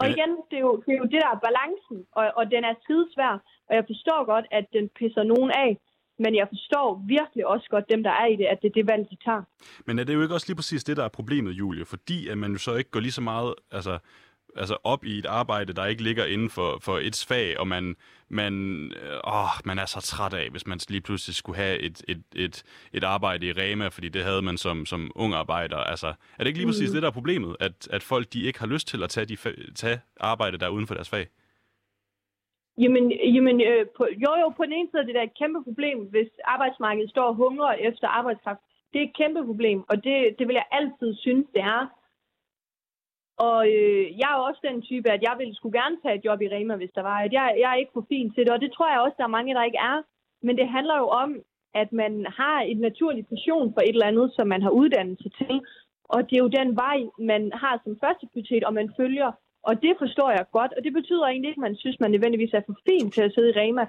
Og 0.00 0.04
igen, 0.12 0.30
det 0.50 0.56
er 0.56 0.66
jo 0.68 0.76
det, 0.86 0.92
er 0.94 0.98
jo 1.02 1.08
det 1.12 1.20
der 1.24 1.32
er 1.34 1.44
balancen, 1.48 1.98
og, 2.18 2.24
og 2.38 2.44
den 2.50 2.64
er 2.64 2.74
tidsvær, 2.86 3.34
og 3.68 3.72
jeg 3.78 3.84
forstår 3.86 4.24
godt, 4.24 4.46
at 4.50 4.66
den 4.72 4.88
pisser 4.98 5.22
nogen 5.22 5.50
af, 5.64 5.70
men 6.18 6.34
jeg 6.34 6.46
forstår 6.48 7.04
virkelig 7.06 7.46
også 7.46 7.66
godt 7.70 7.84
dem, 7.90 8.02
der 8.02 8.10
er 8.10 8.26
i 8.26 8.36
det, 8.36 8.44
at 8.44 8.58
det 8.62 8.68
er 8.68 8.72
det 8.72 8.86
valg, 8.86 9.10
de 9.10 9.16
tager. 9.24 9.42
Men 9.86 9.98
er 9.98 10.04
det 10.04 10.14
jo 10.14 10.22
ikke 10.22 10.34
også 10.34 10.46
lige 10.48 10.56
præcis 10.56 10.84
det, 10.84 10.96
der 10.96 11.04
er 11.04 11.08
problemet, 11.08 11.52
Julie? 11.52 11.84
Fordi 11.84 12.28
at 12.28 12.38
man 12.38 12.52
jo 12.52 12.58
så 12.58 12.74
ikke 12.74 12.90
går 12.90 13.00
lige 13.00 13.12
så 13.12 13.20
meget 13.20 13.54
altså, 13.70 13.98
altså 14.56 14.76
op 14.84 15.04
i 15.04 15.18
et 15.18 15.26
arbejde, 15.26 15.72
der 15.72 15.86
ikke 15.86 16.02
ligger 16.02 16.24
inden 16.24 16.50
for, 16.50 16.78
for 16.80 16.98
et 16.98 17.24
fag, 17.28 17.58
og 17.58 17.68
man, 17.68 17.96
man, 18.28 18.54
øh, 19.02 19.20
åh, 19.24 19.48
man 19.64 19.78
er 19.78 19.86
så 19.86 20.00
træt 20.00 20.34
af, 20.34 20.50
hvis 20.50 20.66
man 20.66 20.80
lige 20.88 21.00
pludselig 21.00 21.36
skulle 21.36 21.56
have 21.56 21.78
et, 21.78 22.02
et, 22.08 22.22
et, 22.34 22.62
et 22.92 23.04
arbejde 23.04 23.46
i 23.46 23.52
Rema, 23.52 23.88
fordi 23.88 24.08
det 24.08 24.24
havde 24.24 24.42
man 24.42 24.58
som, 24.58 24.86
som 24.86 25.12
ung 25.14 25.34
arbejder. 25.34 25.76
Altså, 25.76 26.06
er 26.06 26.14
det 26.38 26.46
ikke 26.46 26.58
lige 26.58 26.68
præcis 26.68 26.88
mm. 26.88 26.92
det, 26.92 27.02
der 27.02 27.08
er 27.08 27.12
problemet, 27.12 27.56
at, 27.60 27.88
at 27.90 28.02
folk 28.02 28.32
de 28.32 28.42
ikke 28.42 28.58
har 28.58 28.66
lyst 28.66 28.88
til 28.88 29.02
at 29.02 29.10
tage, 29.10 29.26
de, 29.26 29.36
tage 29.74 30.00
arbejde, 30.20 30.58
der 30.58 30.66
er 30.66 30.70
uden 30.70 30.86
for 30.86 30.94
deres 30.94 31.08
fag? 31.08 31.28
Jamen, 32.78 33.10
jamen 33.10 33.60
øh, 33.60 33.86
på, 33.96 34.06
jo 34.24 34.30
jo, 34.40 34.48
på 34.48 34.64
den 34.64 34.72
ene 34.72 34.88
side 34.90 35.02
er 35.02 35.06
det 35.06 35.14
der 35.14 35.22
et 35.22 35.38
kæmpe 35.38 35.64
problem, 35.64 35.98
hvis 35.98 36.30
arbejdsmarkedet 36.44 37.10
står 37.10 37.22
og 37.22 37.34
hungrer 37.34 37.72
efter 37.72 38.08
arbejdskraft. 38.08 38.60
Det 38.92 38.98
er 38.98 39.06
et 39.06 39.16
kæmpe 39.16 39.44
problem, 39.44 39.84
og 39.88 40.04
det, 40.04 40.16
det 40.38 40.48
vil 40.48 40.54
jeg 40.54 40.66
altid 40.70 41.16
synes, 41.16 41.46
det 41.54 41.62
er. 41.62 41.82
Og 43.38 43.60
øh, 43.68 44.18
jeg 44.20 44.30
er 44.32 44.46
også 44.48 44.60
den 44.70 44.82
type, 44.82 45.10
at 45.10 45.22
jeg 45.22 45.34
ville 45.38 45.54
skulle 45.54 45.80
gerne 45.80 45.96
tage 46.02 46.14
et 46.18 46.24
job 46.24 46.40
i 46.42 46.48
Rema, 46.48 46.76
hvis 46.76 46.94
der 46.94 47.02
var. 47.02 47.18
At 47.18 47.32
jeg, 47.32 47.56
jeg 47.58 47.70
er 47.70 47.80
ikke 47.80 47.96
for 47.96 48.06
fin 48.08 48.32
til 48.32 48.44
det, 48.44 48.52
og 48.52 48.60
det 48.60 48.72
tror 48.72 48.92
jeg 48.92 49.00
også, 49.00 49.14
der 49.18 49.24
er 49.24 49.36
mange, 49.38 49.54
der 49.54 49.64
ikke 49.64 49.84
er. 49.92 50.02
Men 50.42 50.56
det 50.58 50.68
handler 50.68 50.96
jo 50.98 51.08
om, 51.08 51.30
at 51.74 51.92
man 51.92 52.26
har 52.38 52.60
en 52.60 52.78
naturlig 52.78 53.26
passion 53.26 53.74
for 53.74 53.80
et 53.80 53.88
eller 53.88 54.06
andet, 54.06 54.32
som 54.36 54.46
man 54.48 54.62
har 54.62 54.70
uddannelse 54.70 55.28
til. 55.38 55.60
Og 56.04 56.30
det 56.30 56.36
er 56.36 56.44
jo 56.46 56.56
den 56.60 56.76
vej, 56.76 56.98
man 57.18 57.52
har 57.52 57.80
som 57.84 57.98
første 58.04 58.26
prioritet, 58.32 58.64
og 58.64 58.74
man 58.74 58.92
følger. 58.96 59.32
Og 59.68 59.82
det 59.82 59.94
forstår 59.98 60.30
jeg 60.30 60.44
godt. 60.52 60.72
Og 60.76 60.84
det 60.84 60.92
betyder 60.92 61.24
egentlig 61.26 61.48
ikke, 61.48 61.60
at 61.60 61.68
man 61.68 61.76
synes, 61.76 62.00
man 62.00 62.10
nødvendigvis 62.10 62.54
er 62.54 62.62
for 62.66 62.76
fin 62.88 63.10
til 63.10 63.22
at 63.22 63.34
sidde 63.34 63.50
i 63.50 63.58
Rema. 63.60 63.84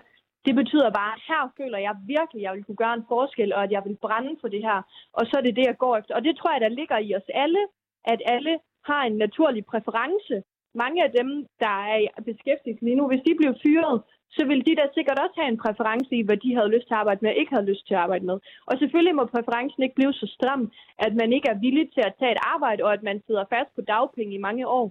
Det 0.46 0.56
betyder 0.56 0.90
bare, 1.00 1.14
at 1.16 1.24
her 1.28 1.44
føler 1.58 1.78
jeg 1.78 1.96
virkelig, 2.08 2.42
at 2.42 2.46
jeg 2.46 2.54
vil 2.56 2.64
kunne 2.64 2.84
gøre 2.84 2.94
en 2.94 3.10
forskel, 3.14 3.54
og 3.54 3.64
at 3.64 3.72
jeg 3.72 3.82
vil 3.86 3.98
brænde 4.06 4.36
for 4.42 4.48
det 4.48 4.62
her. 4.68 4.80
Og 5.14 5.24
så 5.26 5.34
er 5.38 5.42
det 5.42 5.56
det, 5.56 5.66
jeg 5.66 5.78
går 5.78 5.98
efter. 5.98 6.16
Og 6.16 6.24
det 6.24 6.38
tror 6.38 6.52
jeg, 6.54 6.62
der 6.62 6.78
ligger 6.80 6.98
i 6.98 7.16
os 7.16 7.30
alle, 7.44 7.62
at 8.06 8.22
alle 8.26 8.60
har 8.90 9.02
en 9.04 9.18
naturlig 9.18 9.66
præference 9.66 10.44
mange 10.76 11.04
af 11.04 11.12
dem, 11.20 11.28
der 11.60 11.76
er 11.94 11.98
i 11.98 12.08
beskæftigelse 12.26 12.86
lige 12.86 13.00
nu, 13.00 13.08
hvis 13.08 13.26
de 13.28 13.40
blev 13.42 13.54
fyret, 13.66 14.02
så 14.36 14.46
ville 14.46 14.64
de 14.68 14.76
da 14.76 14.86
sikkert 14.94 15.20
også 15.20 15.36
have 15.40 15.52
en 15.54 15.64
præference 15.66 16.12
i, 16.16 16.22
hvad 16.28 16.38
de 16.38 16.56
havde 16.56 16.74
lyst 16.76 16.88
til 16.88 16.94
at 16.94 17.02
arbejde 17.02 17.20
med 17.22 17.32
og 17.32 17.38
ikke 17.38 17.54
havde 17.56 17.70
lyst 17.72 17.88
til 17.88 17.94
at 17.94 18.04
arbejde 18.06 18.26
med. 18.26 18.38
Og 18.70 18.74
selvfølgelig 18.78 19.16
må 19.16 19.26
præferencen 19.26 19.84
ikke 19.84 19.96
blive 19.96 20.14
så 20.14 20.28
stram, 20.38 20.72
at 21.06 21.14
man 21.22 21.34
ikke 21.34 21.50
er 21.50 21.62
villig 21.66 21.86
til 21.94 22.04
at 22.06 22.16
tage 22.20 22.32
et 22.32 22.46
arbejde, 22.54 22.84
og 22.84 22.94
at 22.94 23.04
man 23.04 23.22
sidder 23.28 23.46
fast 23.56 23.76
på 23.76 23.82
dagpenge 23.82 24.36
i 24.36 24.46
mange 24.48 24.68
år. 24.68 24.88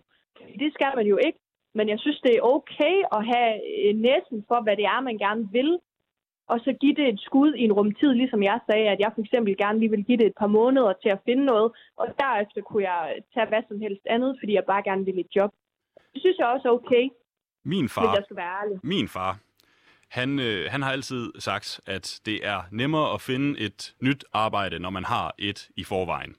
Det 0.63 0.71
skal 0.75 0.93
man 0.97 1.07
jo 1.07 1.19
ikke. 1.27 1.39
Men 1.75 1.89
jeg 1.89 1.99
synes, 1.99 2.21
det 2.21 2.33
er 2.37 2.43
okay 2.57 2.97
at 3.17 3.23
have 3.33 3.53
øh, 3.85 3.95
næsen 4.07 4.45
for, 4.49 4.59
hvad 4.63 4.77
det 4.77 4.85
er, 4.85 5.01
man 5.01 5.19
gerne 5.19 5.49
vil, 5.53 5.79
og 6.53 6.61
så 6.65 6.71
give 6.81 6.95
det 6.95 7.07
et 7.09 7.21
skud 7.21 7.55
i 7.55 7.63
en 7.65 7.73
rumtid, 7.73 8.13
ligesom 8.13 8.43
jeg 8.43 8.59
sagde, 8.71 8.89
at 8.89 9.01
jeg 9.01 9.11
for 9.15 9.23
eksempel 9.23 9.57
gerne 9.57 9.79
lige 9.79 9.91
vil 9.91 10.05
give 10.05 10.19
det 10.19 10.27
et 10.27 10.39
par 10.43 10.47
måneder 10.47 10.93
til 11.03 11.09
at 11.09 11.23
finde 11.25 11.45
noget, 11.45 11.73
og 11.97 12.07
derefter 12.19 12.61
kunne 12.61 12.83
jeg 12.83 13.23
tage 13.35 13.47
hvad 13.49 13.63
som 13.69 13.81
helst 13.81 14.05
andet, 14.07 14.37
fordi 14.41 14.53
jeg 14.55 14.65
bare 14.65 14.83
gerne 14.83 15.05
vil 15.05 15.19
et 15.19 15.37
job. 15.37 15.51
Det 16.13 16.21
synes 16.21 16.39
jeg 16.39 16.47
også 16.47 16.69
er 16.69 16.73
okay, 16.73 17.05
Min 17.65 17.81
hvis 17.85 17.93
far, 17.93 18.15
jeg 18.15 18.25
skal 18.25 18.37
være 18.37 18.55
ærlig. 18.61 18.79
min 18.83 19.09
far, 19.09 19.39
han, 20.09 20.39
øh, 20.39 20.71
han 20.71 20.83
har 20.83 20.93
altid 20.93 21.33
sagt, 21.39 21.81
at 21.87 22.21
det 22.27 22.47
er 22.47 22.61
nemmere 22.71 23.15
at 23.15 23.21
finde 23.21 23.61
et 23.61 23.95
nyt 24.01 24.25
arbejde, 24.33 24.79
når 24.79 24.91
man 24.91 25.05
har 25.05 25.35
et 25.39 25.69
i 25.77 25.85
forvejen. 25.85 26.37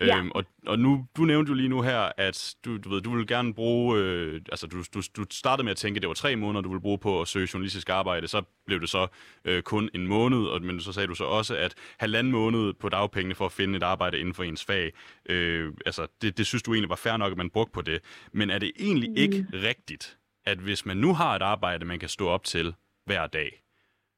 Ja. 0.00 0.18
Øhm, 0.18 0.30
og, 0.34 0.44
og 0.66 0.78
nu, 0.78 1.06
du 1.16 1.24
nævnte 1.24 1.50
jo 1.50 1.54
lige 1.54 1.68
nu 1.68 1.82
her, 1.82 2.12
at 2.16 2.54
du, 2.64 2.76
du 2.76 2.88
ved, 2.88 3.00
du 3.00 3.16
vil 3.16 3.26
gerne 3.26 3.54
bruge, 3.54 3.98
øh, 3.98 4.40
altså 4.52 4.66
du, 4.66 4.84
du, 4.94 5.02
du 5.16 5.24
startede 5.30 5.64
med 5.64 5.70
at 5.70 5.76
tænke, 5.76 5.98
at 5.98 6.02
det 6.02 6.08
var 6.08 6.14
tre 6.14 6.36
måneder, 6.36 6.62
du 6.62 6.68
ville 6.68 6.80
bruge 6.80 6.98
på 6.98 7.20
at 7.20 7.28
søge 7.28 7.48
journalistisk 7.54 7.88
arbejde, 7.88 8.28
så 8.28 8.42
blev 8.66 8.80
det 8.80 8.88
så 8.88 9.06
øh, 9.44 9.62
kun 9.62 9.90
en 9.94 10.06
måned, 10.06 10.38
og, 10.38 10.62
men 10.62 10.80
så 10.80 10.92
sagde 10.92 11.06
du 11.06 11.14
så 11.14 11.24
også, 11.24 11.56
at 11.56 11.74
halvanden 11.98 12.32
måned 12.32 12.72
på 12.74 12.88
dagpengene 12.88 13.34
for 13.34 13.46
at 13.46 13.52
finde 13.52 13.76
et 13.76 13.82
arbejde 13.82 14.18
inden 14.18 14.34
for 14.34 14.42
ens 14.42 14.64
fag, 14.64 14.92
øh, 15.28 15.72
altså 15.86 16.06
det, 16.22 16.38
det 16.38 16.46
synes 16.46 16.62
du 16.62 16.72
egentlig 16.72 16.90
var 16.90 16.96
fair 16.96 17.16
nok, 17.16 17.32
at 17.32 17.38
man 17.38 17.50
brugte 17.50 17.72
på 17.72 17.82
det. 17.82 18.00
Men 18.32 18.50
er 18.50 18.58
det 18.58 18.72
egentlig 18.78 19.10
mm. 19.10 19.16
ikke 19.16 19.46
rigtigt, 19.52 20.18
at 20.44 20.58
hvis 20.58 20.86
man 20.86 20.96
nu 20.96 21.14
har 21.14 21.36
et 21.36 21.42
arbejde, 21.42 21.84
man 21.84 21.98
kan 21.98 22.08
stå 22.08 22.28
op 22.28 22.44
til 22.44 22.74
hver 23.06 23.26
dag, 23.26 23.62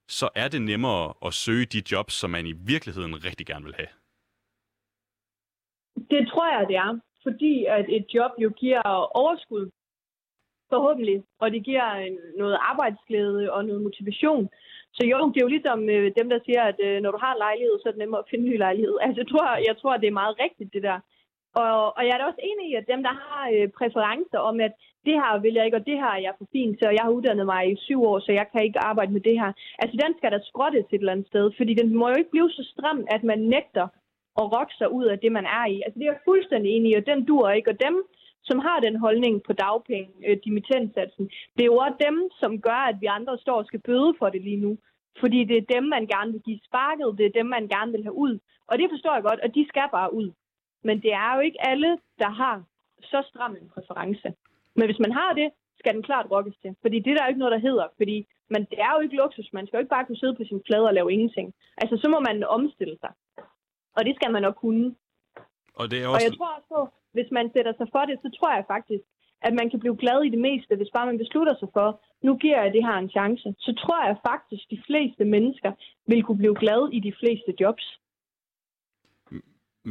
så 0.08 0.28
er 0.34 0.48
det 0.48 0.62
nemmere 0.62 1.14
at 1.26 1.34
søge 1.34 1.64
de 1.64 1.82
jobs, 1.92 2.14
som 2.14 2.30
man 2.30 2.46
i 2.46 2.52
virkeligheden 2.52 3.24
rigtig 3.24 3.46
gerne 3.46 3.64
vil 3.64 3.74
have? 3.74 3.88
Det 6.10 6.28
tror 6.28 6.58
jeg, 6.58 6.68
det 6.68 6.76
er. 6.76 7.00
Fordi 7.22 7.64
at 7.64 7.86
et 7.88 8.06
job 8.14 8.32
jo 8.38 8.50
giver 8.62 8.82
overskud, 9.22 9.70
forhåbentlig, 10.72 11.22
og 11.42 11.50
det 11.54 11.64
giver 11.64 11.86
en- 11.92 12.18
noget 12.36 12.56
arbejdsglæde 12.70 13.52
og 13.52 13.64
noget 13.64 13.82
motivation. 13.82 14.48
Så 14.96 15.02
jo, 15.10 15.16
det 15.32 15.36
er 15.40 15.46
jo 15.46 15.54
ligesom 15.56 15.80
øh, 15.94 16.06
dem, 16.18 16.28
der 16.32 16.38
siger, 16.46 16.62
at 16.70 16.78
øh, 16.86 16.96
når 17.02 17.10
du 17.12 17.18
har 17.24 17.32
en 17.32 17.38
lejlighed, 17.46 17.74
så 17.78 17.88
er 17.88 17.92
det 17.92 17.98
nemmere 18.02 18.22
at 18.24 18.30
finde 18.30 18.44
en 18.44 18.50
ny 18.50 18.56
lejlighed. 18.58 18.94
Altså, 19.04 19.18
jeg 19.22 19.28
tror, 19.28 19.46
jeg 19.68 19.76
tror, 19.76 19.96
det 19.96 20.08
er 20.08 20.20
meget 20.22 20.36
rigtigt, 20.44 20.72
det 20.74 20.82
der. 20.82 20.98
Og, 21.62 21.96
og 21.96 22.02
jeg 22.06 22.12
er 22.14 22.18
da 22.20 22.24
også 22.30 22.42
enig 22.50 22.64
i, 22.70 22.74
at 22.80 22.90
dem, 22.92 23.00
der 23.08 23.14
har 23.24 23.44
øh, 23.54 23.68
præferencer 23.78 24.38
om, 24.50 24.60
at 24.60 24.72
det 25.06 25.14
her 25.22 25.38
vil 25.44 25.54
jeg 25.54 25.64
ikke, 25.64 25.76
og 25.80 25.86
det 25.86 25.96
her 26.02 26.10
er 26.16 26.22
jeg 26.26 26.34
for 26.38 26.46
fint 26.52 26.78
til, 26.78 26.86
og 26.88 26.94
jeg 26.96 27.04
har 27.04 27.16
uddannet 27.16 27.46
mig 27.46 27.62
i 27.72 27.76
syv 27.86 28.00
år, 28.10 28.18
så 28.18 28.32
jeg 28.32 28.46
kan 28.52 28.62
ikke 28.64 28.78
arbejde 28.90 29.12
med 29.12 29.20
det 29.28 29.36
her. 29.42 29.52
Altså, 29.82 29.94
den 30.04 30.12
skal 30.18 30.32
da 30.32 30.38
skrottes 30.50 30.86
et 30.92 30.98
eller 30.98 31.12
andet 31.12 31.26
sted, 31.26 31.44
fordi 31.56 31.72
den 31.74 31.88
må 31.96 32.08
jo 32.08 32.14
ikke 32.18 32.30
blive 32.34 32.50
så 32.50 32.62
stram, 32.72 32.98
at 33.14 33.22
man 33.30 33.38
nægter 33.54 33.86
at 34.40 34.52
rokke 34.54 34.74
sig 34.78 34.92
ud 34.92 35.04
af 35.04 35.18
det, 35.18 35.32
man 35.32 35.46
er 35.46 35.66
i. 35.66 35.82
Altså, 35.84 35.98
det 35.98 36.06
er 36.06 36.12
jeg 36.12 36.24
fuldstændig 36.24 36.70
enig 36.72 36.90
i, 36.92 36.94
og 36.94 37.06
den 37.06 37.24
dur 37.24 37.50
ikke. 37.50 37.70
Og 37.70 37.80
dem, 37.80 38.04
som 38.42 38.58
har 38.58 38.80
den 38.80 38.96
holdning 38.96 39.42
på 39.42 39.52
dagpenge, 39.52 40.10
øh, 40.26 40.36
dimittentsatsen, 40.44 41.24
det 41.54 41.62
er 41.62 41.72
jo 41.72 41.76
også 41.76 41.96
dem, 42.06 42.30
som 42.40 42.60
gør, 42.60 42.82
at 42.90 42.96
vi 43.00 43.06
andre 43.06 43.38
står 43.38 43.58
og 43.58 43.66
skal 43.66 43.80
bøde 43.80 44.14
for 44.18 44.28
det 44.28 44.42
lige 44.42 44.62
nu. 44.66 44.78
Fordi 45.20 45.44
det 45.44 45.56
er 45.56 45.74
dem, 45.74 45.84
man 45.84 46.06
gerne 46.06 46.32
vil 46.32 46.40
give 46.40 46.60
sparket, 46.68 47.18
det 47.18 47.26
er 47.26 47.38
dem, 47.38 47.46
man 47.46 47.68
gerne 47.68 47.92
vil 47.92 48.02
have 48.02 48.18
ud. 48.26 48.38
Og 48.66 48.78
det 48.78 48.86
forstår 48.90 49.14
jeg 49.14 49.22
godt, 49.22 49.40
og 49.40 49.54
de 49.54 49.66
skal 49.68 49.88
bare 49.92 50.14
ud. 50.14 50.30
Men 50.82 51.02
det 51.02 51.12
er 51.12 51.34
jo 51.34 51.40
ikke 51.40 51.66
alle, 51.70 51.98
der 52.18 52.30
har 52.30 52.62
så 53.02 53.22
stram 53.30 53.56
en 53.60 53.70
præference. 53.74 54.28
Men 54.76 54.84
hvis 54.86 54.98
man 54.98 55.12
har 55.12 55.32
det, 55.32 55.48
skal 55.80 55.94
den 55.94 56.02
klart 56.02 56.30
rokkes 56.30 56.56
til. 56.62 56.72
Fordi 56.82 56.98
det 56.98 57.10
er 57.10 57.16
der 57.16 57.24
jo 57.24 57.32
ikke 57.32 57.42
noget, 57.44 57.56
der 57.56 57.66
hedder. 57.68 57.86
Fordi 58.00 58.16
man, 58.54 58.62
det 58.70 58.78
er 58.86 58.90
jo 58.94 59.00
ikke 59.04 59.16
luksus. 59.22 59.48
Man 59.52 59.66
skal 59.66 59.76
jo 59.76 59.82
ikke 59.82 59.96
bare 59.96 60.06
kunne 60.06 60.22
sidde 60.22 60.38
på 60.38 60.44
sin 60.50 60.62
flade 60.66 60.86
og 60.90 60.94
lave 60.94 61.12
ingenting. 61.12 61.48
Altså, 61.82 61.94
så 62.02 62.06
må 62.14 62.18
man 62.28 62.36
omstille 62.58 62.96
sig. 63.02 63.12
Og 63.96 64.04
det 64.06 64.14
skal 64.16 64.30
man 64.32 64.42
nok 64.42 64.56
kunne. 64.64 64.94
Og 65.80 65.90
det 65.90 65.98
er 66.02 66.06
Og 66.06 66.12
også... 66.12 66.26
jeg 66.26 66.36
tror 66.38 66.52
også 66.56 66.68
på, 66.76 66.82
hvis 67.12 67.30
man 67.36 67.46
sætter 67.54 67.72
sig 67.80 67.88
for 67.94 68.02
det, 68.08 68.16
så 68.24 68.28
tror 68.36 68.50
jeg 68.56 68.64
faktisk, 68.74 69.04
at 69.46 69.52
man 69.60 69.70
kan 69.70 69.80
blive 69.80 69.96
glad 69.96 70.18
i 70.24 70.30
det 70.34 70.42
meste, 70.48 70.76
hvis 70.76 70.90
bare 70.96 71.06
man 71.06 71.18
beslutter 71.18 71.54
sig 71.60 71.68
for, 71.76 71.88
nu 72.26 72.32
giver 72.42 72.62
jeg 72.62 72.72
det 72.72 72.84
her 72.88 72.96
en 73.04 73.10
chance. 73.10 73.54
Så 73.58 73.70
tror 73.82 74.00
jeg 74.06 74.16
faktisk, 74.30 74.64
de 74.70 74.80
fleste 74.86 75.24
mennesker 75.24 75.72
vil 76.06 76.22
kunne 76.22 76.38
blive 76.42 76.56
glade 76.62 76.86
i 76.92 77.00
de 77.00 77.12
fleste 77.20 77.52
jobs. 77.60 77.86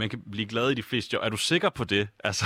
man 0.02 0.10
kan 0.10 0.20
blive 0.32 0.50
glad 0.54 0.68
i 0.72 0.80
de 0.82 0.90
fleste 0.90 1.10
job. 1.14 1.22
Er 1.26 1.30
du 1.30 1.42
sikker 1.52 1.70
på 1.80 1.84
det? 1.84 2.04
Altså, 2.30 2.46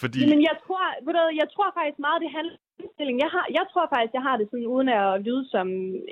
fordi... 0.00 0.18
Men 0.32 0.40
jeg 0.48 0.56
tror, 0.66 0.84
ved 1.04 1.12
du, 1.18 1.22
jeg 1.42 1.48
tror 1.54 1.68
faktisk 1.78 1.98
meget, 2.06 2.22
det 2.24 2.30
handler 2.36 2.54
om 2.54 2.84
indstilling. 2.84 3.16
Jeg, 3.24 3.30
har, 3.34 3.44
jeg 3.58 3.64
tror 3.72 3.86
faktisk, 3.94 4.12
jeg 4.18 4.24
har 4.28 4.36
det 4.36 4.46
sådan, 4.50 4.72
uden 4.74 4.88
at 4.88 5.20
lyde 5.26 5.44
som, 5.54 5.66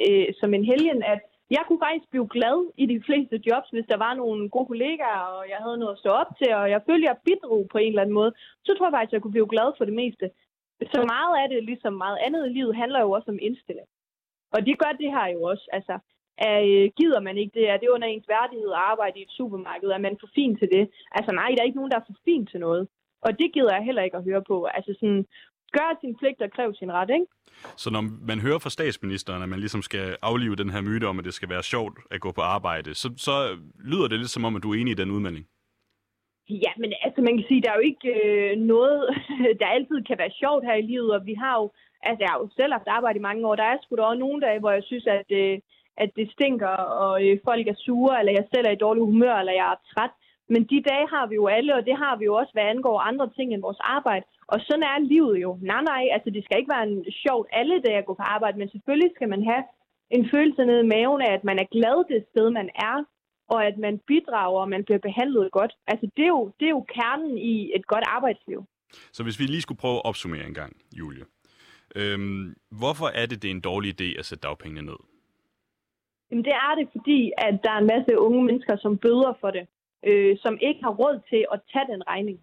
øh, 0.06 0.26
som 0.40 0.50
en 0.56 0.64
helgen, 0.72 1.00
at 1.14 1.20
jeg 1.56 1.62
kunne 1.66 1.84
faktisk 1.86 2.08
blive 2.10 2.28
glad 2.36 2.58
i 2.82 2.84
de 2.92 3.02
fleste 3.06 3.36
jobs, 3.48 3.68
hvis 3.70 3.90
der 3.92 3.98
var 4.06 4.14
nogle 4.14 4.48
gode 4.54 4.66
kollegaer, 4.66 5.24
og 5.36 5.42
jeg 5.52 5.60
havde 5.64 5.78
noget 5.78 5.94
at 5.94 6.02
stå 6.02 6.10
op 6.22 6.30
til, 6.40 6.50
og 6.60 6.70
jeg 6.74 6.80
følte, 6.88 7.08
jeg 7.10 7.22
bidrog 7.26 7.62
på 7.72 7.78
en 7.78 7.88
eller 7.92 8.02
anden 8.02 8.18
måde. 8.20 8.32
Så 8.64 8.70
tror 8.74 8.86
jeg 8.86 8.94
faktisk, 8.96 9.12
jeg 9.12 9.22
kunne 9.22 9.36
blive 9.36 9.52
glad 9.54 9.68
for 9.78 9.84
det 9.84 9.94
meste. 10.02 10.26
Så 10.94 10.98
meget 11.14 11.34
af 11.42 11.46
det, 11.48 11.64
ligesom 11.64 11.92
meget 11.92 12.18
andet 12.26 12.42
i 12.46 12.52
livet, 12.58 12.80
handler 12.82 13.00
jo 13.00 13.10
også 13.10 13.30
om 13.30 13.38
indstilling. 13.42 13.88
Og 14.54 14.60
det 14.66 14.78
gør 14.78 14.92
det 15.00 15.10
her 15.16 15.26
jo 15.34 15.42
også. 15.42 15.66
Altså, 15.72 15.94
øh, 16.46 16.86
gider 16.98 17.20
man 17.20 17.36
ikke 17.38 17.54
det? 17.58 17.70
Er 17.70 17.76
det 17.76 17.88
under 17.88 18.08
ens 18.08 18.28
værdighed 18.28 18.70
at 18.72 18.82
arbejde 18.90 19.18
i 19.18 19.22
et 19.22 19.36
supermarked? 19.38 19.88
Er 19.88 20.04
man 20.06 20.16
for 20.20 20.30
fin 20.34 20.52
til 20.58 20.68
det? 20.76 20.84
Altså 21.18 21.32
nej, 21.32 21.48
der 21.50 21.60
er 21.60 21.68
ikke 21.68 21.80
nogen, 21.80 21.90
der 21.90 21.98
er 21.98 22.08
for 22.10 22.18
fin 22.24 22.46
til 22.46 22.60
noget. 22.60 22.88
Og 23.26 23.38
det 23.38 23.52
gider 23.54 23.74
jeg 23.74 23.84
heller 23.84 24.02
ikke 24.02 24.16
at 24.16 24.24
høre 24.24 24.42
på. 24.50 24.64
Altså 24.64 24.92
sådan, 25.00 25.26
gør 25.72 25.98
sin 26.00 26.16
pligt 26.16 26.42
og 26.42 26.50
kræv 26.50 26.74
sin 26.74 26.92
ret, 26.92 27.10
ikke? 27.10 27.26
Så 27.76 27.90
når 27.90 28.02
man 28.30 28.40
hører 28.40 28.58
fra 28.58 28.70
statsministeren, 28.70 29.42
at 29.42 29.48
man 29.48 29.58
ligesom 29.58 29.82
skal 29.82 30.16
aflive 30.22 30.56
den 30.56 30.70
her 30.70 30.80
myte 30.80 31.04
om, 31.04 31.18
at 31.18 31.24
det 31.24 31.34
skal 31.34 31.48
være 31.48 31.62
sjovt 31.62 31.94
at 32.10 32.20
gå 32.20 32.32
på 32.32 32.40
arbejde, 32.40 32.94
så, 32.94 33.08
så 33.16 33.34
lyder 33.90 34.08
det 34.08 34.18
lidt 34.18 34.30
som 34.30 34.44
om, 34.44 34.56
at 34.56 34.62
du 34.62 34.72
er 34.72 34.80
enig 34.80 34.90
i 34.90 35.00
den 35.02 35.10
udmelding. 35.10 35.46
Ja, 36.64 36.72
men 36.76 36.92
altså 37.04 37.20
man 37.20 37.36
kan 37.36 37.46
sige, 37.48 37.62
der 37.62 37.70
er 37.70 37.80
jo 37.80 37.88
ikke 37.92 38.08
øh, 38.24 38.56
noget, 38.72 39.00
der 39.60 39.66
altid 39.66 39.98
kan 40.08 40.18
være 40.18 40.38
sjovt 40.42 40.64
her 40.64 40.74
i 40.74 40.88
livet, 40.92 41.10
og 41.16 41.26
vi 41.26 41.34
har 41.34 41.54
jo, 41.60 41.66
altså 42.02 42.20
jeg 42.22 42.30
har 42.32 42.38
jo 42.38 42.48
selv 42.56 42.72
haft 42.72 42.88
arbejde 42.88 43.18
i 43.18 43.26
mange 43.28 43.46
år, 43.48 43.56
der 43.56 43.62
er 43.68 43.78
sgu 43.82 43.96
da 43.96 44.02
også 44.02 44.18
nogle 44.18 44.40
dage, 44.46 44.60
hvor 44.60 44.70
jeg 44.70 44.82
synes, 44.82 45.06
at, 45.06 45.28
øh, 45.40 45.58
at 45.96 46.10
det 46.16 46.32
stinker, 46.32 46.74
og 47.04 47.14
øh, 47.26 47.38
folk 47.44 47.66
er 47.68 47.78
sure, 47.86 48.18
eller 48.18 48.32
jeg 48.32 48.46
selv 48.54 48.66
er 48.66 48.74
i 48.74 48.84
dårlig 48.84 49.02
humør, 49.02 49.34
eller 49.36 49.52
jeg 49.52 49.68
er 49.72 49.82
træt. 49.92 50.14
Men 50.52 50.62
de 50.72 50.88
dage 50.90 51.06
har 51.14 51.26
vi 51.26 51.34
jo 51.34 51.46
alle, 51.46 51.74
og 51.74 51.86
det 51.88 51.96
har 52.02 52.16
vi 52.16 52.24
jo 52.24 52.34
også, 52.34 52.52
hvad 52.52 52.62
angår 52.62 53.00
andre 53.00 53.30
ting 53.36 53.48
end 53.52 53.62
vores 53.62 53.80
arbejde. 53.80 54.24
Og 54.52 54.58
sådan 54.66 54.82
er 54.82 54.98
livet 55.12 55.36
jo. 55.44 55.50
Nej, 55.62 55.82
nej, 55.92 56.02
altså 56.14 56.28
det 56.30 56.44
skal 56.44 56.58
ikke 56.58 56.74
være 56.76 56.88
en 56.90 57.04
sjovt 57.24 57.46
alle 57.52 57.76
dage 57.86 57.98
at 57.98 58.06
gå 58.08 58.14
på 58.14 58.26
arbejde, 58.36 58.58
men 58.58 58.70
selvfølgelig 58.70 59.10
skal 59.14 59.28
man 59.28 59.42
have 59.50 59.62
en 60.10 60.24
følelse 60.32 60.62
nede 60.64 60.84
i 60.84 60.90
maven 60.94 61.20
af, 61.22 61.32
at 61.34 61.44
man 61.44 61.58
er 61.58 61.72
glad 61.76 61.96
det 62.12 62.26
sted, 62.30 62.50
man 62.50 62.70
er, 62.88 62.96
og 63.48 63.66
at 63.66 63.76
man 63.78 64.00
bidrager, 64.06 64.60
og 64.60 64.68
man 64.68 64.84
bliver 64.84 64.98
behandlet 64.98 65.52
godt. 65.52 65.72
Altså 65.86 66.06
det 66.16 66.24
er 66.24 66.32
jo, 66.38 66.52
det 66.60 66.66
er 66.66 66.74
jo 66.78 66.84
kernen 66.96 67.38
i 67.38 67.72
et 67.76 67.86
godt 67.86 68.04
arbejdsliv. 68.06 68.60
Så 69.12 69.22
hvis 69.22 69.40
vi 69.40 69.44
lige 69.44 69.62
skulle 69.62 69.78
prøve 69.78 69.96
at 69.96 70.04
opsummere 70.04 70.46
en 70.46 70.54
gang, 70.54 70.72
Julie. 70.98 71.24
Øhm, 71.96 72.54
hvorfor 72.80 73.06
er 73.20 73.26
det, 73.26 73.42
det 73.42 73.48
er 73.50 73.54
en 73.54 73.68
dårlig 73.70 74.00
idé 74.00 74.18
at 74.18 74.24
sætte 74.24 74.42
dagpengene 74.48 74.86
ned? 74.90 75.00
Jamen 76.30 76.44
det 76.44 76.52
er 76.52 76.74
det, 76.78 76.88
fordi 76.96 77.32
at 77.38 77.54
der 77.64 77.70
er 77.70 77.78
en 77.78 77.92
masse 77.94 78.18
unge 78.18 78.44
mennesker, 78.44 78.76
som 78.76 78.98
bøder 78.98 79.32
for 79.40 79.50
det, 79.50 79.66
øh, 80.08 80.36
som 80.44 80.58
ikke 80.60 80.80
har 80.82 80.94
råd 81.02 81.20
til 81.30 81.46
at 81.52 81.60
tage 81.72 81.86
den 81.92 82.02
regning. 82.08 82.38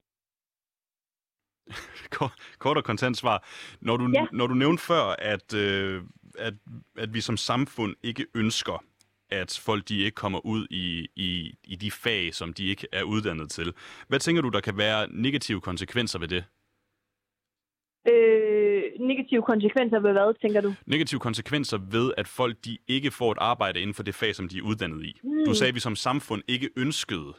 Kort, 2.60 2.78
og 2.78 2.84
kontant 2.84 3.18
svar. 3.18 3.46
Når 3.82 3.98
du, 3.98 4.10
Ja. 4.14 4.26
når 4.32 4.48
du 4.48 4.54
nævnte 4.54 4.84
før, 4.84 5.04
at, 5.20 5.54
øh, 5.54 6.04
at, 6.38 6.54
at 6.98 7.14
vi 7.14 7.22
som 7.22 7.38
samfund 7.38 7.96
ikke 8.04 8.26
ønsker, 8.36 8.84
at 9.30 9.60
folk 9.66 9.88
de 9.90 9.98
ikke 10.00 10.16
kommer 10.16 10.46
ud 10.46 10.68
i, 10.70 11.08
i, 11.16 11.58
i 11.64 11.76
de 11.76 11.92
fag, 11.92 12.34
som 12.34 12.54
de 12.54 12.66
ikke 12.68 12.88
er 12.92 13.04
uddannet 13.04 13.50
til. 13.52 13.74
Hvad 14.08 14.20
tænker 14.20 14.42
du, 14.42 14.50
der 14.50 14.60
kan 14.62 14.78
være 14.78 15.08
negative 15.12 15.62
konsekvenser 15.62 16.20
ved 16.20 16.28
det? 16.28 16.44
Øh, 18.08 18.84
negative 19.00 19.42
konsekvenser 19.44 20.00
ved 20.00 20.12
hvad, 20.12 20.40
tænker 20.42 20.62
du? 20.62 20.74
Negative 20.86 21.20
konsekvenser 21.20 21.78
ved, 21.78 22.12
at 22.18 22.28
folk 22.28 22.58
de 22.66 22.78
ikke 22.88 23.12
får 23.12 23.32
et 23.32 23.38
arbejde 23.42 23.80
inden 23.80 23.94
for 23.94 24.04
det 24.04 24.16
fag, 24.16 24.36
som 24.36 24.48
de 24.50 24.58
er 24.58 24.62
uddannet 24.62 25.04
i. 25.06 25.20
Mm. 25.24 25.46
Du 25.46 25.54
sagde, 25.54 25.70
at 25.70 25.76
vi 25.76 25.80
som 25.80 25.96
samfund 25.96 26.42
ikke 26.48 26.70
ønskede, 26.78 27.34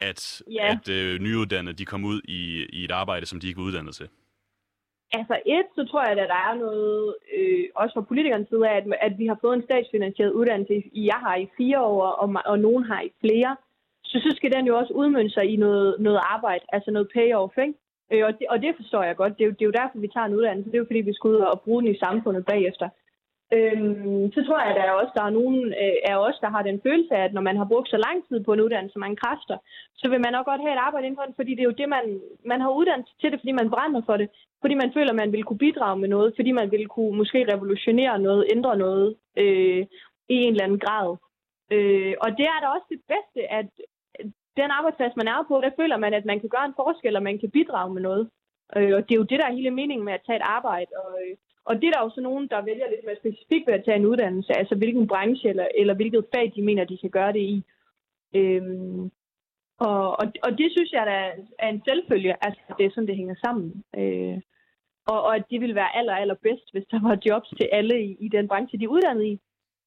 at, 0.00 0.42
Ja. 0.50 0.66
at 0.72 0.88
øh, 0.88 1.20
nyuddannede 1.20 1.76
de 1.76 1.84
kom 1.84 2.04
ud 2.04 2.20
i, 2.24 2.66
i 2.72 2.84
et 2.84 2.90
arbejde, 2.90 3.26
som 3.26 3.40
de 3.40 3.48
ikke 3.48 3.60
er 3.60 3.64
uddannet 3.64 3.94
til. 3.94 4.08
Altså 5.12 5.36
et, 5.46 5.66
så 5.74 5.82
tror 5.90 6.02
jeg, 6.02 6.10
at 6.10 6.28
der 6.28 6.40
er 6.48 6.54
noget, 6.54 7.14
øh, 7.36 7.64
også 7.74 7.94
fra 7.94 8.08
politikernes 8.10 8.48
side 8.48 8.68
af, 8.68 8.76
at, 8.76 8.84
at 9.00 9.18
vi 9.18 9.26
har 9.26 9.38
fået 9.40 9.56
en 9.56 9.62
statsfinansieret 9.68 10.32
uddannelse, 10.32 10.74
i, 10.92 11.06
jeg 11.06 11.20
har 11.26 11.36
i 11.36 11.48
fire 11.56 11.80
år, 11.82 12.02
og, 12.06 12.34
og 12.44 12.58
nogen 12.58 12.84
har 12.84 13.00
i 13.00 13.10
flere. 13.20 13.56
Så 14.04 14.16
så 14.24 14.36
skal 14.36 14.52
den 14.52 14.66
jo 14.66 14.78
også 14.78 14.92
udmønte 14.92 15.34
sig 15.34 15.44
i 15.44 15.56
noget, 15.56 15.96
noget 16.00 16.20
arbejde, 16.22 16.64
altså 16.72 16.90
noget 16.90 17.08
payoff, 17.14 17.58
ikke? 17.58 17.74
Øh, 18.12 18.24
og, 18.26 18.32
det, 18.38 18.46
og 18.50 18.62
det 18.62 18.72
forstår 18.76 19.02
jeg 19.02 19.16
godt. 19.16 19.38
Det 19.38 19.44
er, 19.44 19.48
jo, 19.48 19.52
det 19.52 19.62
er 19.62 19.70
jo 19.70 19.78
derfor, 19.80 19.98
vi 19.98 20.08
tager 20.08 20.26
en 20.26 20.34
uddannelse. 20.34 20.70
Det 20.70 20.76
er 20.76 20.84
jo 20.84 20.90
fordi, 20.90 21.00
vi 21.00 21.14
skal 21.14 21.28
ud 21.28 21.36
og 21.36 21.60
bruge 21.60 21.82
den 21.82 21.90
i 21.94 21.98
samfundet 21.98 22.44
bagefter. 22.46 22.88
Øhm, 23.56 24.32
så 24.34 24.40
tror 24.46 24.58
jeg, 24.60 24.70
at 24.70 24.76
der 24.76 24.82
er 24.82 25.00
også 25.00 25.12
der 25.18 25.24
er 25.24 25.36
nogen 25.40 25.60
øh, 25.82 25.96
af 26.10 26.16
os, 26.26 26.36
der 26.44 26.50
har 26.54 26.62
den 26.62 26.80
følelse 26.86 27.12
af, 27.16 27.22
at 27.24 27.32
når 27.34 27.44
man 27.48 27.56
har 27.56 27.66
brugt 27.72 27.88
så 27.88 27.98
lang 28.06 28.18
tid 28.28 28.38
på 28.44 28.52
en 28.52 28.60
uddannelse, 28.60 28.92
så 28.92 28.98
mange 28.98 29.20
kræfter, 29.22 29.56
så 30.00 30.08
vil 30.10 30.20
man 30.20 30.34
også 30.34 30.50
godt 30.50 30.60
have 30.60 30.74
et 30.74 30.84
arbejde 30.86 31.06
inden 31.06 31.18
for 31.20 31.26
den, 31.28 31.38
fordi 31.38 31.50
det 31.54 31.62
er 31.62 31.70
jo 31.70 31.80
det, 31.80 31.88
man, 31.88 32.04
man 32.44 32.60
har 32.60 32.70
uddannet 32.78 33.06
til 33.20 33.32
det, 33.32 33.40
fordi 33.40 33.52
man 33.52 33.70
brænder 33.70 34.02
for 34.08 34.16
det, 34.16 34.28
fordi 34.60 34.74
man 34.74 34.92
føler, 34.96 35.10
at 35.12 35.20
man 35.22 35.32
vil 35.32 35.44
kunne 35.44 35.64
bidrage 35.66 35.98
med 36.02 36.08
noget, 36.08 36.32
fordi 36.38 36.52
man 36.52 36.70
vil 36.70 36.86
kunne 36.86 37.16
måske 37.20 37.40
revolutionere 37.52 38.18
noget, 38.18 38.48
ændre 38.54 38.76
noget 38.76 39.16
øh, 39.36 39.82
i 40.34 40.36
en 40.44 40.52
eller 40.52 40.64
anden 40.64 40.84
grad. 40.86 41.08
Øh, 41.74 42.14
og 42.24 42.28
det 42.38 42.46
er 42.52 42.58
da 42.60 42.66
også 42.66 42.86
det 42.94 43.00
bedste, 43.12 43.40
at 43.58 43.66
den 44.56 44.70
arbejdsplads, 44.78 45.16
man 45.16 45.28
er 45.28 45.44
på, 45.48 45.60
der 45.64 45.70
føler 45.80 45.96
man, 45.96 46.14
at 46.14 46.24
man 46.24 46.40
kan 46.40 46.48
gøre 46.48 46.66
en 46.66 46.78
forskel, 46.82 47.16
og 47.16 47.22
man 47.22 47.38
kan 47.38 47.50
bidrage 47.50 47.94
med 47.94 48.02
noget. 48.02 48.30
Øh, 48.76 48.92
og 48.96 49.02
det 49.04 49.12
er 49.14 49.20
jo 49.22 49.30
det, 49.30 49.38
der 49.40 49.46
er 49.46 49.58
hele 49.58 49.70
meningen 49.70 50.04
med 50.04 50.12
at 50.12 50.24
tage 50.26 50.36
et 50.36 50.50
arbejde. 50.58 50.90
Og, 51.04 51.10
øh, 51.22 51.36
og 51.70 51.74
det 51.76 51.86
er 51.86 51.92
der 51.92 52.02
jo 52.04 52.10
så 52.14 52.20
nogen, 52.20 52.48
der 52.48 52.68
vælger 52.70 52.90
lidt 52.90 53.04
mere 53.06 53.22
specifikt 53.22 53.66
ved 53.66 53.74
at 53.74 53.84
tage 53.84 53.96
en 53.96 54.06
uddannelse, 54.06 54.52
altså 54.60 54.74
hvilken 54.74 55.06
branche 55.06 55.48
eller, 55.48 55.68
eller 55.80 55.94
hvilket 55.94 56.24
fag, 56.34 56.52
de 56.56 56.62
mener, 56.62 56.84
de 56.84 56.98
kan 56.98 57.10
gøre 57.10 57.32
det 57.32 57.44
i. 57.54 57.64
Øhm, 58.34 59.10
og, 59.78 60.20
og, 60.20 60.26
og 60.46 60.50
det 60.58 60.68
synes 60.70 60.92
jeg, 60.92 61.06
der 61.06 61.18
er 61.58 61.68
en 61.68 61.82
selvfølge, 61.84 62.44
altså 62.44 62.60
det 62.78 62.86
er 62.86 62.90
sådan, 62.90 63.06
det 63.06 63.16
hænger 63.16 63.34
sammen. 63.44 63.84
Øh, 64.00 64.38
og, 65.12 65.22
og 65.22 65.36
at 65.36 65.44
det 65.50 65.60
ville 65.60 65.74
være 65.74 65.96
aller, 65.96 66.14
aller 66.14 66.38
bedst, 66.46 66.72
hvis 66.72 66.86
der 66.90 67.00
var 67.08 67.18
jobs 67.26 67.48
til 67.48 67.68
alle 67.72 68.04
i, 68.08 68.16
i 68.20 68.28
den 68.28 68.48
branche, 68.48 68.78
de 68.78 68.84
er 68.84 68.94
uddannet 68.96 69.24
i. 69.24 69.40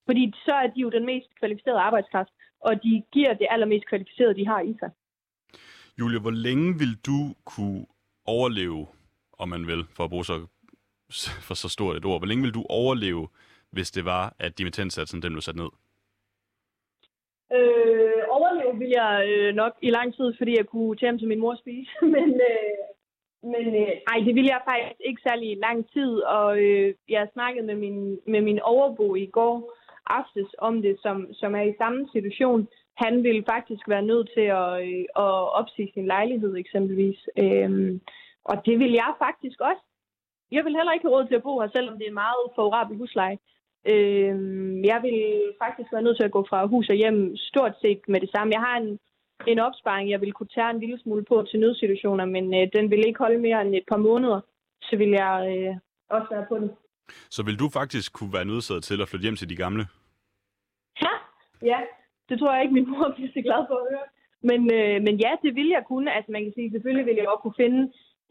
Fordi 0.08 0.34
så 0.46 0.54
er 0.64 0.68
de 0.68 0.80
jo 0.80 0.90
den 0.90 1.06
mest 1.06 1.30
kvalificerede 1.40 1.80
arbejdskraft, 1.80 2.34
og 2.60 2.84
de 2.84 3.04
giver 3.12 3.34
det 3.34 3.48
allermest 3.50 3.86
kvalificerede, 3.90 4.36
de 4.36 4.48
har 4.48 4.62
i 4.62 4.74
sig. 4.80 4.92
Julie, 6.00 6.20
hvor 6.20 6.32
længe 6.32 6.68
vil 6.82 6.94
du 7.10 7.20
kunne 7.46 7.86
overleve, 8.26 8.88
om 9.40 9.50
man 9.50 9.68
vil, 9.68 9.82
for 9.96 10.04
at 10.04 10.10
bruge 10.10 10.26
så, 10.26 10.48
for 11.48 11.54
så 11.54 11.70
stort 11.70 11.98
et 11.98 12.06
ord, 12.06 12.20
hvor 12.20 12.28
længe 12.28 12.44
vil 12.44 12.54
du 12.54 12.66
overleve, 12.70 13.28
hvis 13.72 13.92
det 13.92 14.06
var, 14.06 14.36
at 14.40 14.58
dimittentsatsen 14.58 15.22
den 15.22 15.34
blev 15.34 15.42
sat 15.42 15.56
ned? 15.56 15.70
Øh, 17.58 18.24
overleve 18.38 18.78
vil 18.78 18.90
jeg 18.90 19.26
øh, 19.30 19.56
nok 19.56 19.74
i 19.82 19.90
lang 19.90 20.16
tid, 20.16 20.34
fordi 20.38 20.58
jeg 20.58 20.66
kunne 20.66 20.96
tage 20.96 21.18
til 21.18 21.28
min 21.28 21.40
mor 21.40 21.56
spise. 21.56 21.92
men 22.16 22.30
øh, 22.52 22.74
men 23.44 23.68
øh, 23.82 23.94
ej, 24.12 24.18
det 24.26 24.36
ville 24.36 24.54
jeg 24.54 24.62
faktisk 24.70 25.00
ikke 25.00 25.22
særlig 25.28 25.58
lang 25.58 25.92
tid. 25.94 26.12
Og 26.38 26.60
øh, 26.60 26.94
jeg 27.10 27.28
snakkede 27.34 27.66
med 27.66 27.76
min, 27.76 28.20
med 28.28 28.42
min 28.42 28.60
overbo 28.60 29.16
i 29.16 29.26
går, 29.26 29.78
aftes 30.06 30.50
om 30.58 30.82
det, 30.82 30.98
som, 31.02 31.34
som 31.34 31.56
er 31.56 31.62
i 31.62 31.76
samme 31.78 32.10
situation. 32.14 32.68
Han 32.98 33.24
ville 33.24 33.44
faktisk 33.50 33.90
være 33.90 34.02
nødt 34.02 34.30
til 34.34 34.48
at, 34.64 34.72
øh, 34.88 35.06
at 35.26 35.36
opsige 35.60 35.92
sin 35.94 36.06
lejlighed 36.06 36.56
eksempelvis. 36.56 37.20
Øh, 37.38 38.00
og 38.44 38.56
det 38.66 38.80
vil 38.80 38.92
jeg 38.92 39.14
faktisk 39.20 39.62
også. 39.62 39.84
Jeg 40.52 40.66
vil 40.66 40.76
heller 40.76 40.94
ikke 40.94 41.06
have 41.08 41.16
råd 41.16 41.28
til 41.28 41.36
at 41.36 41.44
bo 41.44 41.60
her, 41.60 41.70
selvom 41.76 41.98
det 41.98 42.06
er 42.06 42.14
en 42.14 42.22
meget 42.26 42.44
favorabel 42.56 42.98
husleje. 42.98 43.38
Øhm, 43.92 44.84
jeg 44.92 45.00
vil 45.06 45.20
faktisk 45.64 45.90
være 45.94 46.02
nødt 46.02 46.18
til 46.18 46.24
at 46.24 46.36
gå 46.38 46.46
fra 46.50 46.66
hus 46.66 46.90
og 46.90 46.96
hjem 46.96 47.36
stort 47.38 47.76
set 47.82 48.02
med 48.08 48.22
det 48.22 48.30
samme. 48.32 48.54
Jeg 48.54 48.62
har 48.62 48.78
en, 48.78 49.00
en 49.48 49.60
opsparing, 49.60 50.10
jeg 50.10 50.22
vil 50.22 50.34
kunne 50.34 50.54
tage 50.56 50.70
en 50.70 50.80
lille 50.80 51.00
smule 51.00 51.24
på 51.24 51.46
til 51.50 51.60
nødsituationer, 51.60 52.26
men 52.26 52.54
øh, 52.54 52.68
den 52.74 52.92
vil 52.92 53.08
ikke 53.08 53.20
holde 53.20 53.40
mere 53.40 53.62
end 53.62 53.76
et 53.76 53.88
par 53.92 53.98
måneder. 53.98 54.40
Så 54.82 54.96
vil 54.98 55.10
jeg 55.10 55.36
øh, 55.54 55.76
også 56.10 56.28
være 56.32 56.46
på 56.50 56.56
den. 56.58 56.70
Så 57.30 57.44
vil 57.44 57.60
du 57.60 57.70
faktisk 57.70 58.14
kunne 58.14 58.34
være 58.34 58.46
nødsaget 58.46 58.84
til 58.84 59.02
at 59.02 59.08
flytte 59.08 59.24
hjem 59.24 59.36
til 59.36 59.50
de 59.50 59.56
gamle? 59.56 59.84
Ja, 61.02 61.14
ja. 61.62 61.80
Det 62.30 62.40
tror 62.40 62.54
jeg 62.54 62.62
ikke, 62.64 62.74
min 62.74 62.90
mor 62.90 63.12
bliver 63.16 63.32
så 63.34 63.42
glad 63.48 63.62
for 63.70 63.78
at 63.82 63.88
høre. 63.92 64.08
Men, 64.50 64.60
øh, 64.78 64.98
men 65.06 65.16
ja, 65.26 65.32
det 65.44 65.56
vil 65.56 65.70
jeg 65.76 65.84
kunne. 65.88 66.14
Altså 66.16 66.32
man 66.32 66.44
kan 66.44 66.54
sige, 66.56 66.72
selvfølgelig 66.72 67.06
vil 67.06 67.16
jeg 67.16 67.28
også 67.28 67.42
kunne 67.44 67.62
finde 67.64 67.82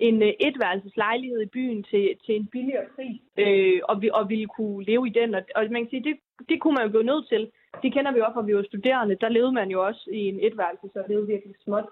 en 0.08 0.16
øh, 0.22 0.32
etværelses 0.48 0.96
lejlighed 0.96 1.40
i 1.42 1.52
byen 1.56 1.82
til, 1.90 2.04
til 2.24 2.34
en 2.36 2.46
billigere 2.46 2.86
pris, 2.96 3.20
øh, 3.44 3.80
og, 3.90 4.02
vi, 4.02 4.10
og 4.18 4.28
ville 4.28 4.48
kunne 4.56 4.84
leve 4.90 5.06
i 5.08 5.12
den. 5.20 5.34
Og, 5.34 5.42
og 5.56 5.62
man 5.70 5.82
kan 5.82 5.90
sige, 5.90 6.04
det, 6.08 6.16
det 6.48 6.60
kunne 6.60 6.74
man 6.74 6.84
jo 6.84 6.90
blive 6.90 7.10
nødt 7.12 7.28
til. 7.28 7.42
Det 7.82 7.92
kender 7.92 8.12
vi 8.12 8.20
også, 8.20 8.34
fra 8.34 8.48
vi 8.48 8.56
var 8.56 8.62
studerende. 8.62 9.20
Der 9.24 9.28
levede 9.28 9.52
man 9.60 9.68
jo 9.74 9.78
også 9.88 10.02
i 10.12 10.22
en 10.32 10.38
etværelse, 10.46 10.86
så 10.92 10.98
det 11.08 11.14
er 11.16 11.32
virkelig 11.34 11.56
småt. 11.64 11.88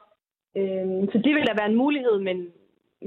Øh, 0.59 0.89
så 1.13 1.17
det 1.25 1.33
ville 1.35 1.49
da 1.51 1.55
være 1.61 1.71
en 1.71 1.83
mulighed, 1.85 2.17
men, 2.29 2.39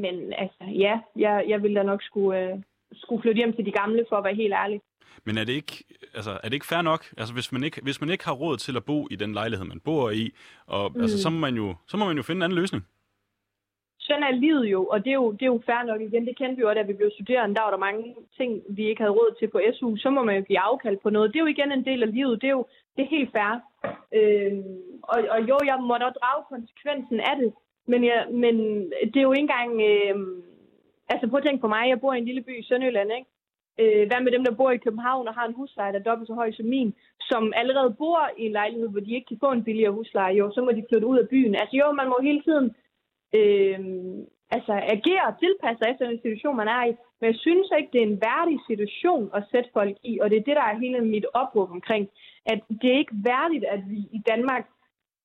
men 0.03 0.15
altså, 0.43 0.63
ja, 0.85 0.99
jeg, 1.15 1.45
jeg 1.47 1.63
ville 1.63 1.79
da 1.79 1.83
nok 1.83 2.01
skulle, 2.03 2.39
øh, 2.41 2.57
skulle 2.93 3.21
flytte 3.21 3.39
hjem 3.41 3.53
til 3.53 3.65
de 3.65 3.71
gamle, 3.71 4.05
for 4.09 4.15
at 4.15 4.23
være 4.23 4.41
helt 4.43 4.53
ærlig. 4.63 4.81
Men 5.25 5.37
er 5.37 5.43
det 5.43 5.53
ikke, 5.53 5.83
altså, 6.13 6.31
er 6.31 6.47
det 6.49 6.53
ikke 6.53 6.71
fair 6.73 6.81
nok? 6.81 7.01
Altså, 7.17 7.33
hvis 7.33 7.51
man 7.51 7.63
ikke, 7.63 7.81
hvis 7.83 8.01
man 8.01 8.09
ikke 8.09 8.25
har 8.25 8.33
råd 8.33 8.57
til 8.57 8.77
at 8.77 8.85
bo 8.85 9.07
i 9.11 9.15
den 9.15 9.33
lejlighed, 9.33 9.65
man 9.65 9.79
bor 9.79 10.09
i, 10.09 10.31
og, 10.65 10.91
mm. 10.95 11.01
altså, 11.01 11.21
så, 11.21 11.29
må 11.29 11.39
man 11.39 11.55
jo, 11.55 11.75
så 11.87 11.97
må 11.97 12.05
man 12.05 12.17
jo 12.17 12.23
finde 12.23 12.39
en 12.39 12.43
anden 12.43 12.59
løsning. 12.59 12.83
Sådan 14.07 14.23
er 14.23 14.31
livet 14.45 14.65
jo, 14.75 14.81
og 14.93 14.97
det 15.03 15.11
er 15.11 15.19
jo, 15.23 15.31
det 15.31 15.41
er 15.41 15.53
jo 15.55 15.61
fair 15.65 15.83
nok 15.83 16.01
igen. 16.01 16.25
Det 16.27 16.37
kendte 16.37 16.55
vi 16.55 16.61
jo, 16.61 16.73
da 16.73 16.81
vi 16.81 16.93
blev 16.93 17.09
studerende. 17.11 17.55
Der 17.55 17.61
var 17.61 17.71
der 17.71 17.87
mange 17.87 18.15
ting, 18.37 18.49
vi 18.77 18.83
ikke 18.89 19.01
havde 19.01 19.17
råd 19.19 19.35
til 19.39 19.47
på 19.47 19.59
SU. 19.73 19.95
Så 19.97 20.09
må 20.09 20.23
man 20.23 20.35
jo 20.35 20.41
give 20.41 20.59
afkald 20.59 20.97
på 21.03 21.09
noget. 21.09 21.33
Det 21.33 21.39
er 21.39 21.45
jo 21.45 21.53
igen 21.55 21.71
en 21.71 21.85
del 21.85 22.03
af 22.03 22.11
livet. 22.11 22.41
Det 22.41 22.47
er 22.47 22.57
jo 22.59 22.65
det 22.95 23.01
er 23.03 23.15
helt 23.15 23.31
fair. 23.31 23.53
Øh, 24.17 24.53
og, 25.03 25.17
og 25.33 25.39
jo, 25.49 25.57
jeg 25.65 25.77
må 25.87 25.93
da 25.97 26.07
drage 26.19 26.43
konsekvensen 26.53 27.19
af 27.19 27.35
det. 27.41 27.53
Men, 27.87 28.03
jeg, 28.03 28.27
men 28.31 28.55
det 29.11 29.17
er 29.19 29.27
jo 29.29 29.33
ikke 29.33 29.49
engang... 29.49 29.71
Øh, 29.89 30.15
altså 31.11 31.25
prøv 31.27 31.37
at 31.37 31.43
tænke 31.43 31.61
på 31.61 31.67
mig. 31.67 31.89
Jeg 31.89 32.01
bor 32.01 32.13
i 32.13 32.17
en 32.17 32.29
lille 32.29 32.43
by 32.47 32.53
i 32.59 32.67
Sønderjylland, 32.67 33.11
ikke? 33.17 33.29
Øh, 33.81 34.07
hvad 34.07 34.21
med 34.21 34.31
dem, 34.31 34.43
der 34.43 34.59
bor 34.59 34.71
i 34.71 34.83
København 34.85 35.27
og 35.27 35.33
har 35.33 35.45
en 35.47 35.57
husleje, 35.59 35.93
der 35.93 35.99
er 35.99 36.09
dobbelt 36.09 36.27
så 36.27 36.33
høj 36.33 36.51
som 36.51 36.65
min, 36.65 36.93
som 37.29 37.53
allerede 37.55 37.95
bor 37.97 38.19
i 38.37 38.45
en 38.45 38.51
lejlighed, 38.51 38.89
hvor 38.89 38.99
de 38.99 39.15
ikke 39.15 39.27
kan 39.27 39.43
få 39.43 39.51
en 39.51 39.63
billigere 39.63 39.91
husleje, 39.91 40.33
jo, 40.33 40.51
så 40.55 40.61
må 40.61 40.71
de 40.71 40.85
flytte 40.89 41.07
ud 41.07 41.17
af 41.17 41.29
byen. 41.29 41.55
Altså 41.55 41.75
jo, 41.75 41.91
man 41.91 42.07
må 42.07 42.17
hele 42.21 42.41
tiden 42.41 42.75
øh, 43.39 43.79
altså, 44.55 44.73
agere 44.95 45.23
og 45.29 45.39
tilpasse 45.39 45.83
efter 45.91 46.05
den 46.09 46.19
situation, 46.21 46.55
man 46.55 46.67
er 46.67 46.83
i. 46.89 46.91
Men 47.19 47.25
jeg 47.31 47.37
synes 47.45 47.67
ikke, 47.77 47.89
det 47.93 48.01
er 48.01 48.11
en 48.11 48.21
værdig 48.29 48.59
situation 48.69 49.29
at 49.37 49.43
sætte 49.51 49.69
folk 49.73 49.95
i, 50.03 50.19
og 50.21 50.29
det 50.29 50.37
er 50.37 50.47
det, 50.47 50.55
der 50.59 50.65
er 50.67 50.79
hele 50.83 51.01
mit 51.01 51.25
opråb 51.33 51.69
omkring, 51.71 52.09
at 52.45 52.59
det 52.81 52.89
er 52.91 52.97
ikke 52.97 53.15
værdigt, 53.31 53.65
at 53.65 53.81
vi 53.89 53.99
i 54.17 54.19
Danmark 54.31 54.65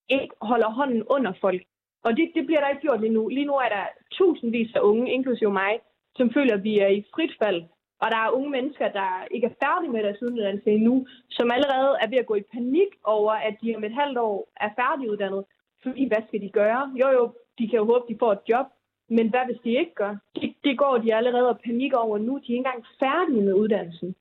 ikke 0.09 0.35
holder 0.43 0.71
hånden 0.71 1.03
under 1.03 1.33
folk. 1.41 1.63
Og 2.05 2.17
det, 2.17 2.31
det 2.35 2.47
bliver 2.47 2.61
der 2.61 2.69
ikke 2.69 2.87
gjort 2.87 3.01
lige 3.01 3.13
nu. 3.19 3.29
Lige 3.29 3.47
nu 3.47 3.55
er 3.55 3.69
der 3.77 3.85
tusindvis 4.11 4.75
af 4.75 4.81
unge, 4.81 5.13
inklusive 5.13 5.53
mig, 5.53 5.73
som 6.17 6.33
føler, 6.33 6.55
at 6.55 6.65
vi 6.65 6.79
er 6.79 6.89
i 6.89 7.05
frit 7.15 7.35
fald 7.43 7.63
og 8.03 8.11
der 8.11 8.17
er 8.17 8.35
unge 8.37 8.51
mennesker, 8.51 8.89
der 9.01 9.11
ikke 9.31 9.47
er 9.47 9.59
færdige 9.65 9.93
med 9.93 10.03
deres 10.03 10.23
uddannelse 10.23 10.71
endnu, 10.71 11.07
som 11.31 11.51
allerede 11.51 11.93
er 12.03 12.09
ved 12.09 12.19
at 12.19 12.27
gå 12.27 12.35
i 12.35 12.51
panik 12.53 12.91
over, 13.05 13.33
at 13.33 13.55
de 13.63 13.77
om 13.77 13.85
et 13.85 13.99
halvt 14.01 14.19
år 14.19 14.49
er 14.57 14.71
færdiguddannet. 14.81 15.45
Fordi 15.83 16.09
hvad 16.09 16.23
skal 16.29 16.41
de 16.41 16.51
gøre? 16.51 16.93
Jo 17.01 17.09
jo, 17.09 17.35
de 17.59 17.69
kan 17.69 17.79
jo 17.79 17.85
håbe, 17.85 18.05
de 18.13 18.19
får 18.19 18.33
et 18.33 18.45
job. 18.49 18.67
Men 19.09 19.31
hvad 19.31 19.45
hvis 19.47 19.61
de 19.65 19.71
ikke 19.71 19.95
gør? 19.95 20.17
Det, 20.35 20.55
det 20.65 20.79
går 20.79 20.99
de 20.99 21.15
allerede 21.15 21.49
og 21.49 21.61
panik 21.65 21.93
over 21.93 22.19
nu. 22.19 22.33
De 22.33 22.39
er 22.39 22.41
ikke 22.43 22.57
engang 22.57 22.85
færdige 22.99 23.43
med 23.43 23.55
uddannelsen. 23.55 24.15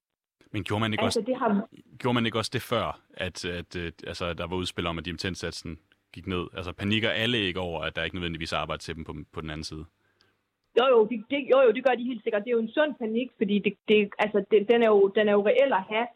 Men 0.51 0.63
gjorde 0.63 0.79
man 0.79 0.93
ikke, 0.93 1.03
altså, 1.03 1.19
også, 1.19 1.31
det 1.31 1.37
har... 1.37 1.67
gjorde 1.99 2.13
man 2.13 2.25
ikke 2.25 2.37
også 2.37 2.51
det 2.53 2.61
før, 2.61 2.99
at, 3.13 3.45
at, 3.45 3.75
at 3.75 4.03
altså, 4.07 4.33
der 4.33 4.47
var 4.47 4.55
udspil 4.55 4.87
om, 4.87 4.97
at 4.97 5.05
dimittentsatsen 5.05 5.79
gik 6.13 6.27
ned? 6.27 6.47
Altså 6.57 6.71
panikker 6.73 7.09
alle 7.09 7.37
ikke 7.37 7.59
over, 7.59 7.81
at 7.81 7.95
der 7.95 8.03
ikke 8.03 8.15
nødvendigvis 8.15 8.51
er 8.53 8.57
arbejde 8.57 8.83
til 8.83 8.95
dem 8.95 9.03
på, 9.03 9.13
på 9.33 9.41
den 9.41 9.49
anden 9.49 9.63
side? 9.63 9.85
Jo 10.79 10.85
jo, 10.93 11.05
det, 11.05 11.23
det, 11.29 11.39
jo, 11.53 11.61
jo, 11.65 11.71
det 11.71 11.85
gør 11.85 11.95
de 11.95 12.03
helt 12.03 12.23
sikkert. 12.23 12.43
Det 12.43 12.49
er 12.49 12.57
jo 12.59 12.65
en 12.67 12.75
sund 12.77 12.95
panik, 12.95 13.29
fordi 13.37 13.59
det, 13.59 13.73
det, 13.87 14.09
altså, 14.19 14.45
det, 14.51 14.69
den, 14.69 14.83
er 14.83 14.87
jo, 14.87 15.07
den 15.15 15.27
er 15.27 15.31
jo 15.31 15.47
reel 15.47 15.73
at 15.73 15.83
have. 15.89 16.07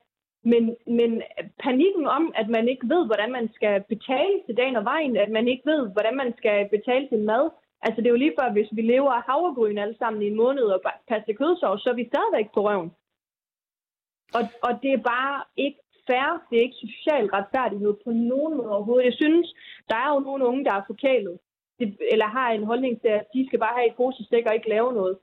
Men, 0.43 0.75
men 0.87 1.21
panikken 1.59 2.07
om, 2.07 2.33
at 2.35 2.49
man 2.49 2.67
ikke 2.67 2.89
ved, 2.89 3.05
hvordan 3.05 3.31
man 3.31 3.49
skal 3.53 3.83
betale 3.93 4.35
til 4.45 4.57
dagen 4.57 4.75
og 4.75 4.85
vejen, 4.85 5.17
at 5.17 5.29
man 5.29 5.47
ikke 5.47 5.65
ved, 5.65 5.89
hvordan 5.91 6.15
man 6.15 6.33
skal 6.37 6.69
betale 6.69 7.07
til 7.09 7.19
mad, 7.19 7.49
altså 7.81 8.01
det 8.01 8.07
er 8.07 8.15
jo 8.15 8.23
lige 8.23 8.37
før, 8.39 8.51
hvis 8.51 8.69
vi 8.71 8.81
lever 8.81 9.11
af 9.11 9.23
havregryn 9.29 9.77
alle 9.77 9.97
sammen 9.97 10.21
i 10.21 10.27
en 10.27 10.35
måned 10.35 10.63
og 10.63 10.81
passer 11.07 11.33
kødsovs, 11.33 11.83
så 11.83 11.89
er 11.89 11.93
vi 11.93 12.11
stadigvæk 12.11 12.47
på 12.53 12.61
røven. 12.67 12.91
Og, 14.37 14.43
og 14.63 14.71
det 14.81 14.91
er 14.93 15.07
bare 15.13 15.43
ikke 15.57 15.79
fair, 16.07 16.29
det 16.49 16.57
er 16.57 16.67
ikke 16.67 16.83
social 16.85 17.25
retfærdighed 17.25 17.93
på 18.03 18.11
nogen 18.11 18.57
måde 18.57 18.69
overhovedet. 18.75 19.05
Jeg 19.05 19.13
synes, 19.13 19.47
der 19.89 19.95
er 19.95 20.09
jo 20.13 20.19
nogle 20.19 20.45
unge, 20.45 20.65
der 20.65 20.73
er 20.73 20.83
forkælet 20.87 21.39
eller 22.11 22.25
har 22.25 22.51
en 22.51 22.63
holdning 22.63 23.01
til, 23.01 23.07
at 23.07 23.25
de 23.33 23.47
skal 23.47 23.59
bare 23.59 23.77
have 23.77 23.87
et 23.87 23.95
posestik 23.95 24.45
og 24.45 24.55
ikke 24.55 24.69
lave 24.69 24.93
noget. 24.93 25.17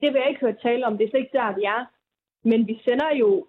Det 0.00 0.12
vil 0.12 0.20
jeg 0.20 0.28
ikke 0.28 0.40
høre 0.40 0.62
tale 0.62 0.86
om. 0.86 0.98
Det 0.98 1.04
er 1.04 1.10
slet 1.10 1.20
ikke 1.20 1.38
der, 1.38 1.54
vi 1.58 1.64
er. 1.64 1.82
Men 2.44 2.66
vi 2.68 2.80
sender 2.84 3.10
jo 3.22 3.46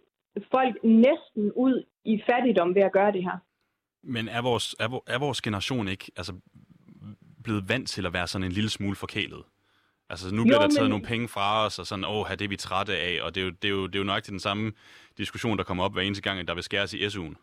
folk 0.52 0.76
næsten 0.84 1.52
ud 1.56 1.84
i 2.06 2.24
fattigdom 2.30 2.76
ved 2.76 2.82
at 2.82 2.92
gøre 2.92 3.12
det 3.12 3.24
her. 3.24 3.38
Men 4.04 4.28
er 4.28 4.42
vores, 4.42 4.76
er, 4.80 5.04
er 5.08 5.20
vores 5.20 5.42
generation 5.42 5.88
ikke 5.88 6.12
altså, 6.18 6.34
blevet 7.44 7.70
vant 7.70 7.88
til 7.90 8.06
at 8.06 8.14
være 8.14 8.28
sådan 8.28 8.48
en 8.48 8.52
lille 8.52 8.70
smule 8.70 8.96
forkælet? 8.96 9.44
Altså 10.10 10.36
nu 10.36 10.44
bliver 10.44 10.62
jo, 10.62 10.62
der 10.62 10.70
taget 10.70 10.90
men... 10.90 10.94
nogle 10.96 11.06
penge 11.12 11.28
fra 11.28 11.66
os, 11.66 11.80
og 11.80 11.86
sådan, 11.86 12.06
åh, 12.06 12.30
det 12.30 12.42
er 12.42 12.54
vi 12.56 12.56
trætte 12.56 12.94
af, 13.08 13.14
og 13.26 13.36
det 13.36 13.42
er, 13.42 13.46
jo, 13.46 13.52
det, 13.62 13.68
er 13.72 13.76
jo, 13.78 13.88
det 13.88 13.96
er 13.96 14.04
jo 14.04 14.12
nok 14.14 14.24
til 14.24 14.32
den 14.38 14.46
samme 14.48 14.66
diskussion, 15.18 15.58
der 15.58 15.64
kommer 15.64 15.84
op 15.84 15.94
hver 15.94 16.02
eneste 16.02 16.24
gang, 16.28 16.40
at 16.40 16.48
der 16.48 16.54
vil 16.54 16.64
skæres 16.64 16.94
i 16.94 17.06
SU'en. 17.14 17.36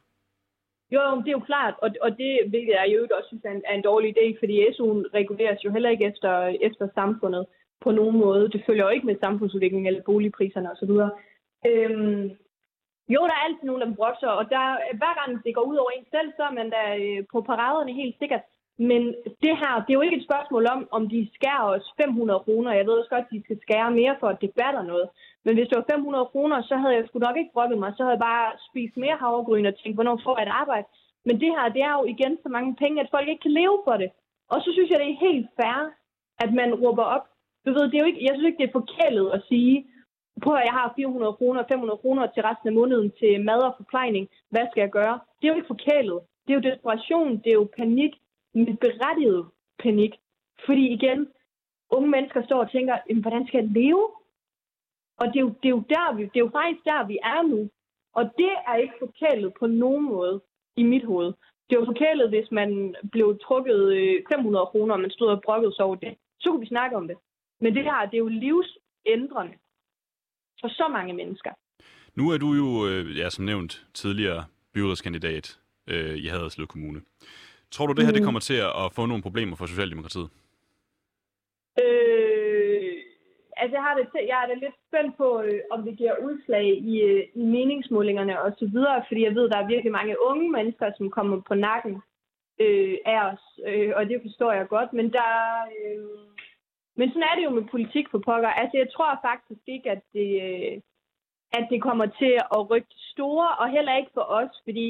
Jo, 0.94 1.00
det 1.24 1.28
er 1.28 1.38
jo 1.40 1.48
klart, 1.50 1.74
og, 1.82 1.90
og 2.04 2.10
det 2.10 2.32
vil 2.52 2.64
jeg 2.76 2.86
jo 2.94 3.08
også 3.18 3.28
synes 3.28 3.44
er 3.44 3.50
en, 3.50 3.62
er 3.70 3.74
en 3.74 3.88
dårlig 3.90 4.08
idé, 4.16 4.26
fordi 4.40 4.54
SU'en 4.76 5.00
reguleres 5.18 5.64
jo 5.64 5.70
heller 5.72 5.90
ikke 5.90 6.04
efter, 6.04 6.32
efter 6.68 6.88
samfundet 6.94 7.46
på 7.84 7.90
nogen 7.90 8.16
måde. 8.18 8.50
Det 8.52 8.62
følger 8.66 8.84
jo 8.84 8.90
ikke 8.90 9.06
med 9.06 9.16
samfundsudviklingen 9.20 9.86
eller 9.86 10.02
boligpriserne 10.02 10.72
osv. 10.72 10.92
Øhm, 11.66 12.30
jo, 13.14 13.20
der 13.28 13.34
er 13.36 13.46
altid 13.46 13.64
nogen, 13.66 13.82
der 13.82 13.98
brokser, 14.00 14.30
og 14.40 14.44
der, 14.54 14.64
hver 15.00 15.14
gang 15.18 15.30
det 15.44 15.54
går 15.54 15.66
ud 15.70 15.76
over 15.82 15.90
en 15.90 16.06
selv, 16.14 16.28
så 16.36 16.42
er 16.48 16.54
man 16.60 16.68
da 16.76 16.82
øh, 17.04 17.20
på 17.32 17.38
paraderne 17.50 17.92
helt 18.02 18.16
sikkert. 18.18 18.42
Men 18.90 19.02
det 19.44 19.54
her, 19.60 19.72
det 19.84 19.90
er 19.90 19.98
jo 19.98 20.06
ikke 20.06 20.20
et 20.20 20.28
spørgsmål 20.28 20.64
om, 20.74 20.80
om 20.96 21.02
de 21.08 21.20
skærer 21.36 21.64
os 21.74 21.86
500 21.96 22.40
kroner. 22.46 22.72
Jeg 22.72 22.86
ved 22.86 22.98
også 22.98 23.12
godt, 23.14 23.26
at 23.26 23.34
de 23.34 23.42
skal 23.44 23.58
skære 23.64 23.90
mere 24.00 24.16
for, 24.20 24.28
at 24.28 24.40
det 24.40 24.50
batter 24.60 24.82
noget. 24.82 25.08
Men 25.44 25.54
hvis 25.54 25.68
det 25.68 25.76
var 25.78 25.90
500 25.90 26.26
kroner, 26.32 26.62
så 26.62 26.74
havde 26.76 26.94
jeg 26.94 27.04
sgu 27.06 27.18
nok 27.18 27.36
ikke 27.36 27.54
brokket 27.56 27.78
mig. 27.78 27.90
Så 27.96 28.02
havde 28.02 28.16
jeg 28.16 28.26
bare 28.30 28.48
spist 28.68 28.96
mere 28.96 29.20
havregryn 29.22 29.70
og 29.70 29.76
tænkt, 29.76 29.96
hvornår 29.96 30.20
får 30.24 30.38
jeg 30.38 30.46
et 30.46 30.58
arbejde. 30.62 30.86
Men 31.26 31.40
det 31.42 31.50
her, 31.56 31.74
det 31.76 31.82
er 31.82 31.94
jo 31.98 32.04
igen 32.14 32.38
så 32.42 32.48
mange 32.56 32.76
penge, 32.82 33.00
at 33.00 33.12
folk 33.14 33.28
ikke 33.28 33.44
kan 33.46 33.58
leve 33.60 33.78
for 33.86 33.96
det. 34.02 34.10
Og 34.52 34.58
så 34.64 34.68
synes 34.72 34.90
jeg, 34.90 34.98
det 35.00 35.10
er 35.10 35.26
helt 35.28 35.48
fair, 35.60 35.80
at 36.44 36.50
man 36.60 36.74
råber 36.82 37.06
op. 37.16 37.24
Du 37.66 37.70
ved, 37.72 37.84
det 37.88 37.94
er 37.94 38.04
jo 38.04 38.10
ikke, 38.10 38.24
jeg 38.26 38.34
synes 38.34 38.48
ikke, 38.48 38.62
det 38.62 38.68
er 38.68 38.80
forkælet 38.80 39.26
at 39.36 39.42
sige, 39.48 39.74
prøv 40.42 40.54
at 40.56 40.68
jeg 40.68 40.72
har 40.80 40.92
400 40.96 41.32
kroner, 41.32 41.64
500 41.68 41.98
kroner 41.98 42.26
til 42.26 42.42
resten 42.42 42.68
af 42.68 42.74
måneden 42.74 43.10
til 43.18 43.44
mad 43.44 43.60
og 43.68 43.74
forplejning. 43.76 44.28
Hvad 44.50 44.66
skal 44.70 44.80
jeg 44.80 44.90
gøre? 44.90 45.20
Det 45.38 45.44
er 45.44 45.52
jo 45.52 45.58
ikke 45.58 45.74
forkælet. 45.74 46.18
Det 46.44 46.50
er 46.50 46.58
jo 46.58 46.68
desperation, 46.70 47.36
det 47.42 47.50
er 47.50 47.60
jo 47.62 47.68
panik, 47.78 48.12
Men 48.54 48.76
berettiget 48.76 49.46
panik. 49.78 50.12
Fordi 50.66 50.84
igen, 50.96 51.28
unge 51.90 52.10
mennesker 52.10 52.42
står 52.44 52.60
og 52.64 52.70
tænker, 52.70 52.94
hvordan 53.20 53.46
skal 53.46 53.58
jeg 53.60 53.70
leve? 53.70 54.04
Og 55.20 55.26
det 55.26 55.36
er, 55.36 55.40
jo, 55.40 55.52
det, 55.62 55.68
er 55.68 55.76
jo 55.78 55.84
der, 55.94 56.14
vi, 56.16 56.22
det 56.22 56.36
er 56.36 56.46
jo 56.46 56.56
faktisk 56.58 56.84
der, 56.84 57.06
vi 57.06 57.18
er 57.22 57.42
nu. 57.42 57.70
Og 58.18 58.24
det 58.38 58.52
er 58.66 58.74
ikke 58.74 58.94
forkælet 58.98 59.52
på 59.60 59.66
nogen 59.66 60.04
måde 60.04 60.40
i 60.76 60.82
mit 60.82 61.04
hoved. 61.04 61.32
Det 61.70 61.78
var 61.78 61.84
forkælet, 61.84 62.28
hvis 62.28 62.50
man 62.50 62.94
blev 63.12 63.38
trukket 63.46 63.80
øh, 63.92 64.14
500 64.32 64.66
kroner, 64.66 64.94
og 64.94 65.00
man 65.00 65.10
stod 65.10 65.28
og 65.28 65.42
brokkede 65.42 65.74
sig 65.74 65.84
over 65.84 65.96
det. 65.96 66.16
Så 66.40 66.50
kunne 66.50 66.60
vi 66.60 66.74
snakke 66.74 66.96
om 66.96 67.08
det. 67.08 67.16
Men 67.60 67.74
det 67.74 67.84
her, 67.84 68.06
det 68.06 68.14
er 68.14 68.26
jo 68.26 68.38
livsændrende 68.46 69.54
for 70.60 70.68
så 70.68 70.88
mange 70.88 71.12
mennesker. 71.12 71.50
Nu 72.14 72.30
er 72.30 72.38
du 72.38 72.52
jo, 72.52 72.68
øh, 72.88 73.18
ja, 73.18 73.30
som 73.30 73.44
nævnt, 73.44 73.86
tidligere 73.94 74.44
byrådskandidat 74.74 75.58
øh, 75.86 76.16
i 76.16 76.26
Haderslev 76.26 76.66
Kommune. 76.66 77.00
Tror 77.70 77.86
du, 77.86 77.92
det 77.92 78.04
her 78.04 78.12
mm. 78.12 78.16
det 78.16 78.24
kommer 78.24 78.40
til 78.40 78.58
at 78.82 78.92
få 78.92 79.06
nogle 79.06 79.22
problemer 79.22 79.56
for 79.56 79.66
Socialdemokratiet? 79.66 80.28
Øh, 81.82 82.92
altså, 83.56 83.74
jeg, 83.76 83.84
har 83.86 83.94
det 83.98 84.06
til, 84.12 84.22
jeg 84.30 84.38
er 84.42 84.48
da 84.48 84.54
lidt 84.54 84.76
spændt 84.88 85.16
på, 85.16 85.42
øh, 85.42 85.60
om 85.70 85.82
det 85.86 85.98
giver 85.98 86.14
udslag 86.26 86.66
i, 86.92 87.02
øh, 87.02 87.24
i 87.34 87.44
meningsmålingerne 87.54 88.42
og 88.42 88.50
så 88.58 88.66
videre, 88.66 89.04
fordi 89.08 89.24
jeg 89.24 89.34
ved, 89.34 89.48
der 89.48 89.58
er 89.58 89.72
virkelig 89.72 89.92
mange 89.92 90.16
unge 90.30 90.50
mennesker, 90.50 90.92
som 90.96 91.10
kommer 91.10 91.40
på 91.48 91.54
nakken 91.54 91.94
øh, 92.60 92.96
af 93.06 93.20
os, 93.30 93.44
øh, 93.66 93.92
og 93.96 94.06
det 94.06 94.18
forstår 94.26 94.52
jeg 94.52 94.68
godt, 94.68 94.92
men 94.92 95.12
der... 95.12 95.30
Øh, 95.78 96.27
men 96.98 97.08
sådan 97.08 97.28
er 97.30 97.34
det 97.36 97.44
jo 97.44 97.50
med 97.58 97.70
politik 97.74 98.06
for 98.10 98.20
pokker. 98.28 98.48
Altså, 98.60 98.76
jeg 98.82 98.88
tror 98.94 99.20
faktisk 99.28 99.64
ikke, 99.74 99.90
at 99.90 100.02
det, 100.16 100.30
øh, 100.46 100.74
at 101.58 101.64
det 101.70 101.82
kommer 101.82 102.06
til 102.20 102.34
at 102.56 102.70
rykke 102.70 102.94
store, 103.12 103.48
og 103.60 103.66
heller 103.76 103.96
ikke 103.96 104.10
for 104.14 104.26
os, 104.40 104.52
fordi 104.66 104.86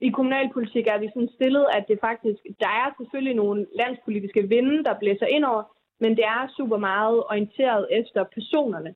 i 0.00 0.10
kommunalpolitik 0.10 0.86
er 0.86 0.98
vi 0.98 1.08
sådan 1.08 1.34
stillet, 1.38 1.66
at 1.76 1.84
det 1.88 1.98
faktisk, 2.00 2.40
der 2.60 2.70
er 2.82 2.88
selvfølgelig 2.98 3.36
nogle 3.42 3.66
landspolitiske 3.80 4.48
vinde, 4.48 4.84
der 4.84 4.98
blæser 5.00 5.26
ind 5.26 5.44
over, 5.44 5.62
men 6.02 6.10
det 6.16 6.24
er 6.24 6.52
super 6.56 6.76
meget 6.76 7.18
orienteret 7.30 7.88
efter 7.90 8.24
personerne. 8.36 8.94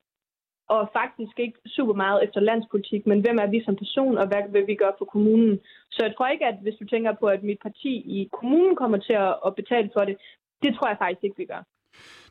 Og 0.68 0.90
faktisk 0.92 1.38
ikke 1.38 1.58
super 1.66 1.94
meget 1.94 2.24
efter 2.24 2.40
landspolitik, 2.40 3.06
men 3.06 3.20
hvem 3.20 3.38
er 3.38 3.46
vi 3.46 3.64
som 3.64 3.76
person, 3.76 4.18
og 4.18 4.26
hvad 4.28 4.42
vil 4.48 4.66
vi 4.66 4.74
gøre 4.74 4.98
for 4.98 5.04
kommunen? 5.04 5.60
Så 5.90 6.04
jeg 6.04 6.14
tror 6.16 6.28
ikke, 6.28 6.46
at 6.46 6.58
hvis 6.62 6.74
du 6.80 6.84
tænker 6.86 7.12
på, 7.12 7.26
at 7.26 7.42
mit 7.42 7.60
parti 7.62 7.92
i 8.18 8.28
kommunen 8.32 8.76
kommer 8.76 8.98
til 8.98 9.16
at 9.46 9.54
betale 9.56 9.90
for 9.94 10.04
det, 10.04 10.16
det 10.62 10.74
tror 10.74 10.88
jeg 10.88 10.98
faktisk 10.98 11.24
ikke, 11.24 11.36
vi 11.36 11.44
gør. 11.44 11.62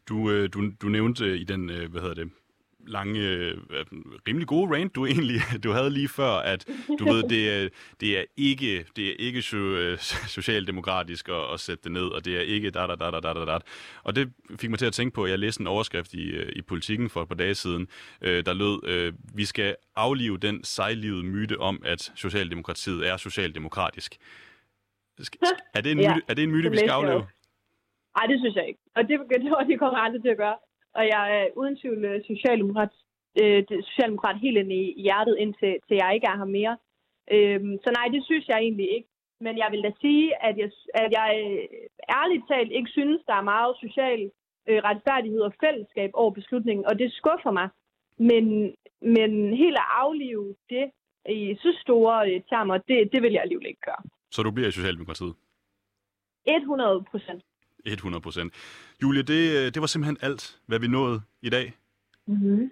Du, 0.10 0.32
øh, 0.32 0.50
du, 0.54 0.72
du 0.82 0.88
nævnte 0.88 1.38
i 1.38 1.44
den, 1.44 1.70
øh, 1.70 1.92
hvad 1.92 2.02
hedder 2.02 2.16
det, 2.16 2.30
lange, 2.88 3.20
øh, 3.20 3.58
rimelig 4.28 4.48
gode 4.48 4.76
rant, 4.76 4.96
du 4.96 5.06
egentlig 5.12 5.42
du 5.64 5.72
havde 5.72 5.90
lige 5.90 6.08
før, 6.08 6.32
at 6.32 6.68
du 7.00 7.06
ved, 7.06 7.24
det 7.24 7.50
er, 7.50 7.70
det 8.00 8.18
er 8.18 8.24
ikke, 8.38 8.86
det 8.96 9.10
er 9.10 9.14
ikke 9.20 9.42
so, 9.42 9.58
socialdemokratisk 10.38 11.30
at, 11.30 11.54
at 11.54 11.60
sætte 11.60 11.84
det 11.84 11.92
ned, 11.92 12.06
og 12.06 12.26
det 12.26 12.38
er 12.38 12.42
ikke 12.42 12.70
da, 12.70 12.88
da, 12.88 12.96
da, 12.96 13.12
da, 13.12 13.34
da, 13.34 13.46
da. 13.46 13.60
Og 14.04 14.16
det 14.16 14.32
fik 14.60 14.70
mig 14.70 14.80
til 14.80 14.86
at 14.86 14.94
tænke 14.94 15.14
på, 15.14 15.24
at 15.24 15.32
jeg 15.32 15.40
læste 15.40 15.62
en 15.62 15.68
overskrift 15.68 16.14
i, 16.14 16.42
i 16.52 16.62
Politiken 16.62 17.10
for 17.10 17.22
et 17.22 17.28
par 17.28 17.36
dage 17.36 17.56
siden, 17.56 17.88
der 18.22 18.54
lød, 18.54 19.12
vi 19.36 19.46
skal 19.46 19.76
aflive 19.96 20.38
den 20.38 20.64
sejlivede 20.64 21.24
myte 21.24 21.60
om, 21.60 21.82
at 21.86 22.12
Socialdemokratiet 22.16 23.08
er 23.08 23.18
socialdemokratisk. 23.18 24.16
Er 25.74 25.82
det 25.82 25.92
en 25.92 25.98
myte, 25.98 26.10
ja, 26.10 26.18
er 26.28 26.34
det 26.34 26.44
en 26.44 26.52
myte 26.52 26.72
vi 26.72 26.78
skal 26.78 26.90
aflive? 26.90 27.26
Nej, 28.18 28.26
det 28.32 28.38
synes 28.40 28.56
jeg 28.56 28.68
ikke. 28.68 28.82
Og 28.96 29.02
det, 29.08 29.20
det, 29.30 29.40
det 29.70 29.80
kommer 29.80 30.00
aldrig 30.00 30.22
til 30.22 30.36
at 30.36 30.42
gøre. 30.46 30.58
Og 30.98 31.04
jeg 31.14 31.24
er 31.40 31.46
uden 31.60 31.76
tvivl 31.78 32.06
øh, 32.06 32.22
socialdemokrat, 32.32 32.94
øh, 33.42 33.64
socialdemokrat 33.90 34.40
helt 34.46 34.58
ind 34.58 34.72
i 34.72 35.02
hjertet, 35.06 35.36
indtil 35.44 35.74
til 35.88 35.96
jeg 36.02 36.12
ikke 36.16 36.28
er 36.28 36.38
her 36.38 36.52
mere. 36.60 36.78
Øhm, 37.36 37.74
så 37.84 37.90
nej, 37.98 38.08
det 38.16 38.22
synes 38.26 38.48
jeg 38.48 38.58
egentlig 38.60 38.90
ikke. 38.96 39.10
Men 39.46 39.58
jeg 39.58 39.68
vil 39.72 39.84
da 39.84 39.92
sige, 40.02 40.44
at 40.48 40.56
jeg, 40.58 40.70
at 40.94 41.12
jeg 41.20 41.30
øh, 41.44 41.64
ærligt 42.20 42.48
talt 42.52 42.72
ikke 42.72 42.90
synes, 42.90 43.22
der 43.28 43.36
er 43.36 43.52
meget 43.54 43.76
social 43.84 44.22
øh, 44.70 44.80
retfærdighed 44.90 45.42
og 45.42 45.54
fællesskab 45.64 46.10
over 46.14 46.32
beslutningen, 46.32 46.86
og 46.86 47.00
det 47.00 47.14
skuffer 47.14 47.52
mig. 47.52 47.70
Men, 48.18 48.76
men 49.02 49.32
helt 49.62 49.78
at 49.84 49.88
aflive 50.04 50.56
det 50.70 50.86
i 51.30 51.56
så 51.56 51.78
store 51.82 52.16
øh, 52.30 52.42
termer, 52.50 52.78
det, 52.78 53.10
det 53.14 53.22
vil 53.22 53.32
jeg 53.34 53.42
alligevel 53.42 53.68
ikke 53.68 53.86
gøre. 53.90 54.04
Så 54.32 54.44
du 54.44 54.52
bliver 54.52 54.68
i 54.68 54.72
Socialdemokratiet? 54.72 55.36
100 56.46 57.04
procent. 57.12 57.44
100 57.86 58.22
procent. 58.22 58.54
Julie, 59.02 59.22
det, 59.22 59.74
det 59.74 59.82
var 59.82 59.88
simpelthen 59.88 60.18
alt, 60.22 60.60
hvad 60.66 60.80
vi 60.80 60.88
nåede 60.88 61.22
i 61.42 61.50
dag. 61.50 61.74
Mm-hmm. 62.28 62.72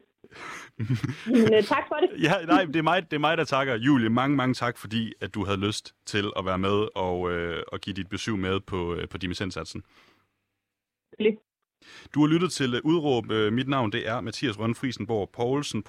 Men, 1.27 1.53
øh, 1.53 1.63
tak 1.63 1.83
for 1.87 1.95
det. 1.95 2.23
ja, 2.23 2.45
nej, 2.45 2.65
det 2.65 2.75
er, 2.75 2.81
mig, 2.81 3.11
det 3.11 3.13
er 3.13 3.19
mig, 3.19 3.37
der 3.37 3.43
takker. 3.43 3.75
Julie, 3.75 4.09
mange, 4.09 4.35
mange 4.35 4.53
tak, 4.53 4.77
fordi 4.77 5.13
at 5.21 5.33
du 5.33 5.45
havde 5.45 5.59
lyst 5.59 5.95
til 6.05 6.31
at 6.37 6.45
være 6.45 6.57
med 6.57 6.87
og, 6.95 7.31
øh, 7.31 7.63
og 7.67 7.79
give 7.79 7.93
dit 7.93 8.09
besøg 8.09 8.39
med 8.39 8.59
på, 8.59 8.95
øh, 8.95 9.09
på 9.09 9.17
dimittentsatsen. 9.17 9.83
Du 12.13 12.19
har 12.19 12.27
lyttet 12.27 12.51
til 12.51 12.81
Udråb. 12.81 13.31
Øh, 13.31 13.53
mit 13.53 13.67
navn 13.67 13.91
det 13.91 14.07
er 14.07 14.21
Mathias 14.21 14.59
Rønfrisenborg 14.59 15.29
Poulsen. 15.29 15.83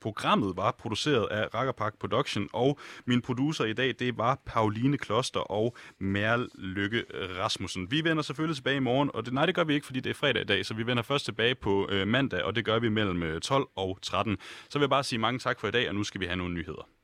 Programmet 0.00 0.56
var 0.56 0.70
produceret 0.78 1.26
af 1.30 1.54
Rakkerpark 1.54 1.98
Production, 1.98 2.48
og 2.52 2.78
min 3.04 3.22
producer 3.22 3.64
i 3.64 3.72
dag 3.72 3.94
det 3.98 4.18
var 4.18 4.38
Pauline 4.46 4.98
Kloster 4.98 5.40
og 5.40 5.76
Merl 5.98 6.48
Lykke 6.54 7.04
Rasmussen. 7.12 7.90
Vi 7.90 8.04
vender 8.04 8.22
selvfølgelig 8.22 8.56
tilbage 8.56 8.76
i 8.76 8.80
morgen, 8.80 9.10
og 9.14 9.24
det, 9.24 9.32
nej, 9.32 9.46
det 9.46 9.54
gør 9.54 9.64
vi 9.64 9.74
ikke, 9.74 9.86
fordi 9.86 10.00
det 10.00 10.10
er 10.10 10.14
fredag 10.14 10.42
i 10.42 10.44
dag, 10.44 10.66
så 10.66 10.74
vi 10.74 10.86
vender 10.86 11.02
først 11.02 11.24
tilbage 11.24 11.54
på 11.54 11.88
øh, 11.90 12.08
mandag, 12.08 12.42
og 12.42 12.56
det 12.56 12.64
gør 12.64 12.78
vi 12.78 12.88
mellem 12.88 13.22
øh, 13.22 13.40
12 13.40 13.68
og 13.76 13.98
13. 14.02 14.36
Så 14.68 14.78
vil 14.78 14.82
jeg 14.82 14.90
bare 14.90 15.04
sige 15.04 15.18
mange 15.18 15.38
tak 15.38 15.60
for 15.60 15.68
i 15.68 15.70
dag, 15.70 15.88
og 15.88 15.94
nu 15.94 16.04
skal 16.04 16.20
vi 16.20 16.26
have 16.26 16.36
nogle 16.36 16.54
nyheder. 16.54 16.88